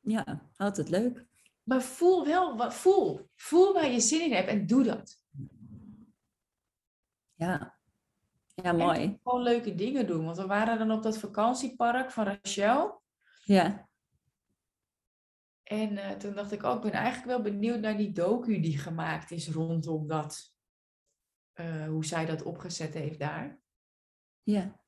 Ja, 0.00 0.50
altijd 0.56 0.88
leuk. 0.88 1.26
Maar 1.62 1.82
voel 1.82 2.24
wel, 2.24 2.70
voel. 2.70 3.28
Voel 3.36 3.72
waar 3.72 3.90
je 3.90 4.00
zin 4.00 4.20
in 4.20 4.32
hebt 4.32 4.48
en 4.48 4.66
doe 4.66 4.82
dat. 4.82 5.16
Ja, 7.34 7.78
ja 8.54 8.72
mooi. 8.72 9.00
En 9.00 9.20
gewoon 9.22 9.42
leuke 9.42 9.74
dingen 9.74 10.06
doen. 10.06 10.24
Want 10.24 10.36
we 10.36 10.46
waren 10.46 10.78
dan 10.78 10.90
op 10.90 11.02
dat 11.02 11.18
vakantiepark 11.18 12.10
van 12.10 12.24
Rachel. 12.24 13.02
Ja. 13.42 13.89
En 15.70 15.92
uh, 15.92 16.10
toen 16.10 16.34
dacht 16.34 16.52
ik, 16.52 16.62
oh, 16.62 16.74
ik 16.74 16.80
ben 16.80 16.92
eigenlijk 16.92 17.26
wel 17.26 17.52
benieuwd 17.52 17.80
naar 17.80 17.96
die 17.96 18.12
docu 18.12 18.60
die 18.60 18.78
gemaakt 18.78 19.30
is 19.30 19.48
rondom 19.48 20.06
dat. 20.06 20.54
Uh, 21.54 21.86
hoe 21.86 22.04
zij 22.04 22.26
dat 22.26 22.42
opgezet 22.42 22.94
heeft 22.94 23.18
daar. 23.18 23.60
Ja. 24.42 24.80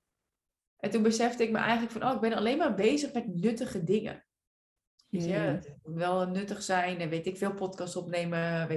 En 0.77 0.91
toen 0.91 1.03
besefte 1.03 1.43
ik 1.43 1.51
me 1.51 1.59
eigenlijk 1.59 1.93
van, 1.93 2.05
oh, 2.05 2.15
ik 2.15 2.21
ben 2.21 2.33
alleen 2.33 2.59
maar 2.59 2.75
bezig 2.75 3.13
met 3.13 3.35
nuttige 3.35 3.85
dingen. 3.85 4.25
Je, 5.09 5.29
ja. 5.29 5.41
het 5.41 5.77
moet 5.83 5.95
wel 5.95 6.29
nuttig 6.29 6.63
zijn 6.63 6.99
en 6.99 7.09
weet 7.09 7.27
ik 7.27 7.37
veel 7.37 7.55
podcasts 7.55 7.97
opnemen. 7.97 8.69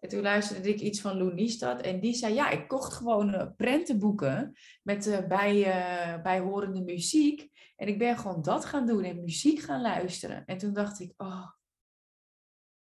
En 0.00 0.08
toen 0.08 0.22
luisterde 0.22 0.68
ik 0.68 0.80
iets 0.80 1.00
van 1.00 1.16
Lou 1.16 1.34
Niestad 1.34 1.80
en 1.80 2.00
die 2.00 2.14
zei, 2.14 2.34
ja, 2.34 2.50
ik 2.50 2.68
kocht 2.68 2.92
gewoon 2.92 3.34
uh, 3.34 3.46
prentenboeken 3.56 4.56
met 4.82 5.06
uh, 5.06 5.26
bij, 5.26 5.62
bijhorende 6.22 6.82
muziek. 6.82 7.49
En 7.80 7.88
ik 7.88 7.98
ben 7.98 8.18
gewoon 8.18 8.42
dat 8.42 8.64
gaan 8.64 8.86
doen 8.86 9.04
en 9.04 9.20
muziek 9.20 9.60
gaan 9.60 9.80
luisteren. 9.80 10.46
En 10.46 10.58
toen 10.58 10.72
dacht 10.72 11.00
ik, 11.00 11.14
oh, 11.16 11.50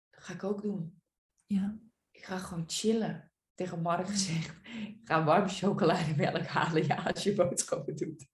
dat 0.09 0.23
ga 0.23 0.33
ik 0.33 0.43
ook 0.43 0.61
doen. 0.61 1.01
Ja. 1.45 1.77
Ik 2.11 2.23
ga 2.23 2.37
gewoon 2.37 2.63
chillen. 2.67 3.31
Tegen 3.53 3.81
Mark 3.81 4.07
gezegd, 4.07 4.55
ik 5.01 5.01
ga 5.03 5.23
warme 5.23 5.47
chocolademelk 5.47 6.45
halen 6.45 6.85
ja, 6.85 6.95
als 6.95 7.23
je 7.23 7.33
boodschappen 7.33 7.95
doet. 7.95 8.27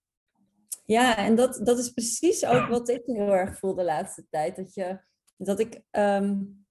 Ja, 0.85 1.17
en 1.17 1.35
dat, 1.35 1.61
dat 1.63 1.79
is 1.79 1.89
precies 1.89 2.45
ook 2.45 2.67
wat 2.67 2.89
ik 2.89 3.01
heel 3.05 3.35
erg 3.35 3.57
voel 3.57 3.75
de 3.75 3.83
laatste 3.83 4.27
tijd. 4.29 4.55
Dat, 4.55 4.73
je, 4.73 5.01
dat 5.37 5.59
ik 5.59 5.81
um, 5.91 6.65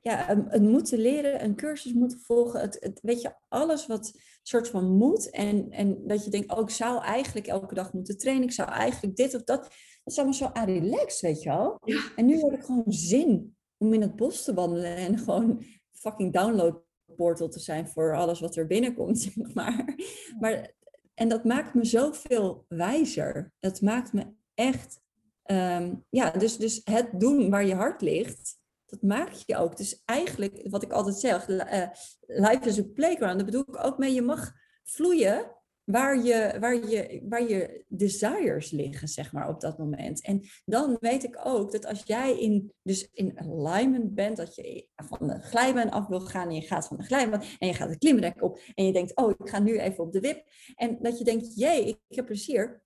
ja, 0.00 0.44
het 0.48 0.62
moeten 0.62 0.98
leren, 0.98 1.44
een 1.44 1.54
cursus 1.54 1.92
moeten 1.92 2.20
volgen. 2.20 2.60
Het, 2.60 2.76
het, 2.80 3.00
weet 3.02 3.20
je, 3.20 3.34
alles 3.48 3.86
wat 3.86 4.12
soort 4.42 4.68
van 4.68 4.96
moet. 4.96 5.30
En, 5.30 5.70
en 5.70 6.06
dat 6.06 6.24
je 6.24 6.30
denkt, 6.30 6.52
oh, 6.52 6.60
ik 6.60 6.70
zou 6.70 7.02
eigenlijk 7.02 7.46
elke 7.46 7.74
dag 7.74 7.92
moeten 7.92 8.18
trainen. 8.18 8.44
Ik 8.44 8.52
zou 8.52 8.68
eigenlijk 8.68 9.16
dit 9.16 9.34
of 9.34 9.42
dat. 9.42 9.62
Dat 9.62 10.12
is 10.12 10.16
allemaal 10.16 10.34
zo 10.34 10.50
aan 10.52 10.64
relaxed, 10.64 11.20
weet 11.20 11.42
je 11.42 11.48
wel. 11.48 11.80
En 12.16 12.26
nu 12.26 12.38
heb 12.38 12.52
ik 12.52 12.64
gewoon 12.64 12.84
zin 12.92 13.56
om 13.76 13.94
in 13.94 14.00
het 14.00 14.16
bos 14.16 14.44
te 14.44 14.54
wandelen 14.54 14.96
en 14.96 15.18
gewoon 15.24 15.64
fucking 15.92 16.32
download 16.32 16.82
portal 17.16 17.48
te 17.48 17.60
zijn 17.60 17.88
voor 17.88 18.16
alles 18.16 18.40
wat 18.40 18.56
er 18.56 18.66
binnenkomt, 18.66 19.18
zeg 19.34 19.54
maar. 19.54 19.94
maar 20.40 20.72
en 21.14 21.28
dat 21.28 21.44
maakt 21.44 21.74
me 21.74 21.84
zoveel 21.84 22.64
wijzer. 22.68 23.52
Dat 23.58 23.80
maakt 23.80 24.12
me 24.12 24.26
echt 24.54 25.00
ehm, 25.42 25.94
ja, 26.10 26.30
dus, 26.30 26.56
dus 26.56 26.80
het 26.84 27.20
doen 27.20 27.50
waar 27.50 27.66
je 27.66 27.74
hart 27.74 28.00
ligt, 28.00 28.59
dat 28.90 29.02
maak 29.02 29.32
je 29.32 29.56
ook. 29.56 29.76
Dus 29.76 30.02
eigenlijk, 30.04 30.66
wat 30.70 30.82
ik 30.82 30.92
altijd 30.92 31.16
zeg, 31.16 31.48
uh, 31.48 31.88
life 32.26 32.68
is 32.68 32.78
a 32.78 32.82
playground. 32.94 33.36
Daar 33.36 33.44
bedoel 33.44 33.64
ik 33.68 33.84
ook 33.84 33.98
mee, 33.98 34.14
je 34.14 34.22
mag 34.22 34.52
vloeien 34.82 35.58
waar 35.84 36.22
je, 36.22 36.56
waar, 36.60 36.88
je, 36.88 37.20
waar 37.28 37.48
je 37.48 37.84
desires 37.88 38.70
liggen, 38.70 39.08
zeg 39.08 39.32
maar, 39.32 39.48
op 39.48 39.60
dat 39.60 39.78
moment. 39.78 40.22
En 40.22 40.42
dan 40.64 40.96
weet 41.00 41.24
ik 41.24 41.40
ook 41.44 41.72
dat 41.72 41.86
als 41.86 42.02
jij 42.04 42.38
in, 42.38 42.72
dus 42.82 43.08
in 43.12 43.38
alignment 43.38 44.14
bent, 44.14 44.36
dat 44.36 44.54
je 44.54 44.88
van 44.96 45.28
de 45.28 45.40
glijbaan 45.40 45.90
af 45.90 46.06
wil 46.06 46.20
gaan 46.20 46.48
en 46.48 46.54
je 46.54 46.60
gaat 46.60 46.86
van 46.86 46.96
de 46.96 47.02
glijbaan 47.02 47.42
en 47.58 47.66
je 47.66 47.74
gaat 47.74 47.88
het 47.88 47.98
klimrek 47.98 48.42
op 48.42 48.58
en 48.74 48.86
je 48.86 48.92
denkt, 48.92 49.16
oh, 49.16 49.30
ik 49.30 49.48
ga 49.48 49.58
nu 49.58 49.78
even 49.78 50.04
op 50.04 50.12
de 50.12 50.20
wip. 50.20 50.44
En 50.74 50.98
dat 51.00 51.18
je 51.18 51.24
denkt, 51.24 51.54
jee, 51.54 51.86
ik 52.08 52.16
heb 52.16 52.26
plezier. 52.26 52.82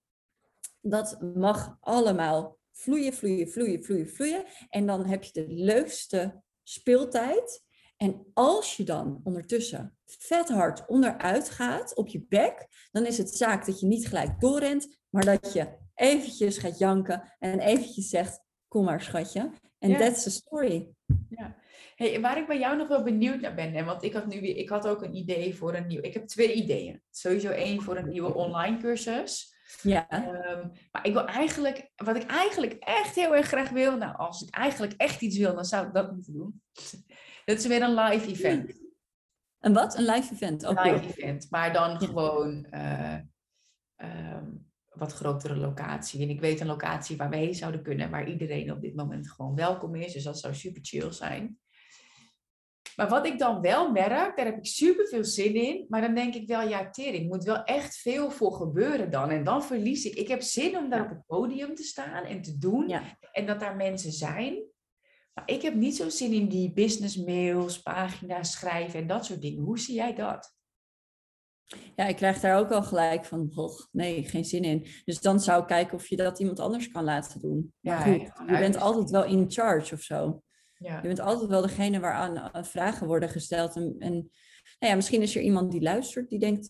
Dat 0.81 1.21
mag 1.35 1.77
allemaal 1.79 2.57
vloeien, 2.75 3.13
vloeien, 3.13 3.49
vloeien, 3.49 3.83
vloeien, 3.83 4.09
vloeien. 4.09 4.43
En 4.69 4.85
dan 4.85 5.05
heb 5.05 5.23
je 5.23 5.31
de 5.31 5.53
leukste 5.53 6.41
speeltijd. 6.63 7.63
En 7.97 8.25
als 8.33 8.77
je 8.77 8.83
dan 8.83 9.21
ondertussen 9.23 9.97
vet 10.05 10.49
hard 10.49 10.87
onderuit 10.87 11.49
gaat 11.49 11.95
op 11.95 12.07
je 12.07 12.25
bek, 12.29 12.67
dan 12.91 13.05
is 13.05 13.17
het 13.17 13.29
zaak 13.29 13.65
dat 13.65 13.79
je 13.79 13.87
niet 13.87 14.07
gelijk 14.07 14.39
doorrent, 14.39 14.97
maar 15.09 15.25
dat 15.25 15.53
je 15.53 15.77
eventjes 15.93 16.57
gaat 16.57 16.77
janken 16.77 17.35
en 17.39 17.59
eventjes 17.59 18.09
zegt, 18.09 18.41
kom 18.67 18.85
maar 18.85 19.01
schatje. 19.01 19.51
En 19.79 19.89
ja. 19.89 19.97
that's 19.97 20.23
the 20.23 20.29
story. 20.29 20.93
Ja. 21.29 21.55
Hey, 21.95 22.21
waar 22.21 22.37
ik 22.37 22.47
bij 22.47 22.59
jou 22.59 22.77
nog 22.77 22.87
wel 22.87 23.03
benieuwd 23.03 23.41
naar 23.41 23.55
ben, 23.55 23.73
hè, 23.73 23.83
want 23.83 24.03
ik 24.03 24.13
had 24.13 24.27
nu 24.27 24.41
weer, 24.41 24.57
ik 24.57 24.69
had 24.69 24.87
ook 24.87 25.03
een 25.03 25.15
idee 25.15 25.55
voor 25.55 25.75
een 25.75 25.87
nieuw, 25.87 26.01
ik 26.01 26.13
heb 26.13 26.27
twee 26.27 26.53
ideeën. 26.53 27.01
Sowieso 27.09 27.49
één 27.49 27.81
voor 27.81 27.97
een 27.97 28.09
nieuwe 28.15 28.33
online 28.33 28.77
cursus. 28.77 29.54
Ja. 29.81 30.07
Um, 30.11 30.71
maar 30.91 31.05
ik 31.05 31.13
wil 31.13 31.25
eigenlijk, 31.25 31.91
wat 31.95 32.15
ik 32.15 32.25
eigenlijk 32.25 32.73
echt 32.73 33.15
heel 33.15 33.35
erg 33.35 33.47
graag 33.47 33.69
wil, 33.69 33.97
nou 33.97 34.17
als 34.17 34.41
ik 34.41 34.55
eigenlijk 34.55 34.93
echt 34.93 35.21
iets 35.21 35.37
wil, 35.37 35.55
dan 35.55 35.65
zou 35.65 35.87
ik 35.87 35.93
dat 35.93 36.11
moeten 36.11 36.33
doen. 36.33 36.61
Dat 37.45 37.57
is 37.57 37.67
weer 37.67 37.81
een 37.81 37.93
live 37.93 38.27
event. 38.27 38.83
Een 39.59 39.73
wat? 39.73 39.97
Een 39.97 40.05
live 40.05 40.33
event? 40.33 40.65
Ook 40.65 40.83
live 40.83 41.07
event, 41.07 41.47
maar 41.49 41.73
dan 41.73 41.99
gewoon 41.99 42.67
uh, 42.71 43.17
um, 43.97 44.65
wat 44.89 45.13
grotere 45.13 45.55
locatie. 45.55 46.21
En 46.21 46.29
ik 46.29 46.39
weet 46.39 46.59
een 46.59 46.67
locatie 46.67 47.17
waar 47.17 47.29
we 47.29 47.35
heen 47.35 47.55
zouden 47.55 47.83
kunnen, 47.83 48.09
waar 48.09 48.29
iedereen 48.29 48.71
op 48.71 48.81
dit 48.81 48.95
moment 48.95 49.31
gewoon 49.31 49.55
welkom 49.55 49.95
is. 49.95 50.13
Dus 50.13 50.23
dat 50.23 50.39
zou 50.39 50.55
super 50.55 50.81
chill 50.83 51.11
zijn. 51.11 51.59
Maar 52.95 53.09
wat 53.09 53.25
ik 53.25 53.39
dan 53.39 53.61
wel 53.61 53.91
merk, 53.91 54.37
daar 54.37 54.45
heb 54.45 54.57
ik 54.57 54.65
super 54.65 55.07
veel 55.07 55.23
zin 55.23 55.55
in. 55.55 55.85
Maar 55.89 56.01
dan 56.01 56.15
denk 56.15 56.33
ik 56.33 56.47
wel, 56.47 56.67
ja, 56.67 56.89
tering, 56.89 57.27
moet 57.27 57.43
wel 57.43 57.63
echt 57.63 57.97
veel 57.97 58.31
voor 58.31 58.53
gebeuren 58.53 59.11
dan. 59.11 59.29
En 59.29 59.43
dan 59.43 59.63
verlies 59.63 60.05
ik. 60.05 60.15
Ik 60.15 60.27
heb 60.27 60.41
zin 60.41 60.77
om 60.77 60.89
daar 60.89 61.03
op 61.03 61.09
het 61.09 61.25
podium 61.25 61.75
te 61.75 61.83
staan 61.83 62.23
en 62.23 62.41
te 62.41 62.57
doen. 62.57 62.91
En 63.31 63.45
dat 63.45 63.59
daar 63.59 63.75
mensen 63.75 64.11
zijn. 64.11 64.63
Maar 65.33 65.43
ik 65.49 65.61
heb 65.61 65.73
niet 65.73 65.95
zo 65.95 66.09
zin 66.09 66.31
in 66.31 66.47
die 66.47 66.73
business 66.73 67.17
mails, 67.17 67.81
pagina's 67.81 68.51
schrijven 68.51 68.99
en 68.99 69.07
dat 69.07 69.25
soort 69.25 69.41
dingen. 69.41 69.63
Hoe 69.63 69.79
zie 69.79 69.95
jij 69.95 70.13
dat? 70.13 70.53
Ja, 71.95 72.05
ik 72.05 72.15
krijg 72.15 72.39
daar 72.39 72.59
ook 72.59 72.71
al 72.71 72.83
gelijk 72.83 73.25
van, 73.25 73.51
nee, 73.91 74.23
geen 74.23 74.45
zin 74.45 74.63
in. 74.63 74.87
Dus 75.05 75.21
dan 75.21 75.39
zou 75.39 75.61
ik 75.61 75.67
kijken 75.67 75.97
of 75.97 76.07
je 76.07 76.15
dat 76.15 76.39
iemand 76.39 76.59
anders 76.59 76.91
kan 76.91 77.03
laten 77.03 77.39
doen. 77.39 77.73
Ja, 77.79 77.99
goed, 77.99 78.31
je 78.47 78.57
bent 78.57 78.79
altijd 78.79 79.09
wel 79.09 79.25
in 79.25 79.51
charge 79.51 79.93
of 79.93 80.01
zo. 80.01 80.41
Ja. 80.77 80.95
Je 80.95 81.07
bent 81.07 81.19
altijd 81.19 81.49
wel 81.49 81.61
degene 81.61 81.99
waaraan 81.99 82.51
eh, 82.51 82.63
vragen 82.63 83.07
worden 83.07 83.29
gesteld. 83.29 83.75
En, 83.75 83.95
en 83.99 84.13
nou 84.79 84.91
ja, 84.91 84.95
misschien 84.95 85.21
is 85.21 85.35
er 85.35 85.41
iemand 85.41 85.71
die 85.71 85.81
luistert, 85.81 86.29
die 86.29 86.39
denkt, 86.39 86.69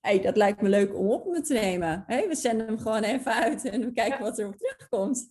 hey, 0.00 0.20
dat 0.20 0.36
lijkt 0.36 0.60
me 0.60 0.68
leuk 0.68 0.94
om 0.94 1.10
op 1.10 1.26
me 1.26 1.40
te 1.40 1.52
nemen. 1.52 2.04
Hey, 2.06 2.28
we 2.28 2.34
zenden 2.34 2.66
hem 2.66 2.78
gewoon 2.78 3.02
even 3.02 3.32
uit 3.32 3.64
en 3.64 3.80
we 3.80 3.92
kijken 3.92 4.20
wat 4.20 4.38
er 4.38 4.46
op 4.46 4.56
terugkomt. 4.56 5.28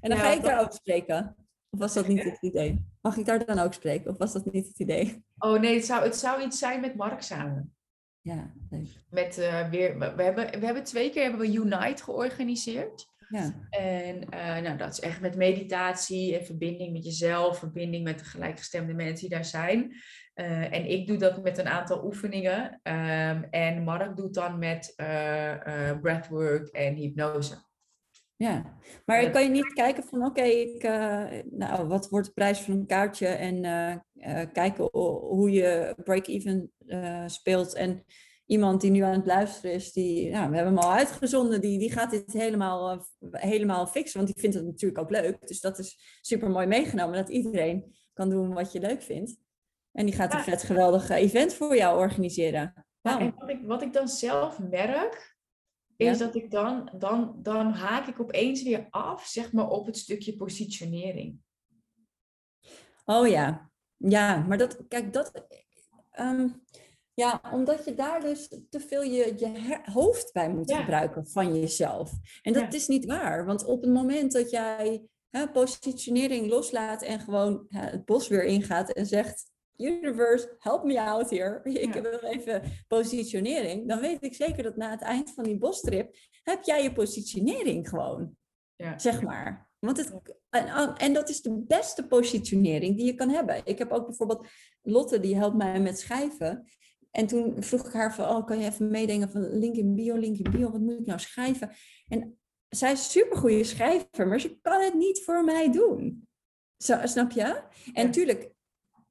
en 0.00 0.10
dan 0.10 0.18
ga 0.18 0.30
ik 0.30 0.42
daar 0.42 0.60
ook 0.60 0.72
spreken. 0.72 1.36
Of 1.70 1.78
was 1.78 1.94
dat 1.94 2.06
niet 2.08 2.22
het 2.30 2.38
idee? 2.40 2.84
Mag 3.00 3.16
ik 3.16 3.24
daar 3.24 3.46
dan 3.46 3.58
ook 3.58 3.74
spreken? 3.74 4.10
Of 4.10 4.18
was 4.18 4.32
dat 4.32 4.52
niet 4.52 4.66
het 4.66 4.78
idee? 4.78 5.24
Oh 5.38 5.60
nee, 5.60 5.74
het 5.74 5.84
zou, 5.84 6.04
het 6.04 6.16
zou 6.16 6.42
iets 6.42 6.58
zijn 6.58 6.80
met 6.80 6.94
Mark 6.94 7.22
samen. 7.22 7.74
Ja, 8.20 8.52
leuk. 8.70 8.88
Met 9.10 9.38
uh, 9.38 9.68
weer, 9.68 9.98
we 9.98 10.22
hebben, 10.22 10.60
we 10.60 10.66
hebben 10.66 10.84
twee 10.84 11.10
keer 11.10 11.22
hebben 11.22 11.40
we 11.40 11.52
Unite 11.52 12.02
georganiseerd. 12.02 13.09
Ja. 13.30 13.68
En 13.70 14.16
uh, 14.34 14.58
nou, 14.58 14.76
dat 14.76 14.92
is 14.92 15.00
echt 15.00 15.20
met 15.20 15.36
meditatie 15.36 16.38
en 16.38 16.44
verbinding 16.44 16.92
met 16.92 17.04
jezelf, 17.04 17.58
verbinding 17.58 18.04
met 18.04 18.18
de 18.18 18.24
gelijkgestemde 18.24 18.94
mensen 18.94 19.28
die 19.28 19.36
daar 19.36 19.44
zijn. 19.44 19.94
Uh, 20.34 20.74
en 20.74 20.90
ik 20.90 21.06
doe 21.06 21.16
dat 21.16 21.42
met 21.42 21.58
een 21.58 21.68
aantal 21.68 22.04
oefeningen. 22.04 22.80
Um, 22.82 23.44
en 23.50 23.82
Mark 23.82 24.16
doet 24.16 24.34
dan 24.34 24.58
met 24.58 24.92
breathwork 26.00 26.68
en 26.68 26.94
hypnose. 26.94 27.54
Ja, 28.36 28.78
maar 29.04 29.30
kan 29.30 29.42
je 29.42 29.48
niet 29.48 29.72
kijken 29.72 30.04
van 30.04 30.24
oké, 30.24 30.42
ik, 30.42 30.82
nou, 31.50 31.86
wat 31.86 32.08
wordt 32.08 32.26
de 32.26 32.32
prijs 32.32 32.58
van 32.58 32.74
een 32.74 32.86
kaartje 32.86 33.26
en 33.26 33.62
kijken 34.52 34.88
hoe 34.92 35.50
je 35.50 35.96
break-even 36.04 36.72
speelt 37.26 37.74
en 37.74 38.04
iemand 38.50 38.80
die 38.80 38.90
nu 38.90 39.00
aan 39.00 39.12
het 39.12 39.26
luisteren 39.26 39.72
is, 39.72 39.92
die, 39.92 40.30
nou, 40.30 40.50
we 40.50 40.56
hebben 40.56 40.74
hem 40.74 40.84
al 40.84 40.92
uitgezonden, 40.92 41.60
die, 41.60 41.78
die 41.78 41.92
gaat 41.92 42.10
dit 42.10 42.32
helemaal, 42.32 43.06
helemaal 43.30 43.86
fixen, 43.86 44.20
want 44.20 44.32
die 44.32 44.40
vindt 44.40 44.56
het 44.56 44.64
natuurlijk 44.64 45.00
ook 45.00 45.10
leuk. 45.10 45.46
Dus 45.46 45.60
dat 45.60 45.78
is 45.78 46.18
super 46.20 46.50
mooi 46.50 46.66
meegenomen, 46.66 47.16
dat 47.16 47.28
iedereen 47.28 47.94
kan 48.12 48.30
doen 48.30 48.52
wat 48.52 48.72
je 48.72 48.80
leuk 48.80 49.02
vindt. 49.02 49.36
En 49.92 50.06
die 50.06 50.14
gaat 50.14 50.34
een 50.34 50.40
vet 50.40 50.62
geweldig 50.62 51.08
event 51.08 51.54
voor 51.54 51.76
jou 51.76 51.98
organiseren. 51.98 52.86
Nou, 53.02 53.20
en 53.20 53.34
wat 53.36 53.48
ik, 53.48 53.60
wat 53.62 53.82
ik 53.82 53.92
dan 53.92 54.08
zelf 54.08 54.58
merk, 54.58 55.36
is 55.96 56.18
dat 56.18 56.34
ik 56.34 56.50
dan, 56.50 56.90
dan, 56.98 57.38
dan 57.42 57.72
haak 57.72 58.06
ik 58.06 58.20
opeens 58.20 58.62
weer 58.62 58.86
af, 58.90 59.26
zeg 59.26 59.52
maar, 59.52 59.68
op 59.68 59.86
het 59.86 59.96
stukje 59.96 60.36
positionering. 60.36 61.38
Oh 63.04 63.28
ja, 63.28 63.70
ja, 63.96 64.44
maar 64.48 64.58
dat, 64.58 64.88
kijk, 64.88 65.12
dat, 65.12 65.46
um, 66.20 66.62
ja, 67.20 67.40
omdat 67.52 67.84
je 67.84 67.94
daar 67.94 68.20
dus 68.20 68.48
te 68.48 68.80
veel 68.80 69.02
je, 69.02 69.34
je 69.36 69.80
hoofd 69.82 70.32
bij 70.32 70.50
moet 70.50 70.72
gebruiken 70.72 71.26
van 71.26 71.60
jezelf. 71.60 72.12
En 72.42 72.52
dat 72.52 72.74
is 72.74 72.86
niet 72.86 73.04
waar, 73.04 73.44
want 73.44 73.64
op 73.64 73.82
het 73.82 73.92
moment 73.92 74.32
dat 74.32 74.50
jij 74.50 75.02
hè, 75.30 75.48
positionering 75.48 76.48
loslaat 76.48 77.02
en 77.02 77.20
gewoon 77.20 77.66
het 77.68 78.04
bos 78.04 78.28
weer 78.28 78.44
ingaat 78.44 78.92
en 78.92 79.06
zegt, 79.06 79.50
universe, 79.76 80.54
help 80.58 80.84
me 80.84 81.00
out 81.00 81.30
here. 81.30 81.60
Ik 81.86 81.94
heb 81.94 82.02
wil 82.02 82.30
even 82.30 82.62
positionering. 82.88 83.88
Dan 83.88 84.00
weet 84.00 84.24
ik 84.24 84.34
zeker 84.34 84.62
dat 84.62 84.76
na 84.76 84.90
het 84.90 85.02
eind 85.02 85.34
van 85.34 85.44
die 85.44 85.58
bostrip 85.58 86.16
heb 86.42 86.62
jij 86.62 86.82
je 86.82 86.92
positionering 86.92 87.88
gewoon. 87.88 88.36
Ja. 88.76 88.98
Zeg 88.98 89.22
maar. 89.22 89.68
Want 89.78 89.96
het, 89.96 90.12
en, 90.50 90.94
en, 90.96 91.12
dat 91.12 91.28
is 91.28 91.42
de 91.42 91.64
beste 91.66 92.06
positionering 92.06 92.96
die 92.96 93.06
je 93.06 93.14
kan 93.14 93.28
hebben. 93.28 93.60
Ik 93.64 93.78
heb 93.78 93.90
ook 93.90 94.06
bijvoorbeeld 94.06 94.46
Lotte, 94.82 95.20
die 95.20 95.36
helpt 95.36 95.56
mij 95.56 95.80
met 95.80 95.98
schrijven. 95.98 96.68
En 97.10 97.26
toen 97.26 97.62
vroeg 97.62 97.86
ik 97.86 97.92
haar 97.92 98.14
van, 98.14 98.28
oh, 98.28 98.46
kan 98.46 98.58
je 98.58 98.66
even 98.66 98.90
meedenken 98.90 99.30
van 99.30 99.58
link 99.58 99.76
in 99.76 99.94
bio, 99.94 100.16
link 100.16 100.36
in 100.36 100.50
bio, 100.50 100.70
wat 100.70 100.80
moet 100.80 101.00
ik 101.00 101.06
nou 101.06 101.18
schrijven? 101.18 101.70
En 102.08 102.38
zij 102.68 102.92
is 102.92 102.98
een 102.98 103.10
supergoeie 103.10 103.64
schrijver, 103.64 104.28
maar 104.28 104.40
ze 104.40 104.60
kan 104.60 104.82
het 104.82 104.94
niet 104.94 105.24
voor 105.24 105.44
mij 105.44 105.72
doen. 105.72 106.28
Zo, 106.76 106.98
snap 107.04 107.30
je? 107.30 107.62
En 107.92 108.06
natuurlijk, 108.06 108.52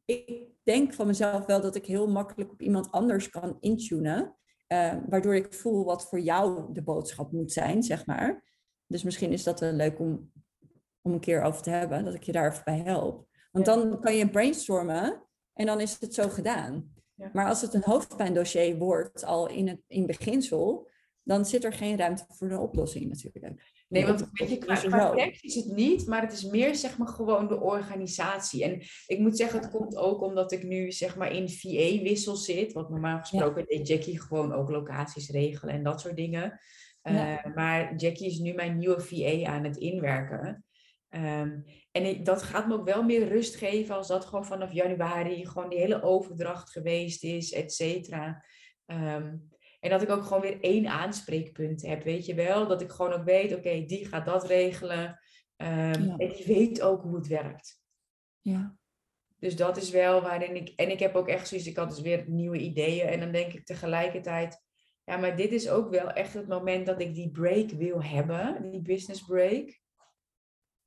ik 0.06 0.48
denk 0.64 0.94
van 0.94 1.08
mezelf 1.08 1.46
wel 1.46 1.62
dat 1.62 1.76
ik 1.76 1.86
heel 1.86 2.08
makkelijk 2.08 2.52
op 2.52 2.62
iemand 2.62 2.92
anders 2.92 3.30
kan 3.30 3.58
intunen. 3.60 4.36
Uh, 4.68 4.94
waardoor 5.08 5.36
ik 5.36 5.54
voel 5.54 5.86
wat 5.86 6.10
voor 6.10 6.20
jou 6.20 6.74
de 6.74 6.82
boodschap 6.82 7.32
moet 7.32 7.52
zijn, 7.52 7.84
zeg 7.84 8.06
maar. 8.06 8.44
Dus 8.88 9.04
misschien 9.04 9.32
is 9.32 9.44
dat 9.44 9.60
wel 9.60 9.72
leuk 9.72 10.00
om, 10.00 10.32
om 11.02 11.14
een 11.14 11.20
keer 11.20 11.42
over 11.42 11.62
te 11.62 11.70
hebben, 11.70 12.04
dat 12.06 12.14
ik 12.14 12.24
je 12.24 12.32
daar 12.32 12.52
even 12.52 12.64
bij 12.64 12.80
help. 12.80 13.28
Want 13.52 13.66
dan 13.66 14.00
kan 14.00 14.16
je 14.16 14.30
brainstormen 14.30 15.24
en 15.54 15.66
dan 15.66 15.80
is 15.80 15.98
het 16.00 16.14
zo 16.14 16.30
gedaan. 16.30 16.94
Ja. 17.20 17.30
Maar 17.34 17.48
als 17.48 17.62
het 17.62 17.74
een 17.74 17.84
hoofdpijndossier 17.84 18.78
wordt, 18.78 19.26
al 19.26 19.50
in 19.50 19.68
het 19.68 19.82
in 19.88 20.06
beginsel, 20.06 20.90
dan 21.24 21.46
zit 21.46 21.64
er 21.64 21.74
geen 21.74 21.98
ruimte 21.98 22.26
voor 22.28 22.50
de 22.50 22.60
oplossing 22.60 23.08
natuurlijk. 23.10 23.64
Nee, 23.88 24.06
want 24.06 24.30
weet 24.32 24.50
je, 24.50 24.58
qua, 24.58 25.12
tekst 25.12 25.44
is 25.44 25.56
het 25.56 25.76
niet, 25.76 26.08
maar 26.08 26.22
het 26.22 26.32
is 26.32 26.44
meer 26.44 26.76
zeg 26.76 26.98
maar 26.98 27.08
gewoon 27.08 27.48
de 27.48 27.60
organisatie. 27.60 28.64
En 28.64 28.82
ik 29.08 29.20
moet 29.20 29.38
zeggen, 29.38 29.60
het 29.60 29.72
komt 29.72 29.96
ook 29.96 30.22
omdat 30.22 30.52
ik 30.52 30.64
nu 30.64 30.92
zeg 30.92 31.16
maar 31.16 31.32
in 31.32 31.50
VA-wissel 31.50 32.36
zit. 32.36 32.74
Want 32.74 32.90
normaal 32.90 33.20
gesproken 33.20 33.66
deed 33.66 33.88
Jackie 33.88 34.22
gewoon 34.22 34.54
ook 34.54 34.70
locaties 34.70 35.30
regelen 35.30 35.74
en 35.74 35.84
dat 35.84 36.02
soort 36.02 36.16
dingen. 36.16 36.60
Uh, 37.04 37.46
maar 37.56 37.96
Jackie 37.96 38.28
is 38.28 38.40
nu 38.40 38.54
mijn 38.54 38.78
nieuwe 38.78 39.00
VA 39.00 39.52
aan 39.52 39.64
het 39.64 39.78
inwerken. 39.78 40.64
Um, 41.16 41.66
en 41.92 42.24
dat 42.24 42.42
gaat 42.42 42.68
me 42.68 42.74
ook 42.74 42.86
wel 42.86 43.04
meer 43.04 43.28
rust 43.28 43.56
geven 43.56 43.96
als 43.96 44.08
dat 44.08 44.26
gewoon 44.26 44.46
vanaf 44.46 44.72
januari 44.72 45.46
gewoon 45.46 45.70
die 45.70 45.80
hele 45.80 46.02
overdracht 46.02 46.70
geweest 46.70 47.24
is, 47.24 47.52
et 47.52 47.74
cetera. 47.74 48.44
Um, 48.86 49.50
en 49.80 49.90
dat 49.90 50.02
ik 50.02 50.10
ook 50.10 50.24
gewoon 50.24 50.42
weer 50.42 50.60
één 50.62 50.88
aanspreekpunt 50.88 51.82
heb, 51.82 52.04
weet 52.04 52.26
je 52.26 52.34
wel? 52.34 52.68
Dat 52.68 52.82
ik 52.82 52.92
gewoon 52.92 53.14
ook 53.14 53.24
weet, 53.24 53.56
oké, 53.56 53.86
die 53.86 54.06
gaat 54.06 54.26
dat 54.26 54.48
regelen. 54.48 55.20
Um, 55.58 56.16
En 56.18 56.18
die 56.18 56.44
weet 56.46 56.82
ook 56.82 57.02
hoe 57.02 57.16
het 57.16 57.28
werkt. 57.28 57.82
Ja. 58.42 58.78
Dus 59.40 59.56
dat 59.56 59.78
is 59.78 59.90
wel 59.90 60.22
waarin 60.22 60.56
ik... 60.56 60.74
En 60.76 60.92
ik 60.92 61.00
heb 61.00 61.16
ook 61.16 61.28
echt 61.28 61.48
zoiets, 61.48 61.68
ik 61.68 61.78
had 61.78 61.90
dus 61.90 62.02
weer 62.02 62.24
nieuwe 62.28 62.58
ideeën. 62.58 63.08
En 63.08 63.20
dan 63.20 63.32
denk 63.32 63.54
ik 63.54 63.66
tegelijkertijd, 63.66 64.64
ja, 65.04 65.18
maar 65.18 65.36
dit 65.36 65.52
is 65.52 65.70
ook 65.70 65.90
wel 65.90 66.12
echt 66.12 66.34
het 66.34 66.48
moment 66.48 66.86
dat 66.86 67.02
ik 67.02 67.14
die 67.14 67.32
break 67.32 67.70
wil 67.70 68.04
hebben, 68.04 68.72
die 68.72 68.82
business 68.82 69.26
break. 69.26 69.80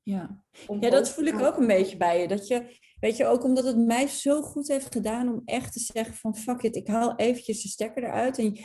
Ja, 0.03 0.43
ja 0.79 0.89
dat 0.89 1.09
voel 1.09 1.25
ik 1.25 1.39
ook 1.39 1.57
een 1.57 1.67
beetje 1.67 1.97
bij 1.97 2.21
je. 2.21 2.27
Dat 2.27 2.47
je, 2.47 2.77
weet 2.99 3.17
je, 3.17 3.25
ook 3.25 3.43
omdat 3.43 3.63
het 3.63 3.77
mij 3.77 4.07
zo 4.07 4.41
goed 4.41 4.67
heeft 4.67 4.93
gedaan 4.93 5.29
om 5.29 5.41
echt 5.45 5.73
te 5.73 5.79
zeggen 5.79 6.15
van 6.15 6.35
fuck 6.35 6.61
it, 6.61 6.75
ik 6.75 6.87
haal 6.87 7.15
eventjes 7.15 7.61
de 7.61 7.67
stekker 7.67 8.03
eruit. 8.03 8.37
En 8.37 8.59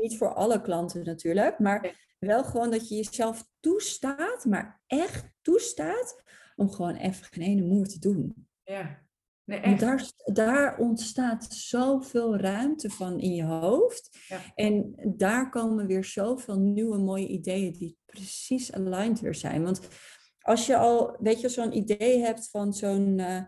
niet 0.00 0.16
voor 0.16 0.34
alle 0.34 0.60
klanten 0.60 1.04
natuurlijk, 1.04 1.58
maar 1.58 1.96
wel 2.18 2.44
gewoon 2.44 2.70
dat 2.70 2.88
je 2.88 2.94
jezelf 2.94 3.46
toestaat, 3.60 4.44
maar 4.44 4.80
echt 4.86 5.32
toestaat 5.42 6.22
om 6.56 6.70
gewoon 6.70 6.94
even 6.94 7.24
geen 7.24 7.42
ene 7.42 7.62
moer 7.62 7.86
te 7.86 7.98
doen. 7.98 8.48
Ja. 8.64 9.08
Nee, 9.44 9.76
daar, 9.76 10.10
daar 10.24 10.78
ontstaat 10.78 11.46
zoveel 11.52 12.36
ruimte 12.36 12.90
van 12.90 13.20
in 13.20 13.34
je 13.34 13.44
hoofd. 13.44 14.18
Ja. 14.28 14.40
En 14.54 14.94
daar 15.16 15.50
komen 15.50 15.86
weer 15.86 16.04
zoveel 16.04 16.58
nieuwe 16.58 16.98
mooie 16.98 17.26
ideeën 17.26 17.72
die 17.72 17.96
precies 18.06 18.72
aligned 18.72 19.20
weer 19.20 19.34
zijn. 19.34 19.62
Want 19.62 19.88
als 20.50 20.66
je 20.66 20.76
al, 20.76 21.16
weet 21.18 21.40
je, 21.40 21.48
zo'n 21.48 21.76
idee 21.76 22.18
hebt 22.18 22.48
van 22.50 22.74
zo'n 22.74 23.18
uh, 23.18 23.42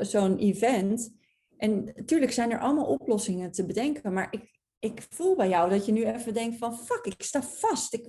zo'n 0.00 0.38
event. 0.38 1.14
En 1.56 1.84
natuurlijk 1.84 2.32
zijn 2.32 2.50
er 2.50 2.58
allemaal 2.58 2.86
oplossingen 2.86 3.50
te 3.52 3.66
bedenken, 3.66 4.12
maar 4.12 4.28
ik, 4.30 4.58
ik 4.78 5.06
voel 5.10 5.36
bij 5.36 5.48
jou 5.48 5.70
dat 5.70 5.86
je 5.86 5.92
nu 5.92 6.04
even 6.04 6.34
denkt 6.34 6.58
van 6.58 6.78
fuck, 6.78 7.04
ik 7.04 7.22
sta 7.22 7.42
vast. 7.42 7.94
Ik, 7.94 8.06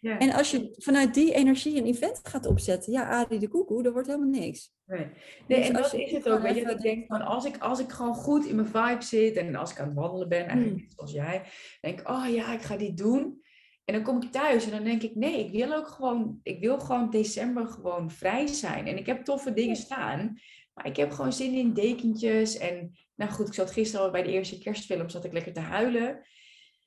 ja. 0.00 0.18
En 0.18 0.32
als 0.32 0.50
je 0.50 0.74
vanuit 0.78 1.14
die 1.14 1.34
energie 1.34 1.76
een 1.76 1.86
event 1.86 2.20
gaat 2.22 2.46
opzetten, 2.46 2.92
ja, 2.92 3.08
Adi 3.08 3.38
de 3.38 3.48
koekoe, 3.48 3.82
dat 3.82 3.92
wordt 3.92 4.08
helemaal 4.08 4.40
niks. 4.40 4.72
Nee, 4.86 5.06
nee 5.48 5.58
dus 5.58 5.68
en 5.68 5.74
dat 5.74 5.94
is 5.94 6.12
het 6.12 6.28
ook. 6.28 6.42
Weet 6.42 6.56
je, 6.56 6.64
dat 6.64 6.72
ik 6.72 6.80
denk 6.80 7.06
van 7.06 7.22
als 7.22 7.44
ik, 7.44 7.58
als 7.58 7.80
ik 7.80 7.90
gewoon 7.90 8.14
goed 8.14 8.46
in 8.46 8.54
mijn 8.54 8.66
vibe 8.66 9.04
zit 9.04 9.36
en 9.36 9.54
als 9.54 9.70
ik 9.70 9.80
aan 9.80 9.86
het 9.86 9.96
wandelen 9.96 10.28
ben, 10.28 10.46
eigenlijk 10.46 10.78
hmm. 10.78 10.90
zoals 10.90 11.12
jij, 11.12 11.42
denk 11.80 12.00
ik, 12.00 12.08
oh 12.08 12.26
ja, 12.34 12.52
ik 12.52 12.62
ga 12.62 12.76
dit 12.76 12.96
doen. 12.96 13.42
En 13.84 13.94
dan 13.94 14.02
kom 14.02 14.22
ik 14.22 14.30
thuis 14.30 14.64
en 14.64 14.70
dan 14.70 14.84
denk 14.84 15.02
ik, 15.02 15.14
nee, 15.14 15.44
ik 15.44 15.52
wil 15.52 15.74
ook 15.74 15.88
gewoon, 15.88 16.40
ik 16.42 16.60
wil 16.60 16.80
gewoon 16.80 17.10
december 17.10 17.66
gewoon 17.66 18.10
vrij 18.10 18.46
zijn. 18.46 18.86
En 18.86 18.96
ik 18.96 19.06
heb 19.06 19.24
toffe 19.24 19.52
dingen 19.52 19.76
staan, 19.76 20.40
maar 20.74 20.86
ik 20.86 20.96
heb 20.96 21.10
gewoon 21.10 21.32
zin 21.32 21.52
in 21.52 21.72
dekentjes. 21.72 22.58
En 22.58 22.98
nou 23.14 23.30
goed, 23.30 23.46
ik 23.48 23.54
zat 23.54 23.70
gisteren 23.70 24.06
al 24.06 24.12
bij 24.12 24.22
de 24.22 24.32
eerste 24.32 24.58
kerstfilm, 24.58 25.08
zat 25.08 25.24
ik 25.24 25.32
lekker 25.32 25.52
te 25.52 25.60
huilen. 25.60 26.26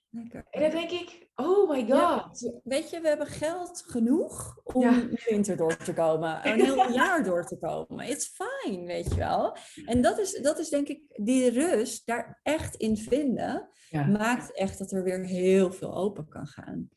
Lekker. 0.09 0.45
En 0.49 0.61
dan 0.61 0.71
denk 0.71 0.91
ik, 0.91 1.24
oh 1.35 1.69
my 1.69 1.85
god. 1.89 2.59
weet 2.63 2.89
je, 2.89 3.01
we 3.01 3.07
hebben 3.07 3.27
geld 3.27 3.83
genoeg 3.87 4.59
om 4.63 4.81
de 4.81 5.25
winter 5.29 5.57
door 5.57 5.77
te 5.77 5.93
komen. 5.93 6.39
Een 6.47 6.63
heel 6.63 6.91
jaar 6.91 7.23
door 7.23 7.45
te 7.45 7.57
komen. 7.57 8.07
It's 8.07 8.33
fine, 8.33 8.85
weet 8.85 9.05
je 9.05 9.15
wel. 9.15 9.57
En 9.85 10.01
dat 10.01 10.19
is, 10.19 10.39
dat 10.41 10.59
is 10.59 10.69
denk 10.69 10.87
ik, 10.87 11.01
die 11.23 11.49
rust 11.49 12.05
daar 12.05 12.39
echt 12.43 12.75
in 12.75 12.97
vinden, 12.97 13.69
maakt 13.91 14.57
echt 14.57 14.77
dat 14.77 14.91
er 14.91 15.03
weer 15.03 15.25
heel 15.25 15.71
veel 15.71 15.95
open 15.95 16.27
kan 16.27 16.47
gaan. 16.47 16.89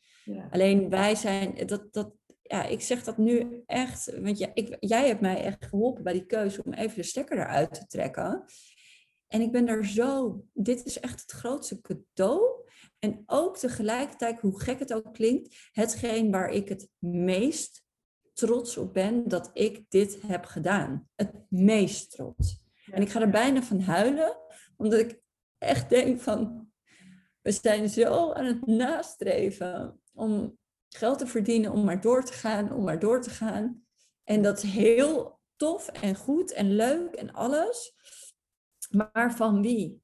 Alleen 0.49 0.89
wij 0.89 1.15
zijn, 1.15 1.65
dat, 1.65 1.93
dat, 1.93 2.11
ja, 2.41 2.65
ik 2.65 2.81
zeg 2.81 3.03
dat 3.03 3.17
nu 3.17 3.63
echt, 3.65 4.19
want 4.21 4.37
ja, 4.37 4.49
ik, 4.53 4.77
jij 4.79 5.07
hebt 5.07 5.21
mij 5.21 5.43
echt 5.43 5.65
geholpen 5.65 6.03
bij 6.03 6.13
die 6.13 6.25
keuze 6.25 6.63
om 6.63 6.73
even 6.73 6.95
de 6.95 7.03
stekker 7.03 7.37
eruit 7.37 7.73
te 7.73 7.85
trekken. 7.85 8.45
En 9.27 9.41
ik 9.41 9.51
ben 9.51 9.65
daar 9.65 9.85
zo, 9.85 10.43
dit 10.53 10.85
is 10.85 10.99
echt 10.99 11.21
het 11.21 11.31
grootste 11.31 11.81
cadeau 11.81 12.59
en 12.99 13.23
ook 13.25 13.57
tegelijkertijd, 13.57 14.39
hoe 14.39 14.59
gek 14.59 14.79
het 14.79 14.93
ook 14.93 15.13
klinkt, 15.13 15.55
hetgeen 15.71 16.31
waar 16.31 16.49
ik 16.49 16.69
het 16.69 16.89
meest 16.99 17.83
trots 18.33 18.77
op 18.77 18.93
ben 18.93 19.27
dat 19.27 19.49
ik 19.53 19.85
dit 19.89 20.21
heb 20.27 20.45
gedaan. 20.45 21.09
Het 21.15 21.31
meest 21.49 22.11
trots. 22.11 22.61
En 22.91 23.01
ik 23.01 23.09
ga 23.09 23.21
er 23.21 23.29
bijna 23.29 23.61
van 23.61 23.79
huilen, 23.79 24.37
omdat 24.77 24.99
ik 24.99 25.21
echt 25.57 25.89
denk 25.89 26.21
van, 26.21 26.69
we 27.41 27.51
zijn 27.51 27.89
zo 27.89 28.31
aan 28.31 28.45
het 28.45 28.65
nastreven 28.65 30.01
om 30.13 30.57
geld 30.89 31.17
te 31.17 31.27
verdienen, 31.27 31.71
om 31.71 31.83
maar 31.83 32.01
door 32.01 32.23
te 32.23 32.33
gaan, 32.33 32.71
om 32.71 32.83
maar 32.83 32.99
door 32.99 33.21
te 33.21 33.29
gaan. 33.29 33.83
En 34.23 34.41
dat 34.41 34.63
is 34.63 34.71
heel 34.71 35.39
tof 35.55 35.87
en 35.87 36.15
goed 36.15 36.51
en 36.51 36.75
leuk 36.75 37.15
en 37.15 37.33
alles. 37.33 37.93
Maar 38.89 39.35
van 39.35 39.61
wie? 39.61 40.01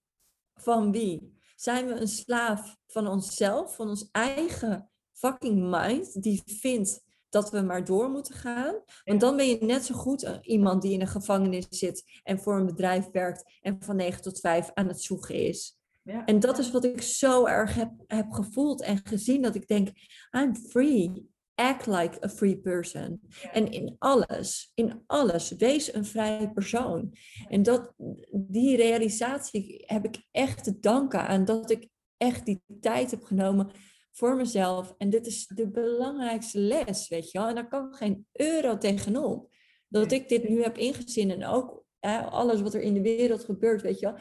Van 0.54 0.92
wie? 0.92 1.35
Zijn 1.56 1.88
we 1.88 1.94
een 1.94 2.08
slaaf 2.08 2.78
van 2.88 3.08
onszelf, 3.08 3.76
van 3.76 3.90
ons 3.90 4.10
eigen 4.12 4.90
fucking 5.14 5.70
mind, 5.70 6.22
die 6.24 6.42
vindt 6.46 7.04
dat 7.30 7.52
we 7.52 7.62
maar 7.62 7.86
door 7.86 8.10
moeten 8.10 8.36
gaan. 8.36 8.76
Want 9.04 9.22
dan 9.22 9.36
ben 9.36 9.48
je 9.48 9.58
net 9.62 9.86
zo 9.86 9.96
goed 9.96 10.40
iemand 10.42 10.82
die 10.82 10.94
in 10.94 11.02
een 11.02 11.08
gevangenis 11.08 11.66
zit 11.70 12.04
en 12.24 12.40
voor 12.40 12.58
een 12.58 12.66
bedrijf 12.66 13.10
werkt 13.12 13.60
en 13.62 13.78
van 13.80 13.96
9 13.96 14.22
tot 14.22 14.40
5 14.40 14.72
aan 14.74 14.88
het 14.88 15.02
zoeken 15.02 15.36
is. 15.36 15.78
Ja. 16.04 16.26
En 16.26 16.40
dat 16.40 16.58
is 16.58 16.72
wat 16.72 16.84
ik 16.84 17.02
zo 17.02 17.46
erg 17.46 17.76
heb, 17.76 17.92
heb 18.08 18.32
gevoeld 18.32 18.82
en 18.82 19.00
gezien, 19.04 19.42
dat 19.42 19.56
ik 19.56 19.68
denk, 19.68 19.90
I'm 20.32 20.56
free. 20.56 21.34
Act 21.56 21.86
like 21.86 22.26
a 22.26 22.30
free 22.30 22.58
person. 22.58 23.22
En 23.52 23.72
in 23.72 23.96
alles, 24.00 24.72
in 24.74 25.04
alles, 25.06 25.52
wees 25.52 25.94
een 25.94 26.06
vrije 26.06 26.52
persoon. 26.52 27.14
En 27.48 27.64
dat, 27.64 27.94
die 28.32 28.76
realisatie 28.76 29.84
heb 29.86 30.06
ik 30.06 30.26
echt 30.32 30.64
te 30.64 30.80
danken 30.80 31.28
aan 31.28 31.46
dat 31.46 31.72
ik 31.72 31.88
echt 32.18 32.46
die 32.46 32.62
tijd 32.80 33.12
heb 33.12 33.24
genomen 33.24 33.72
voor 34.12 34.36
mezelf. 34.36 34.94
En 34.98 35.10
dit 35.10 35.28
is 35.28 35.48
de 35.48 35.70
belangrijkste 35.70 36.60
les, 36.60 37.08
weet 37.08 37.32
je 37.32 37.38
wel. 37.38 37.48
En 37.48 37.56
daar 37.56 37.68
kan 37.68 37.94
geen 37.94 38.28
euro 38.32 38.78
tegenop. 38.78 39.54
Dat 39.88 40.12
ik 40.12 40.30
dit 40.30 40.50
nu 40.50 40.64
heb 40.64 40.78
ingezien 40.78 41.32
en 41.32 41.46
ook 41.46 41.84
alles 42.30 42.62
wat 42.62 42.74
er 42.74 42.82
in 42.82 42.94
de 42.94 43.02
wereld 43.02 43.44
gebeurt, 43.44 43.82
weet 43.82 44.00
je 44.00 44.06
wel. 44.06 44.18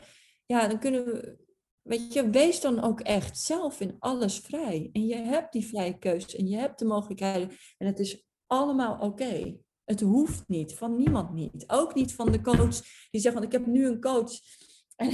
Ja, 0.47 0.69
dan 0.69 0.79
kunnen 0.79 1.05
we, 1.05 1.37
weet 1.85 2.13
je, 2.13 2.31
wees 2.31 2.61
dan 2.61 2.83
ook 2.83 3.01
echt 3.01 3.39
zelf 3.39 3.81
in 3.81 3.97
alles 3.99 4.39
vrij. 4.39 4.91
En 4.93 5.07
je 5.07 5.17
hebt 5.17 5.53
die 5.53 5.67
vrije 5.67 5.99
keuze 5.99 6.37
en 6.37 6.49
je 6.49 6.57
hebt 6.57 6.79
de 6.79 6.85
mogelijkheden. 6.85 7.51
En 7.79 7.87
het 7.87 7.99
is 7.99 8.25
allemaal 8.47 8.99
oké. 8.99 9.57
Het 9.85 10.01
hoeft 10.01 10.49
niet, 10.49 10.75
van 10.75 10.97
niemand 10.97 11.33
niet. 11.33 11.65
Ook 11.67 11.95
niet 11.95 12.15
van 12.15 12.33
de 12.33 12.41
coach 12.41 12.81
die 13.11 13.21
zegt, 13.21 13.35
want 13.35 13.47
ik 13.47 13.53
heb 13.53 13.67
nu 13.67 13.87
een 13.87 14.01
coach 14.01 14.33
en 14.97 15.13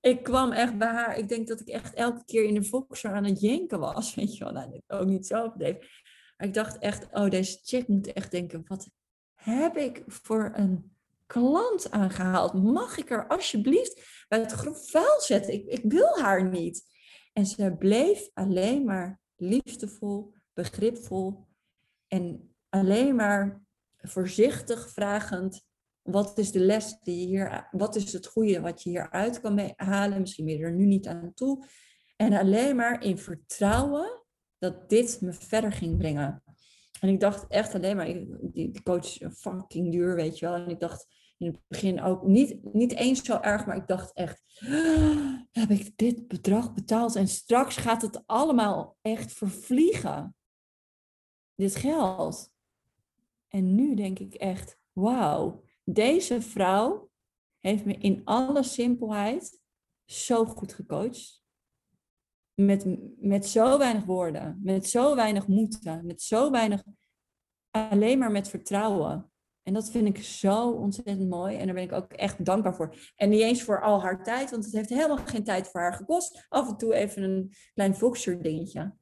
ik 0.00 0.22
kwam 0.22 0.52
echt 0.52 0.78
bij 0.78 0.88
haar. 0.88 1.18
Ik 1.18 1.28
denk 1.28 1.48
dat 1.48 1.60
ik 1.60 1.68
echt 1.68 1.94
elke 1.94 2.24
keer 2.24 2.44
in 2.44 2.54
de 2.54 2.64
Voxer 2.64 3.12
aan 3.12 3.24
het 3.24 3.40
jenken 3.40 3.78
was. 3.78 4.14
Weet 4.14 4.36
je 4.36 4.44
wel, 4.44 4.52
nou, 4.52 4.80
ook 4.86 5.06
niet 5.06 5.26
zo 5.26 5.52
deed. 5.56 5.78
Maar 6.36 6.46
ik 6.46 6.54
dacht 6.54 6.78
echt, 6.78 7.06
oh, 7.12 7.30
deze 7.30 7.58
chick 7.62 7.88
moet 7.88 8.12
echt 8.12 8.30
denken, 8.30 8.64
wat 8.66 8.88
heb 9.34 9.76
ik 9.76 10.02
voor 10.06 10.52
een 10.54 10.96
klant 11.26 11.90
aangehaald? 11.90 12.52
Mag 12.62 12.98
ik 12.98 13.10
er 13.10 13.26
alsjeblieft 13.26 14.15
bij 14.28 14.38
het 14.38 14.52
grof 14.52 14.90
vuil 14.90 15.20
zetten? 15.20 15.52
Ik, 15.52 15.66
ik 15.66 15.92
wil 15.92 16.18
haar 16.18 16.48
niet. 16.48 16.84
En 17.32 17.46
ze 17.46 17.74
bleef 17.78 18.30
alleen 18.34 18.84
maar 18.84 19.20
liefdevol, 19.36 20.34
begripvol 20.52 21.46
en 22.08 22.54
alleen 22.68 23.14
maar 23.14 23.64
voorzichtig 23.96 24.90
vragend 24.90 25.64
wat 26.06 26.38
is 26.38 26.52
de 26.52 26.60
les 26.60 26.98
die 27.00 27.26
hier, 27.26 27.68
wat 27.70 27.96
is 27.96 28.12
het 28.12 28.26
goede 28.26 28.60
wat 28.60 28.82
je 28.82 28.90
hieruit 28.90 29.40
kan 29.40 29.72
halen? 29.76 30.20
Misschien 30.20 30.44
ben 30.44 30.56
je 30.56 30.64
er 30.64 30.74
nu 30.74 30.86
niet 30.86 31.06
aan 31.06 31.34
toe. 31.34 31.66
En 32.16 32.32
alleen 32.32 32.76
maar 32.76 33.02
in 33.02 33.18
vertrouwen 33.18 34.22
dat 34.58 34.88
dit 34.88 35.20
me 35.20 35.32
verder 35.32 35.72
ging 35.72 35.98
brengen. 35.98 36.42
En 37.00 37.08
ik 37.08 37.20
dacht 37.20 37.46
echt 37.48 37.74
alleen 37.74 37.96
maar, 37.96 38.06
die, 38.40 38.82
coach 38.82 39.20
is 39.20 39.38
fucking 39.38 39.92
duur, 39.92 40.14
weet 40.14 40.38
je 40.38 40.46
wel. 40.46 40.54
En 40.54 40.68
ik 40.68 40.80
dacht 40.80 41.06
in 41.38 41.46
het 41.46 41.60
begin 41.66 42.02
ook 42.02 42.22
niet, 42.22 42.74
niet 42.74 42.92
eens 42.94 43.24
zo 43.24 43.40
erg, 43.40 43.66
maar 43.66 43.76
ik 43.76 43.86
dacht 43.86 44.12
echt, 44.12 44.42
heb 45.50 45.70
ik 45.70 45.96
dit 45.96 46.28
bedrag 46.28 46.74
betaald 46.74 47.16
en 47.16 47.28
straks 47.28 47.76
gaat 47.76 48.02
het 48.02 48.26
allemaal 48.26 48.96
echt 49.02 49.32
vervliegen. 49.32 50.36
Dit 51.54 51.76
geld. 51.76 52.50
En 53.48 53.74
nu 53.74 53.94
denk 53.94 54.18
ik 54.18 54.34
echt, 54.34 54.78
wauw, 54.92 55.62
deze 55.84 56.42
vrouw 56.42 57.10
heeft 57.60 57.84
me 57.84 57.94
in 57.94 58.24
alle 58.24 58.62
simpelheid 58.62 59.60
zo 60.04 60.44
goed 60.44 60.72
gecoacht. 60.72 61.44
Met, 62.54 62.86
met 63.20 63.46
zo 63.46 63.78
weinig 63.78 64.04
woorden, 64.04 64.60
met 64.62 64.88
zo 64.88 65.14
weinig 65.14 65.46
moeten, 65.46 66.06
met 66.06 66.22
zo 66.22 66.50
weinig, 66.50 66.82
alleen 67.70 68.18
maar 68.18 68.30
met 68.30 68.48
vertrouwen. 68.48 69.30
En 69.66 69.72
dat 69.72 69.90
vind 69.90 70.06
ik 70.06 70.24
zo 70.24 70.70
ontzettend 70.70 71.28
mooi. 71.28 71.56
En 71.56 71.66
daar 71.66 71.74
ben 71.74 71.84
ik 71.84 71.92
ook 71.92 72.12
echt 72.12 72.44
dankbaar 72.44 72.74
voor. 72.74 72.94
En 73.16 73.28
niet 73.28 73.40
eens 73.40 73.62
voor 73.62 73.82
al 73.82 74.02
haar 74.02 74.24
tijd, 74.24 74.50
want 74.50 74.64
het 74.64 74.74
heeft 74.74 74.88
helemaal 74.88 75.16
geen 75.16 75.44
tijd 75.44 75.68
voor 75.68 75.80
haar 75.80 75.94
gekost. 75.94 76.46
Af 76.48 76.68
en 76.68 76.76
toe 76.76 76.94
even 76.94 77.22
een 77.22 77.52
klein 77.74 77.94
Voxer 77.94 78.42
dingetje. 78.42 78.94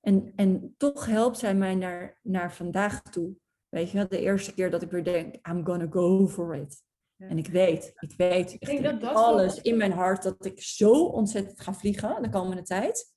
En, 0.00 0.32
en 0.36 0.74
toch 0.76 1.06
helpt 1.06 1.38
zij 1.38 1.54
mij 1.54 1.74
naar, 1.74 2.18
naar 2.22 2.54
vandaag 2.54 3.02
toe. 3.02 3.34
Weet 3.68 3.90
je 3.90 3.96
wel, 3.96 4.08
de 4.08 4.20
eerste 4.20 4.54
keer 4.54 4.70
dat 4.70 4.82
ik 4.82 4.90
weer 4.90 5.04
denk, 5.04 5.34
I'm 5.48 5.66
gonna 5.66 5.86
go 5.90 6.28
for 6.28 6.56
it. 6.56 6.82
En 7.16 7.38
ik 7.38 7.46
weet, 7.46 7.92
ik 7.98 8.14
weet 8.16 8.52
ik 8.52 8.66
denk 8.66 8.82
dat 8.82 9.00
dat 9.00 9.14
alles 9.14 9.60
in 9.60 9.76
mijn 9.76 9.92
hart 9.92 10.22
dat 10.22 10.44
ik 10.44 10.62
zo 10.62 11.04
ontzettend 11.04 11.60
ga 11.60 11.74
vliegen 11.74 12.22
de 12.22 12.28
komende 12.28 12.62
tijd. 12.62 13.14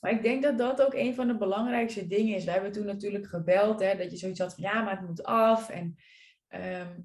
Maar 0.00 0.12
ik 0.12 0.22
denk 0.22 0.42
dat 0.42 0.58
dat 0.58 0.82
ook 0.82 0.94
een 0.94 1.14
van 1.14 1.26
de 1.26 1.36
belangrijkste 1.36 2.06
dingen 2.06 2.36
is. 2.36 2.44
We 2.44 2.50
hebben 2.50 2.72
toen 2.72 2.86
natuurlijk 2.86 3.26
gebeld, 3.26 3.80
hè, 3.80 3.96
dat 3.96 4.10
je 4.10 4.16
zoiets 4.16 4.40
had 4.40 4.54
van 4.54 4.64
ja, 4.64 4.82
maar 4.82 4.98
het 4.98 5.08
moet 5.08 5.22
af. 5.22 5.68
En 5.68 5.96
ehm, 6.60 7.00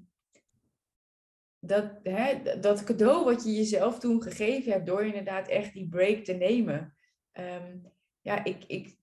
dat, 1.58 1.98
hè, 2.02 2.58
dat 2.60 2.84
cadeau 2.84 3.24
wat 3.24 3.44
je 3.44 3.54
jezelf 3.54 3.98
toen 3.98 4.22
gegeven 4.22 4.72
hebt 4.72 4.86
door 4.86 5.04
inderdaad 5.04 5.48
echt 5.48 5.72
die 5.72 5.88
break 5.88 6.24
te 6.24 6.32
nemen. 6.32 6.96
ehm, 7.32 7.78
ja, 8.20 8.44
ik, 8.44 8.64
ik, 8.66 8.96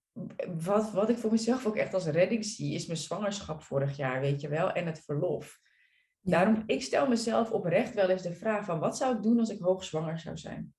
wat, 0.58 0.92
wat 0.92 1.10
ik 1.10 1.18
voor 1.18 1.32
mezelf 1.32 1.66
ook 1.66 1.76
echt 1.76 1.94
als 1.94 2.06
redding 2.06 2.46
zie, 2.46 2.74
is 2.74 2.86
mijn 2.86 3.00
zwangerschap 3.00 3.62
vorig 3.62 3.98
jaar, 3.98 4.22
weet 4.22 4.42
je 4.42 4.48
wel, 4.48 4.72
en 4.72 4.86
het 4.86 5.00
verlof. 5.00 5.60
Daarom, 6.22 6.64
ik 6.66 6.82
stel 6.82 7.08
mezelf 7.08 7.52
oprecht 7.52 7.94
wel 7.94 8.10
eens 8.10 8.22
de 8.22 8.34
vraag 8.34 8.66
van, 8.66 8.80
wat 8.80 8.98
zou 8.98 9.16
ik 9.16 9.24
doen 9.24 9.40
als 9.40 9.50
ik 9.50 9.60
hoogzwanger 9.60 10.20
zou 10.20 10.38
zijn? 10.38 10.74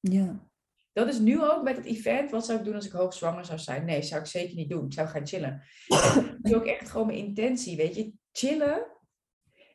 Ja. 0.00 0.48
Dat 0.92 1.08
is 1.08 1.18
nu 1.18 1.42
ook 1.42 1.62
met 1.62 1.76
het 1.76 1.84
event, 1.84 2.30
wat 2.30 2.46
zou 2.46 2.58
ik 2.58 2.64
doen 2.64 2.74
als 2.74 2.86
ik 2.86 2.92
hoogzwanger 2.92 3.44
zou 3.44 3.58
zijn? 3.58 3.84
Nee, 3.84 4.02
zou 4.02 4.20
ik 4.20 4.26
zeker 4.26 4.54
niet 4.56 4.70
doen. 4.70 4.84
Ik 4.84 4.92
zou 4.92 5.08
gaan 5.08 5.26
chillen. 5.26 5.62
dat 5.86 6.38
is 6.42 6.54
ook 6.54 6.66
echt 6.66 6.90
gewoon 6.90 7.06
mijn 7.06 7.18
intentie, 7.18 7.76
weet 7.76 7.94
je. 7.94 8.12
Chillen. 8.32 8.86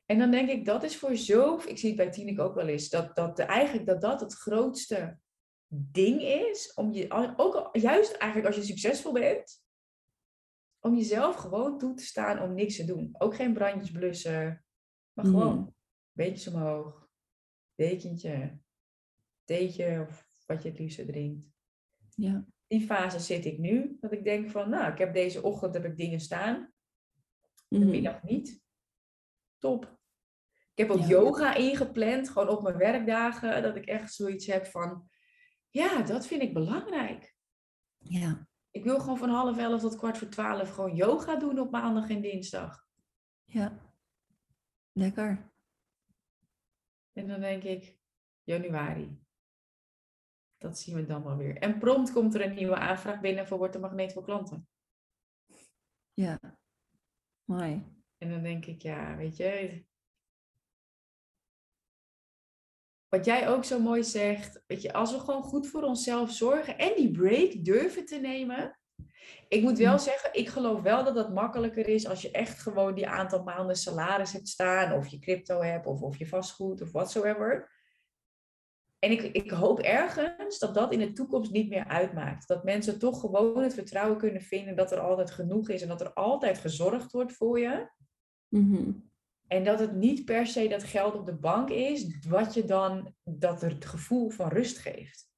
En 0.10 0.18
dan 0.18 0.32
denk 0.32 0.50
ik, 0.50 0.66
dat 0.66 0.84
is 0.84 0.98
voor 0.98 1.16
zo... 1.16 1.62
Ik 1.68 1.78
zie 1.78 1.90
het 1.90 1.98
bij 1.98 2.10
Tineke 2.10 2.42
ook 2.42 2.56
wel 2.56 2.68
eens. 2.68 2.90
Dat, 2.90 3.16
dat 3.16 3.40
eigenlijk 3.40 3.88
dat 3.88 4.02
dat 4.02 4.20
het 4.20 4.34
grootste 4.34 5.18
ding 5.68 6.22
is. 6.22 6.74
Om 6.74 6.92
je, 6.94 7.34
ook 7.38 7.70
juist 7.72 8.12
eigenlijk 8.12 8.46
als 8.46 8.56
je 8.56 8.72
succesvol 8.72 9.12
bent. 9.12 9.64
Om 10.80 10.96
jezelf 10.96 11.36
gewoon 11.36 11.78
toe 11.78 11.94
te 11.94 12.04
staan 12.04 12.42
om 12.42 12.54
niks 12.54 12.76
te 12.76 12.86
doen. 12.86 13.10
Ook 13.18 13.36
geen 13.36 13.54
brandjes 13.54 13.92
blussen. 13.92 14.66
Maar 15.14 15.26
gewoon 15.26 15.58
mm. 15.58 15.76
beetjes 16.12 16.48
omhoog. 16.48 17.10
Dekentje. 17.76 18.60
Theetje 19.44 20.06
of 20.10 20.30
wat 20.46 20.64
je 20.64 20.70
het 20.70 20.80
liefst 20.80 21.08
drinkt. 21.08 21.48
Ja. 22.16 22.46
Die 22.68 22.82
fase 22.82 23.20
zit 23.20 23.46
ik 23.46 23.58
nu. 23.58 23.98
Dat 24.00 24.12
ik 24.12 24.24
denk 24.24 24.50
van, 24.50 24.70
nou, 24.70 24.92
ik 24.92 24.98
heb 24.98 25.14
deze 25.14 25.44
ochtend 25.44 25.74
heb 25.74 25.86
ik 25.86 25.98
dingen 25.98 26.20
staan. 26.20 26.74
De 27.68 27.80
mhm. 27.80 27.90
middag 27.90 28.24
niet. 28.24 28.62
Top. 29.58 29.98
Ik 30.80 30.88
heb 30.88 30.98
ook 30.98 31.08
yoga 31.08 31.54
ingepland, 31.54 32.30
gewoon 32.30 32.50
op 32.50 32.62
mijn 32.62 32.78
werkdagen. 32.78 33.62
Dat 33.62 33.76
ik 33.76 33.86
echt 33.86 34.14
zoiets 34.14 34.46
heb 34.46 34.66
van, 34.66 35.10
ja, 35.70 36.02
dat 36.02 36.28
vind 36.28 36.42
ik 36.42 36.54
belangrijk. 36.54 37.36
Ja. 37.98 38.48
Ik 38.72 38.84
wil 38.84 39.00
gewoon 39.00 39.18
van 39.18 39.30
half 39.30 39.58
elf 39.58 39.82
tot 39.82 39.96
kwart 39.96 40.18
voor 40.18 40.28
twaalf 40.28 40.70
gewoon 40.70 40.96
yoga 40.96 41.36
doen 41.36 41.60
op 41.60 41.72
maandag 41.72 42.10
en 42.10 42.22
dinsdag. 42.22 42.88
Ja. 43.44 43.94
Lekker. 44.92 45.52
En 47.14 47.28
dan 47.28 47.40
denk 47.40 47.64
ik, 47.64 47.98
januari. 48.44 49.20
Dat 50.58 50.80
zien 50.80 50.96
we 50.96 51.06
dan 51.06 51.24
wel 51.24 51.38
weer. 51.38 51.58
En 51.58 51.80
prompt 51.80 52.12
komt 52.12 52.36
er 52.36 52.46
een 52.46 52.56
nieuwe 52.56 52.76
aanvraag 52.76 53.20
binnen 53.20 53.48
voor 53.48 53.58
Wordt 53.58 53.74
de 53.74 53.80
Magneet 53.80 54.14
voor 54.14 54.24
Klanten. 54.24 54.68
Ja, 56.14 56.40
mooi. 57.44 57.84
En 58.18 58.30
dan 58.30 58.44
denk 58.44 58.66
ik, 58.66 58.82
ja, 58.82 59.16
weet 59.16 59.38
je. 59.38 59.88
Wat 63.10 63.26
jij 63.26 63.50
ook 63.50 63.64
zo 63.64 63.80
mooi 63.80 64.04
zegt, 64.04 64.64
weet 64.68 64.82
je, 64.82 64.94
als 64.94 65.12
we 65.12 65.20
gewoon 65.20 65.44
goed 65.44 65.68
voor 65.68 65.84
onszelf 65.84 66.32
zorgen 66.32 66.78
en 66.78 66.94
die 66.96 67.12
break 67.12 67.66
durven 67.66 68.06
te 68.06 68.18
nemen. 68.18 68.80
Ik 69.48 69.62
moet 69.62 69.78
wel 69.78 69.92
mm. 69.92 70.00
zeggen, 70.00 70.34
ik 70.34 70.48
geloof 70.48 70.82
wel 70.82 71.04
dat 71.04 71.16
dat 71.16 71.34
makkelijker 71.34 71.88
is 71.88 72.08
als 72.08 72.22
je 72.22 72.32
echt 72.32 72.60
gewoon 72.60 72.96
die 72.96 73.08
aantal 73.08 73.44
maanden 73.44 73.76
salaris 73.76 74.34
hebt 74.34 74.48
staan, 74.48 74.94
of 74.94 75.08
je 75.08 75.20
crypto 75.20 75.62
hebt, 75.62 75.86
of, 75.86 76.02
of 76.02 76.18
je 76.18 76.28
vastgoed, 76.28 76.82
of 76.82 76.92
whatsoever. 76.92 77.72
En 79.00 79.12
ik, 79.12 79.22
ik 79.22 79.52
hoop 79.52 79.80
ergens 79.80 80.60
dat 80.60 80.74
dat 80.74 80.92
in 80.92 81.00
de 81.00 81.12
toekomst 81.12 81.52
niet 81.52 81.70
meer 81.70 81.86
uitmaakt. 81.86 82.48
Dat 82.48 82.64
mensen 82.64 83.00
toch 83.00 83.20
gewoon 83.20 83.64
het 83.64 83.74
vertrouwen 83.74 84.18
kunnen 84.18 84.42
vinden 84.42 84.76
dat 84.76 84.92
er 84.92 85.00
altijd 85.00 85.32
genoeg 85.32 85.70
is 85.70 85.82
en 85.82 85.88
dat 85.88 86.02
er 86.02 86.14
altijd 86.14 86.58
gezorgd 86.58 87.12
wordt 87.12 87.34
voor 87.34 87.60
je. 87.60 87.90
Mhm. 88.48 88.92
En 89.50 89.64
dat 89.64 89.80
het 89.80 89.96
niet 89.96 90.26
per 90.26 90.48
se 90.48 90.68
dat 90.68 90.84
geld 90.84 91.16
op 91.16 91.26
de 91.26 91.36
bank 91.36 91.70
is, 91.70 92.18
wat 92.28 92.54
je 92.54 92.66
dan 92.66 93.16
dat 93.24 93.64
er 93.64 93.70
het 93.70 93.86
gevoel 93.86 94.30
van 94.30 94.50
rust 94.50 94.78
geeft. 94.78 95.30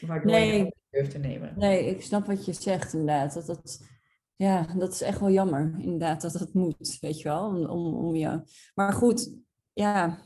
Waardoor 0.00 0.30
nee, 0.30 0.64
je 0.64 0.74
durft 0.90 1.10
te 1.10 1.18
nemen. 1.18 1.54
Nee, 1.58 1.86
ik 1.86 2.02
snap 2.02 2.26
wat 2.26 2.44
je 2.44 2.52
zegt 2.52 2.92
inderdaad. 2.92 3.34
Dat, 3.34 3.46
dat, 3.46 3.86
ja, 4.36 4.74
dat 4.74 4.92
is 4.92 5.00
echt 5.00 5.20
wel 5.20 5.30
jammer 5.30 5.74
inderdaad 5.78 6.20
dat 6.20 6.32
dat 6.32 6.54
moet, 6.54 6.98
weet 7.00 7.18
je 7.18 7.28
wel. 7.28 7.46
Om, 7.46 7.66
om, 7.66 7.94
om 7.94 8.14
je... 8.14 8.42
Maar 8.74 8.92
goed, 8.92 9.34
ja, 9.72 10.18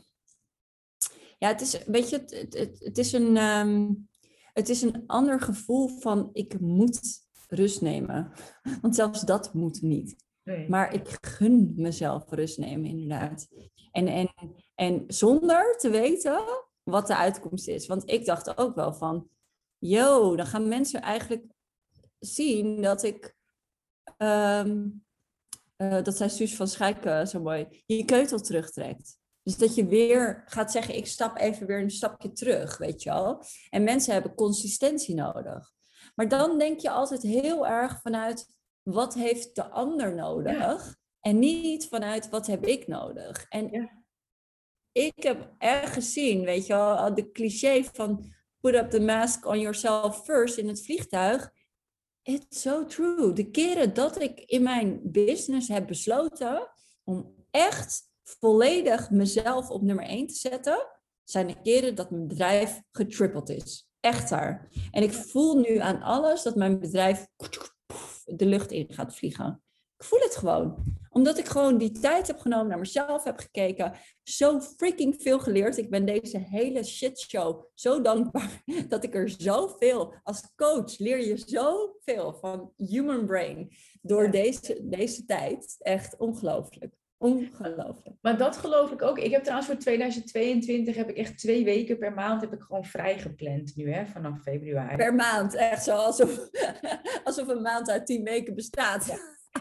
ja, 1.37 1.47
het 1.47 1.61
is, 1.61 1.83
weet 1.85 2.09
je, 2.09 2.17
het, 2.17 2.55
het, 2.57 2.79
het, 2.79 2.97
is 2.97 3.13
een, 3.13 3.37
ehm, 3.37 3.93
het 4.53 4.69
is 4.69 4.81
een 4.81 5.03
ander 5.07 5.39
gevoel 5.39 5.87
van 5.87 6.29
ik 6.33 6.59
moet 6.59 7.01
rust 7.47 7.81
nemen. 7.81 8.31
Want 8.81 8.95
zelfs 8.95 9.21
dat 9.21 9.53
moet 9.53 9.81
niet. 9.81 10.15
Maar 10.67 10.93
ik 10.93 11.17
gun 11.21 11.73
mezelf 11.75 12.29
rust 12.29 12.57
nemen, 12.57 12.89
inderdaad. 12.89 13.47
En, 13.91 14.07
en, 14.07 14.29
en 14.75 15.03
zonder 15.07 15.77
te 15.77 15.89
weten 15.89 16.43
wat 16.83 17.07
de 17.07 17.15
uitkomst 17.15 17.67
is. 17.67 17.87
Want 17.87 18.09
ik 18.09 18.25
dacht 18.25 18.57
ook 18.57 18.75
wel 18.75 18.93
van, 18.93 19.29
yo, 19.77 20.35
dan 20.35 20.45
gaan 20.45 20.67
mensen 20.67 21.01
eigenlijk 21.01 21.45
zien 22.19 22.81
dat 22.81 23.03
ik, 23.03 23.35
ehm, 24.17 24.87
eh, 25.75 26.03
dat 26.03 26.17
zei 26.17 26.29
Suus 26.29 26.55
van 26.55 26.67
Schijken 26.67 27.27
zo 27.27 27.41
mooi, 27.41 27.83
je 27.85 28.05
keutel 28.05 28.39
terugtrekt. 28.39 29.19
Dus 29.43 29.57
dat 29.57 29.75
je 29.75 29.85
weer 29.85 30.43
gaat 30.45 30.71
zeggen, 30.71 30.95
ik 30.95 31.07
stap 31.07 31.37
even 31.37 31.67
weer 31.67 31.81
een 31.81 31.91
stapje 31.91 32.31
terug, 32.31 32.77
weet 32.77 33.03
je 33.03 33.09
wel. 33.09 33.43
En 33.69 33.83
mensen 33.83 34.13
hebben 34.13 34.35
consistentie 34.35 35.15
nodig. 35.15 35.71
Maar 36.15 36.27
dan 36.27 36.57
denk 36.57 36.79
je 36.79 36.89
altijd 36.89 37.21
heel 37.21 37.67
erg 37.67 38.01
vanuit, 38.01 38.47
wat 38.83 39.13
heeft 39.13 39.55
de 39.55 39.69
ander 39.69 40.15
nodig? 40.15 40.95
En 41.19 41.39
niet 41.39 41.87
vanuit, 41.87 42.29
wat 42.29 42.47
heb 42.47 42.65
ik 42.65 42.87
nodig? 42.87 43.45
En 43.49 43.69
ja. 43.71 44.03
ik 44.91 45.23
heb 45.23 45.53
erg 45.57 45.93
gezien, 45.93 46.43
weet 46.43 46.65
je 46.65 46.73
wel, 46.73 47.15
de 47.15 47.31
cliché 47.31 47.83
van 47.83 48.33
put 48.59 48.75
up 48.75 48.89
the 48.89 48.99
mask 48.99 49.45
on 49.45 49.59
yourself 49.59 50.23
first 50.23 50.57
in 50.57 50.67
het 50.67 50.83
vliegtuig. 50.83 51.51
It's 52.23 52.61
so 52.61 52.85
true. 52.85 53.33
De 53.33 53.51
keren 53.51 53.93
dat 53.93 54.21
ik 54.21 54.39
in 54.39 54.63
mijn 54.63 54.99
business 55.03 55.67
heb 55.67 55.87
besloten 55.87 56.71
om 57.03 57.35
echt 57.51 58.09
volledig 58.23 59.09
mezelf 59.09 59.69
op 59.69 59.81
nummer 59.81 60.05
1 60.05 60.27
te 60.27 60.33
zetten, 60.33 60.87
zijn 61.23 61.47
de 61.47 61.61
keren 61.61 61.95
dat 61.95 62.11
mijn 62.11 62.27
bedrijf 62.27 62.81
getrippeld 62.91 63.49
is. 63.49 63.89
Echt 63.99 64.29
daar. 64.29 64.69
En 64.91 65.03
ik 65.03 65.13
voel 65.13 65.59
nu 65.59 65.77
aan 65.77 66.01
alles 66.01 66.43
dat 66.43 66.55
mijn 66.55 66.79
bedrijf 66.79 67.27
de 68.25 68.45
lucht 68.45 68.71
in 68.71 68.93
gaat 68.93 69.15
vliegen. 69.15 69.61
Ik 69.97 70.07
voel 70.07 70.19
het 70.19 70.35
gewoon. 70.35 70.83
Omdat 71.09 71.37
ik 71.37 71.45
gewoon 71.45 71.77
die 71.77 71.91
tijd 71.91 72.27
heb 72.27 72.39
genomen, 72.39 72.67
naar 72.67 72.79
mezelf 72.79 73.23
heb 73.23 73.37
gekeken. 73.37 73.93
Zo 74.23 74.59
freaking 74.59 75.21
veel 75.21 75.39
geleerd. 75.39 75.77
Ik 75.77 75.89
ben 75.89 76.05
deze 76.05 76.37
hele 76.37 76.83
shitshow 76.83 77.65
zo 77.73 78.01
dankbaar 78.01 78.63
dat 78.89 79.03
ik 79.03 79.15
er 79.15 79.29
zoveel... 79.29 80.13
Als 80.23 80.53
coach 80.55 80.97
leer 80.97 81.25
je 81.25 81.37
zoveel 81.45 82.33
van 82.33 82.73
human 82.75 83.25
brain 83.25 83.75
door 84.01 84.31
deze, 84.31 84.79
deze 84.83 85.25
tijd. 85.25 85.75
Echt 85.79 86.17
ongelooflijk. 86.17 86.93
Ongelooflijk. 87.21 88.15
Maar 88.21 88.37
dat 88.37 88.57
geloof 88.57 88.91
ik 88.91 89.01
ook. 89.01 89.17
Ik 89.17 89.31
heb 89.31 89.41
trouwens 89.41 89.69
voor 89.69 89.77
2022 89.77 90.95
heb 90.95 91.09
ik 91.09 91.17
echt 91.17 91.37
twee 91.37 91.63
weken 91.63 91.97
per 91.97 92.13
maand 92.13 92.41
heb 92.41 92.53
ik 92.53 92.61
gewoon 92.61 92.85
vrij 92.85 93.19
gepland 93.19 93.75
nu, 93.75 93.93
hè, 93.93 94.05
vanaf 94.05 94.41
februari. 94.41 94.95
Per 94.95 95.15
maand, 95.15 95.55
echt 95.55 95.83
zo 95.83 95.95
alsof, 95.95 96.49
alsof 97.23 97.47
een 97.47 97.61
maand 97.61 97.89
uit 97.89 98.05
tien 98.05 98.23
weken 98.23 98.55
bestaat. 98.55 99.19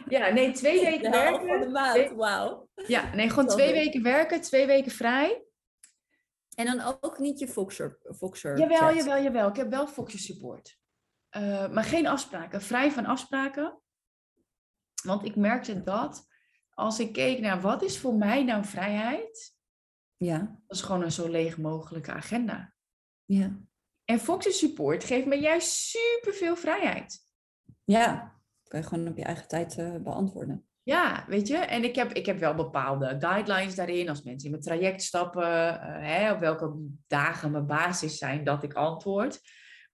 Ja, 0.08 0.28
nee, 0.28 0.52
twee 0.52 0.80
weken 0.80 1.11
werken. 1.11 1.48
van 1.48 1.61
de 1.61 1.68
maand, 1.68 2.11
wauw. 2.11 2.68
Ja, 2.86 3.14
nee, 3.14 3.28
gewoon 3.28 3.48
twee 3.48 3.72
weken 3.72 4.02
werken, 4.02 4.40
twee 4.40 4.66
weken 4.66 4.92
vrij. 4.92 5.44
En 6.54 6.66
dan 6.66 6.96
ook 7.00 7.18
niet 7.18 7.38
je 7.38 7.48
Foxer. 7.48 7.98
Foxer 8.16 8.58
jawel, 8.58 8.94
jawel, 8.94 9.22
jawel. 9.22 9.48
Ik 9.48 9.56
heb 9.56 9.70
wel 9.70 9.86
Foxer 9.86 10.18
support. 10.18 10.78
Uh, 11.36 11.70
maar 11.70 11.84
geen 11.84 12.06
afspraken. 12.06 12.62
Vrij 12.62 12.90
van 12.90 13.06
afspraken. 13.06 13.80
Want 15.02 15.24
ik 15.24 15.36
merkte 15.36 15.82
dat 15.82 16.28
als 16.80 17.00
ik 17.00 17.12
keek 17.12 17.40
naar 17.40 17.60
wat 17.60 17.82
is 17.82 17.98
voor 17.98 18.14
mij 18.14 18.44
nou 18.44 18.64
vrijheid, 18.64 19.54
ja. 20.16 20.38
dat 20.38 20.76
is 20.76 20.82
gewoon 20.82 21.02
een 21.02 21.12
zo 21.12 21.28
leeg 21.28 21.58
mogelijke 21.58 22.12
agenda. 22.12 22.74
Ja. 23.24 23.58
En 24.04 24.18
Fox's 24.18 24.58
support 24.58 25.04
geeft 25.04 25.26
me 25.26 25.36
juist 25.36 25.72
superveel 25.72 26.56
vrijheid. 26.56 27.18
Ja, 27.84 28.38
kan 28.68 28.80
je 28.80 28.86
gewoon 28.86 29.08
op 29.08 29.16
je 29.16 29.24
eigen 29.24 29.48
tijd 29.48 29.78
uh, 29.78 29.96
beantwoorden. 29.96 30.64
Ja, 30.82 31.24
weet 31.28 31.48
je, 31.48 31.56
en 31.56 31.84
ik 31.84 31.94
heb, 31.94 32.12
ik 32.12 32.26
heb 32.26 32.38
wel 32.38 32.54
bepaalde 32.54 33.16
guidelines 33.18 33.74
daarin. 33.74 34.08
Als 34.08 34.22
mensen 34.22 34.44
in 34.44 34.50
mijn 34.50 34.62
traject 34.62 35.02
stappen, 35.02 35.42
uh, 35.42 35.78
hè, 35.82 36.32
op 36.32 36.38
welke 36.38 36.72
dagen 37.06 37.50
mijn 37.50 37.66
basis 37.66 38.18
zijn 38.18 38.44
dat 38.44 38.62
ik 38.62 38.74
antwoord. 38.74 39.40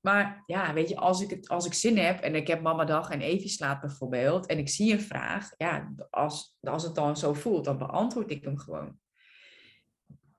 Maar 0.07 0.43
ja, 0.47 0.73
weet 0.73 0.89
je, 0.89 0.97
als 0.97 1.21
ik, 1.21 1.31
het, 1.31 1.49
als 1.49 1.67
ik 1.67 1.75
zin 1.75 1.99
heb 1.99 2.21
en 2.21 2.35
ik 2.35 2.47
heb 2.47 2.63
mama 2.63 2.85
dag 2.85 3.11
en 3.11 3.21
Evie 3.21 3.49
slaapt 3.49 3.81
bijvoorbeeld 3.81 4.47
en 4.47 4.59
ik 4.59 4.69
zie 4.69 4.93
een 4.93 5.01
vraag, 5.01 5.55
ja, 5.57 5.95
als, 6.11 6.57
als 6.61 6.83
het 6.83 6.95
dan 6.95 7.17
zo 7.17 7.33
voelt, 7.33 7.65
dan 7.65 7.79
beantwoord 7.79 8.31
ik 8.31 8.45
hem 8.45 8.59
gewoon. 8.59 8.99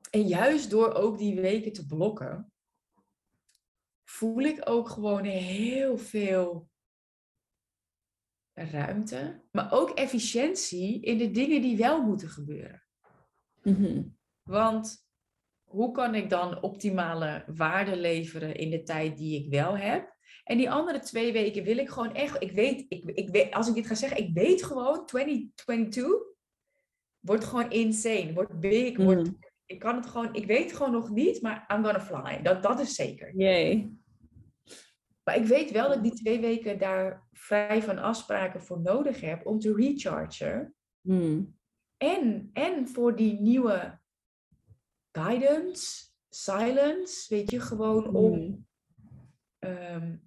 En 0.09 0.27
juist 0.27 0.69
door 0.69 0.93
ook 0.93 1.17
die 1.17 1.41
weken 1.41 1.73
te 1.73 1.85
blokken, 1.85 2.51
voel 4.03 4.39
ik 4.39 4.69
ook 4.69 4.89
gewoon 4.89 5.23
heel 5.23 5.97
veel 5.97 6.69
ruimte, 8.53 9.43
maar 9.51 9.71
ook 9.71 9.89
efficiëntie 9.89 11.01
in 11.01 11.17
de 11.17 11.31
dingen 11.31 11.61
die 11.61 11.77
wel 11.77 12.03
moeten 12.03 12.29
gebeuren. 12.29 12.83
Mm 13.63 14.17
Want 14.43 15.06
hoe 15.67 15.91
kan 15.91 16.15
ik 16.15 16.29
dan 16.29 16.61
optimale 16.61 17.43
waarde 17.47 17.95
leveren 17.97 18.55
in 18.55 18.69
de 18.69 18.83
tijd 18.83 19.17
die 19.17 19.43
ik 19.43 19.49
wel 19.49 19.77
heb? 19.77 20.15
En 20.43 20.57
die 20.57 20.71
andere 20.71 20.99
twee 20.99 21.31
weken 21.31 21.63
wil 21.63 21.77
ik 21.77 21.89
gewoon 21.89 22.13
echt, 22.13 22.43
ik 22.43 22.51
weet, 22.51 22.85
ik, 22.89 23.03
ik 23.13 23.29
weet, 23.29 23.53
als 23.53 23.67
ik 23.67 23.73
dit 23.73 23.87
ga 23.87 23.95
zeggen, 23.95 24.17
ik 24.17 24.33
weet 24.33 24.63
gewoon, 24.63 25.05
2022 25.05 26.11
wordt 27.19 27.43
gewoon 27.45 27.71
insane, 27.71 28.33
wordt 28.33 28.59
big, 28.59 28.97
wordt, 28.97 29.29
Mm. 29.29 29.39
ik 29.65 29.79
kan 29.79 29.95
het 29.95 30.05
gewoon, 30.05 30.33
ik 30.33 30.45
weet 30.45 30.73
gewoon 30.73 30.91
nog 30.91 31.09
niet, 31.09 31.41
maar 31.41 31.65
I'm 31.73 31.83
gonna 31.83 32.01
fly. 32.01 32.41
Dat, 32.41 32.63
dat 32.63 32.79
is 32.79 32.95
zeker. 32.95 33.35
Jee. 33.35 33.97
Maar 35.23 35.35
ik 35.35 35.45
weet 35.45 35.71
wel 35.71 35.87
dat 35.87 35.97
ik 35.97 36.03
die 36.03 36.13
twee 36.13 36.39
weken 36.39 36.79
daar 36.79 37.27
vrij 37.31 37.81
van 37.83 37.97
afspraken 37.97 38.61
voor 38.61 38.81
nodig 38.81 39.21
heb 39.21 39.45
om 39.45 39.59
te 39.59 39.73
rechargen. 39.75 40.75
Mm. 41.01 41.55
En, 41.97 42.49
en 42.53 42.87
voor 42.87 43.15
die 43.15 43.39
nieuwe 43.39 43.99
guidance, 45.23 46.05
silence, 46.29 47.35
weet 47.35 47.51
je, 47.51 47.59
gewoon 47.59 48.15
om 48.15 48.65
Mm. 49.59 50.25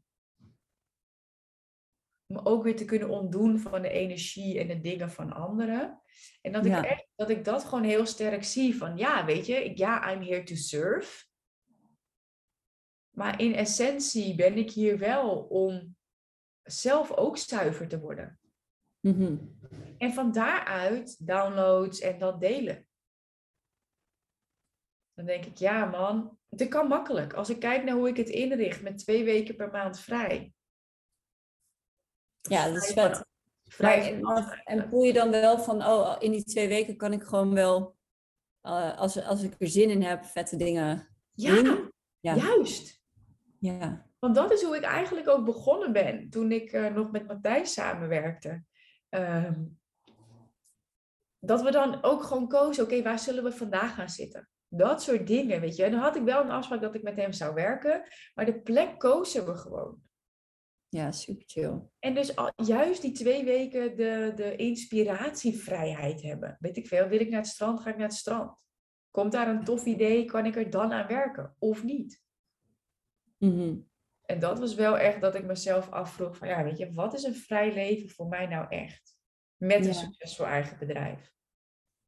me 2.26 2.44
ook 2.44 2.62
weer 2.62 2.76
te 2.76 2.84
kunnen 2.84 3.08
ontdoen 3.08 3.58
van 3.58 3.82
de 3.82 3.88
energie 3.88 4.58
en 4.58 4.68
de 4.68 4.80
dingen 4.80 5.10
van 5.10 5.32
anderen. 5.32 6.02
En 6.40 6.52
dat 6.52 6.66
ik, 6.66 6.72
echt, 6.72 7.06
dat 7.14 7.30
ik 7.30 7.44
dat 7.44 7.64
gewoon 7.64 7.84
heel 7.84 8.06
sterk 8.06 8.44
zie 8.44 8.76
van, 8.76 8.96
ja, 8.96 9.24
weet 9.24 9.46
je, 9.46 9.64
ik, 9.64 9.78
ja, 9.78 10.12
I'm 10.12 10.22
here 10.22 10.42
to 10.42 10.54
serve. 10.54 11.24
Maar 13.10 13.40
in 13.40 13.54
essentie 13.54 14.34
ben 14.34 14.58
ik 14.58 14.70
hier 14.70 14.98
wel 14.98 15.38
om 15.38 15.96
zelf 16.62 17.10
ook 17.10 17.36
zuiver 17.36 17.88
te 17.88 18.00
worden. 18.00 18.40
Mhm. 19.00 19.36
En 19.98 20.12
van 20.12 20.32
daaruit 20.32 21.26
downloads 21.26 22.00
en 22.00 22.18
dat 22.18 22.40
delen. 22.40 22.88
Dan 25.20 25.28
denk 25.28 25.44
ik, 25.44 25.56
ja 25.56 25.84
man, 25.84 26.38
het 26.48 26.68
kan 26.68 26.88
makkelijk. 26.88 27.32
Als 27.32 27.50
ik 27.50 27.60
kijk 27.60 27.84
naar 27.84 27.94
hoe 27.94 28.08
ik 28.08 28.16
het 28.16 28.28
inricht 28.28 28.82
met 28.82 28.98
twee 28.98 29.24
weken 29.24 29.56
per 29.56 29.70
maand 29.70 30.00
vrij. 30.00 30.52
Ja, 32.40 32.68
dat 32.68 32.76
is 32.76 32.92
vet. 32.92 33.24
Vrij 33.64 34.22
afspraken. 34.22 34.62
en 34.64 34.88
voel 34.88 35.02
je 35.02 35.12
dan 35.12 35.30
wel 35.30 35.58
van, 35.58 35.86
oh, 35.86 36.16
in 36.18 36.30
die 36.30 36.44
twee 36.44 36.68
weken 36.68 36.96
kan 36.96 37.12
ik 37.12 37.22
gewoon 37.22 37.54
wel, 37.54 37.96
eh, 38.60 38.98
als, 38.98 39.24
als 39.24 39.42
ik 39.42 39.54
er 39.58 39.68
zin 39.68 39.90
in 39.90 40.02
heb, 40.02 40.24
vette 40.24 40.56
dingen 40.56 41.08
ja, 41.32 41.62
doen? 41.62 41.92
Ja. 42.20 42.34
juist. 42.34 43.00
Ja. 43.58 44.06
Want 44.18 44.34
dat 44.34 44.52
is 44.52 44.62
hoe 44.62 44.76
ik 44.76 44.82
eigenlijk 44.82 45.28
ook 45.28 45.44
begonnen 45.44 45.92
ben 45.92 46.30
toen 46.30 46.52
ik 46.52 46.72
eh, 46.72 46.94
nog 46.94 47.10
met 47.10 47.26
Matthijs 47.26 47.72
samenwerkte. 47.72 48.64
Ehm, 49.08 49.64
dat 51.38 51.62
we 51.62 51.70
dan 51.70 52.02
ook 52.02 52.22
gewoon 52.22 52.48
kozen, 52.48 52.84
oké, 52.84 53.02
waar 53.02 53.18
zullen 53.18 53.44
we 53.44 53.52
vandaag 53.52 53.94
gaan 53.94 54.08
zitten? 54.08 54.48
Dat 54.72 55.02
soort 55.02 55.26
dingen, 55.26 55.60
weet 55.60 55.76
je. 55.76 55.84
En 55.84 55.90
dan 55.90 56.00
had 56.00 56.16
ik 56.16 56.22
wel 56.22 56.42
een 56.42 56.50
afspraak 56.50 56.80
dat 56.80 56.94
ik 56.94 57.02
met 57.02 57.16
hem 57.16 57.32
zou 57.32 57.54
werken, 57.54 58.02
maar 58.34 58.44
de 58.46 58.60
plek 58.60 58.98
kozen 58.98 59.46
we 59.46 59.56
gewoon. 59.56 60.02
ja, 60.88 61.12
super 61.12 61.42
chill. 61.46 61.80
En 61.98 62.14
dus 62.14 62.36
al- 62.36 62.52
juist 62.56 63.02
die 63.02 63.12
twee 63.12 63.44
weken 63.44 63.96
de, 63.96 64.32
de 64.34 64.56
inspiratievrijheid 64.56 66.22
hebben. 66.22 66.56
Weet 66.60 66.76
ik 66.76 66.86
veel, 66.86 67.08
wil 67.08 67.20
ik 67.20 67.28
naar 67.30 67.40
het 67.40 67.48
strand, 67.48 67.80
ga 67.80 67.90
ik 67.90 67.96
naar 67.96 68.08
het 68.08 68.16
strand. 68.16 68.56
Komt 69.10 69.32
daar 69.32 69.48
een 69.48 69.64
tof 69.64 69.84
idee, 69.84 70.24
kan 70.24 70.46
ik 70.46 70.56
er 70.56 70.70
dan 70.70 70.92
aan 70.92 71.06
werken 71.06 71.56
of 71.58 71.84
niet? 71.84 72.20
Mhm. 73.38 73.76
En 74.22 74.38
dat 74.38 74.58
was 74.58 74.74
wel 74.74 74.98
echt 74.98 75.20
dat 75.20 75.34
ik 75.34 75.44
mezelf 75.44 75.90
afvroeg 75.90 76.36
van, 76.36 76.48
ja, 76.48 76.64
weet 76.64 76.78
je, 76.78 76.92
wat 76.92 77.14
is 77.14 77.22
een 77.22 77.34
vrij 77.34 77.72
leven 77.74 78.08
voor 78.10 78.26
mij 78.28 78.46
nou 78.46 78.66
echt? 78.68 79.16
Met 79.56 79.78
een 79.80 79.86
Ja. 79.86 79.92
succesvol 79.92 80.46
eigen 80.46 80.78
bedrijf. 80.78 81.32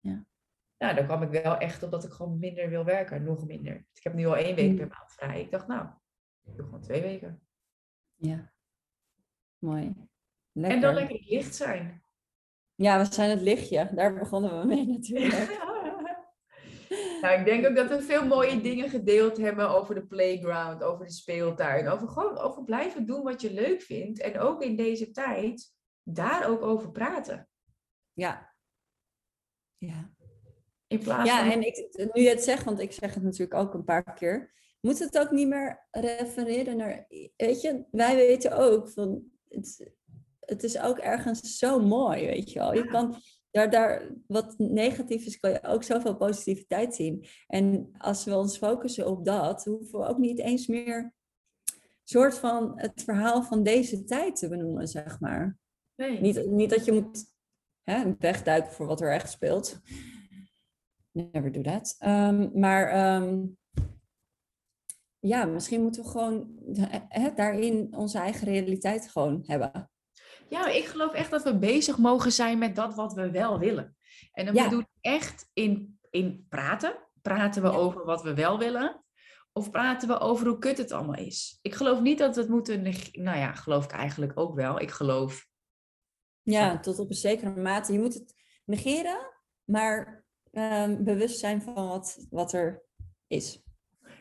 Ja. 0.00 0.24
Nou, 0.82 0.94
dan 0.94 1.04
kwam 1.04 1.22
ik 1.22 1.42
wel 1.42 1.58
echt 1.58 1.82
op 1.82 1.90
dat 1.90 2.04
ik 2.04 2.12
gewoon 2.12 2.38
minder 2.38 2.68
wil 2.68 2.84
werken, 2.84 3.24
nog 3.24 3.46
minder. 3.46 3.74
Ik 3.92 4.02
heb 4.02 4.14
nu 4.14 4.26
al 4.26 4.36
één 4.36 4.54
week 4.56 4.70
Mm. 4.70 4.76
per 4.76 4.86
maand 4.86 5.12
vrij. 5.12 5.40
Ik 5.40 5.50
dacht, 5.50 5.66
nou, 5.66 5.86
ik 6.44 6.56
doe 6.56 6.64
gewoon 6.64 6.80
twee 6.80 7.02
weken. 7.02 7.42
Ja. 8.14 8.52
Mooi. 9.58 9.82
En 9.84 10.08
Lekker. 10.52 10.80
dan 10.80 10.94
lekker 10.94 11.20
licht 11.28 11.54
zijn. 11.54 12.04
Ja, 12.74 12.98
we 12.98 13.12
zijn 13.12 13.30
het 13.30 13.40
lichtje. 13.40 13.90
Daar 13.94 14.14
begonnen 14.14 14.60
we 14.60 14.66
mee 14.66 14.86
natuurlijk. 14.86 15.32
nou, 17.20 17.38
ik 17.38 17.44
denk 17.44 17.66
ook 17.66 17.76
dat 17.76 17.88
we 17.88 18.02
veel 18.02 18.26
mooie 18.26 18.60
dingen 18.60 18.88
gedeeld 18.90 19.36
hebben 19.36 19.68
over 19.70 19.94
de 19.94 20.06
playground, 20.06 20.82
over 20.82 21.06
de 21.06 21.12
speeltuin, 21.12 21.88
over 21.88 22.08
gewoon 22.08 22.38
over 22.38 22.64
blijven 22.64 23.06
doen 23.06 23.22
wat 23.22 23.40
je 23.40 23.52
leuk 23.52 23.82
vindt. 23.82 24.20
En 24.20 24.38
ook 24.38 24.62
in 24.62 24.76
deze 24.76 25.10
tijd 25.10 25.72
daar 26.02 26.48
ook 26.48 26.62
over 26.62 26.90
praten. 26.90 27.48
Ja. 28.12 28.54
Ja. 29.76 30.10
In 30.92 30.98
plaats 30.98 31.30
Ja, 31.30 31.38
van. 31.38 31.50
en 31.50 31.66
ik, 31.66 32.08
nu 32.12 32.22
je 32.22 32.28
het 32.28 32.42
zegt, 32.42 32.64
want 32.64 32.80
ik 32.80 32.92
zeg 32.92 33.14
het 33.14 33.22
natuurlijk 33.22 33.54
ook 33.54 33.74
een 33.74 33.84
paar 33.84 34.14
keer, 34.14 34.52
moet 34.80 34.98
het 34.98 35.18
ook 35.18 35.30
niet 35.30 35.48
meer 35.48 35.86
refereren 35.90 36.76
naar, 36.76 37.06
weet 37.36 37.60
je, 37.60 37.84
wij 37.90 38.16
weten 38.16 38.56
ook 38.56 38.88
van, 38.90 39.22
het, 39.48 39.92
het 40.40 40.62
is 40.62 40.80
ook 40.80 40.98
ergens 40.98 41.58
zo 41.58 41.80
mooi, 41.80 42.26
weet 42.26 42.52
je 42.52 42.58
wel. 42.58 42.74
Je 42.74 42.86
kan 42.86 43.16
daar, 43.50 43.70
daar, 43.70 44.10
wat 44.26 44.54
negatief 44.58 45.26
is, 45.26 45.40
kan 45.40 45.50
je 45.50 45.62
ook 45.62 45.82
zoveel 45.82 46.16
positiviteit 46.16 46.94
zien. 46.94 47.26
En 47.46 47.90
als 47.98 48.24
we 48.24 48.36
ons 48.36 48.58
focussen 48.58 49.06
op 49.06 49.24
dat, 49.24 49.64
hoeven 49.64 49.98
we 49.98 50.06
ook 50.06 50.18
niet 50.18 50.38
eens 50.38 50.66
meer 50.66 51.14
soort 52.04 52.38
van 52.38 52.72
het 52.76 53.02
verhaal 53.04 53.42
van 53.42 53.62
deze 53.62 54.04
tijd 54.04 54.36
te 54.36 54.48
benoemen, 54.48 54.88
zeg 54.88 55.20
maar. 55.20 55.58
Nee. 55.96 56.20
Niet, 56.20 56.46
niet 56.46 56.70
dat 56.70 56.84
je 56.84 56.92
moet 56.92 57.24
hè, 57.82 58.16
wegduiken 58.18 58.72
voor 58.72 58.86
wat 58.86 59.00
er 59.00 59.12
echt 59.12 59.30
speelt. 59.30 59.80
Never 61.12 61.52
do 61.52 61.60
that. 61.60 61.96
Ehm, 61.98 62.60
maar 62.60 62.88
ehm, 62.88 63.46
ja, 65.18 65.44
misschien 65.44 65.82
moeten 65.82 66.02
we 66.02 66.08
gewoon 66.08 66.50
hè, 67.08 67.34
daarin 67.34 67.96
onze 67.96 68.18
eigen 68.18 68.46
realiteit 68.46 69.10
gewoon 69.10 69.42
hebben. 69.46 69.90
Ja, 70.48 70.68
ik 70.68 70.84
geloof 70.84 71.12
echt 71.12 71.30
dat 71.30 71.42
we 71.42 71.58
bezig 71.58 71.98
mogen 71.98 72.32
zijn 72.32 72.58
met 72.58 72.76
dat 72.76 72.94
wat 72.94 73.12
we 73.12 73.30
wel 73.30 73.58
willen. 73.58 73.96
En 74.32 74.44
dan 74.46 74.54
Ja. 74.54 74.64
bedoel 74.64 74.80
ik 74.80 74.88
echt 75.00 75.50
in, 75.52 75.98
in 76.10 76.46
praten. 76.48 77.08
Praten 77.22 77.62
we 77.62 77.68
Ja. 77.68 77.74
over 77.74 78.04
wat 78.04 78.22
we 78.22 78.34
wel 78.34 78.58
willen? 78.58 79.04
Of 79.52 79.70
praten 79.70 80.08
we 80.08 80.18
over 80.18 80.46
hoe 80.46 80.58
kut 80.58 80.78
het 80.78 80.92
allemaal 80.92 81.14
is? 81.14 81.58
Ik 81.62 81.74
geloof 81.74 82.00
niet 82.00 82.18
dat 82.18 82.34
we 82.34 82.40
het 82.40 82.50
moeten... 82.50 82.82
Nou 83.12 83.38
ja, 83.38 83.52
geloof 83.52 83.84
ik 83.84 83.90
eigenlijk 83.90 84.32
ook 84.38 84.54
wel. 84.54 84.80
Ik 84.80 84.90
geloof... 84.90 85.46
Ja, 86.42 86.80
tot 86.80 86.98
op 86.98 87.08
een 87.08 87.16
zekere 87.16 87.60
mate. 87.60 87.92
Je 87.92 87.98
moet 87.98 88.14
het 88.14 88.34
negeren, 88.64 89.18
maar 89.64 90.21
ehm, 90.52 91.04
bewust 91.04 91.38
zijn 91.38 91.62
van 91.62 91.74
wat, 91.74 92.26
wat 92.30 92.52
er 92.52 92.82
is. 93.26 93.62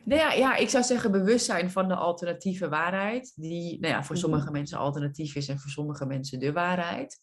Nou 0.04 0.20
ja, 0.20 0.32
ja, 0.32 0.56
ik 0.56 0.68
zou 0.68 0.84
zeggen 0.84 1.10
bewustzijn 1.12 1.70
van 1.70 1.88
de 1.88 1.94
alternatieve 1.94 2.68
waarheid. 2.68 3.32
Die 3.36 3.80
nou 3.80 3.92
ja, 3.94 4.02
voor 4.04 4.14
Mhm. 4.14 4.24
sommige 4.24 4.50
mensen 4.50 4.78
alternatief 4.78 5.34
is 5.34 5.48
en 5.48 5.58
voor 5.58 5.70
sommige 5.70 6.06
mensen 6.06 6.38
de 6.38 6.52
waarheid. 6.52 7.20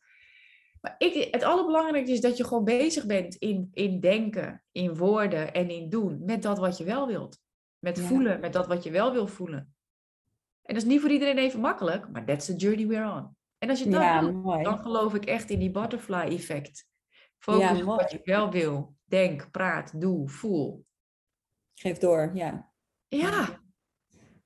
Maar 0.81 0.95
ik, 0.97 1.27
het 1.31 1.43
allerbelangrijkste 1.43 2.13
is 2.13 2.21
dat 2.21 2.37
je 2.37 2.43
gewoon 2.43 2.63
bezig 2.63 3.05
bent 3.05 3.35
in, 3.35 3.67
in 3.71 3.99
denken, 3.99 4.63
in 4.71 4.95
woorden 4.95 5.53
en 5.53 5.69
in 5.69 5.89
doen. 5.89 6.21
Met 6.25 6.41
dat 6.41 6.57
wat 6.57 6.77
je 6.77 6.83
wel 6.83 7.07
wilt. 7.07 7.39
Met 7.79 7.97
Ja. 7.97 8.03
voelen, 8.03 8.39
met 8.39 8.53
dat 8.53 8.67
wat 8.67 8.83
je 8.83 8.91
wel 8.91 9.11
wil 9.11 9.27
voelen. 9.27 9.75
En 10.63 10.73
dat 10.75 10.83
is 10.83 10.89
niet 10.89 11.01
voor 11.01 11.09
iedereen 11.09 11.37
even 11.37 11.59
makkelijk, 11.59 12.09
maar 12.11 12.25
that's 12.25 12.45
the 12.45 12.55
journey 12.55 12.87
we're 12.87 13.11
on. 13.11 13.37
En 13.57 13.69
als 13.69 13.79
je 13.83 13.89
dat 13.89 14.01
Ja, 14.01 14.19
doet, 14.21 14.33
mooi. 14.33 14.63
dan 14.63 14.79
geloof 14.79 15.13
ik 15.13 15.25
echt 15.25 15.49
in 15.49 15.59
die 15.59 15.71
butterfly 15.71 16.21
effect. 16.27 16.87
Focus 17.37 17.61
Ja, 17.77 17.77
op 17.79 17.83
wat 17.99 18.11
je 18.11 18.19
wel 18.23 18.51
wil. 18.51 18.95
Denk, 19.09 19.51
praat, 19.51 20.01
doe, 20.01 20.29
voel. 20.29 20.85
Geef 21.73 21.97
door, 21.97 22.31
ja. 22.33 22.71
Ja, 23.07 23.61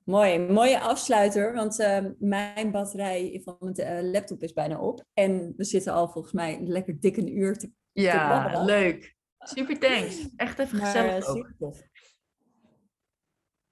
Mooi, 0.04 0.38
mooie 0.38 0.80
afsluiter, 0.80 1.54
want 1.54 1.78
eh, 1.78 2.04
mijn 2.18 2.70
batterij 2.70 3.40
van 3.44 3.56
mijn 3.58 3.74
eh, 3.74 4.10
laptop 4.12 4.42
is 4.42 4.52
bijna 4.52 4.78
op. 4.80 5.04
En 5.12 5.52
we 5.56 5.64
zitten 5.64 5.92
al 5.92 6.08
volgens 6.08 6.32
mij 6.34 6.60
lekker 6.60 7.00
dik 7.00 7.16
een 7.16 7.36
uur 7.38 7.58
te 7.58 7.70
ja 7.92 8.64
leuk. 8.64 9.14
Super 9.38 9.78
thanks. 9.78 10.28
Echt 10.36 10.58
even 10.58 10.78
maar, 10.78 10.86
gezellig 10.86 11.24
eh, 11.24 11.30
ook. 11.30 11.36
super 11.36 11.54
tof. 11.58 11.82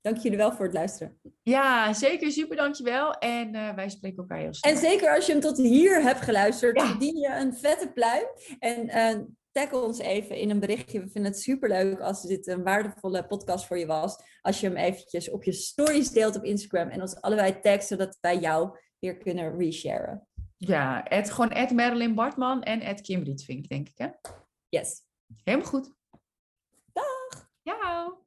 Dank 0.01 0.17
jullie 0.17 0.39
wel 0.39 0.53
voor 0.53 0.65
het 0.65 0.75
luisteren. 0.75 1.21
Ja, 1.43 1.93
zeker. 1.93 2.31
Super, 2.31 2.57
dankjewel. 2.57 3.13
En 3.13 3.55
eh, 3.55 3.75
wij 3.75 3.89
spreken 3.89 4.19
elkaar 4.19 4.39
heel 4.39 4.55
snel. 4.55 4.73
En 4.73 4.79
zeker 4.79 5.15
als 5.15 5.27
je 5.27 5.33
hem 5.33 5.41
tot 5.41 5.59
hier 5.59 6.03
hebt 6.03 6.21
geluisterd, 6.21 6.77
Ja. 6.81 6.87
verdien 6.87 7.17
je 7.17 7.29
een 7.29 7.55
vette 7.55 7.93
pluim. 7.93 8.27
En 8.59 8.89
tag 9.53 9.73
ons 9.73 9.99
even 9.99 10.37
in 10.37 10.51
een 10.51 10.61
berichtje. 10.61 11.01
We 11.01 11.09
vinden 11.09 11.33
het 11.33 11.41
superleuk 11.41 12.01
als 12.01 12.23
dit 12.23 12.47
een 12.47 12.63
waardevolle 12.63 13.27
podcast 13.27 13.67
voor 13.67 13.79
je 13.79 13.87
was. 13.87 14.17
Als 14.41 14.61
je 14.61 14.67
hem 14.67 14.77
eventjes 14.77 15.31
op 15.31 15.45
je 15.45 15.53
stories 15.53 16.11
deelt 16.11 16.37
op 16.37 16.45
Instagram 16.45 16.89
en 16.89 17.01
ons 17.01 17.21
allebei 17.21 17.61
tagt, 17.61 17.87
zodat 17.87 18.19
wij 18.21 18.39
jou 18.39 18.79
weer 18.99 19.17
kunnen 19.17 19.59
resharen. 19.59 20.27
Ja, 20.57 21.01
het 21.05 21.31
gewoon 21.31 21.53
at 21.53 21.71
Marilyn 21.71 22.15
Bartman 22.15 22.63
en 22.63 22.83
at 22.83 23.01
Kim 23.01 23.23
Rietvink, 23.23 23.69
denk 23.69 23.89
ik, 23.89 23.99
hè? 23.99 24.09
Yes. 24.69 25.03
Helemaal 25.45 25.69
goed. 25.69 25.95
Dag! 26.93 27.51
Ciao! 27.63 28.21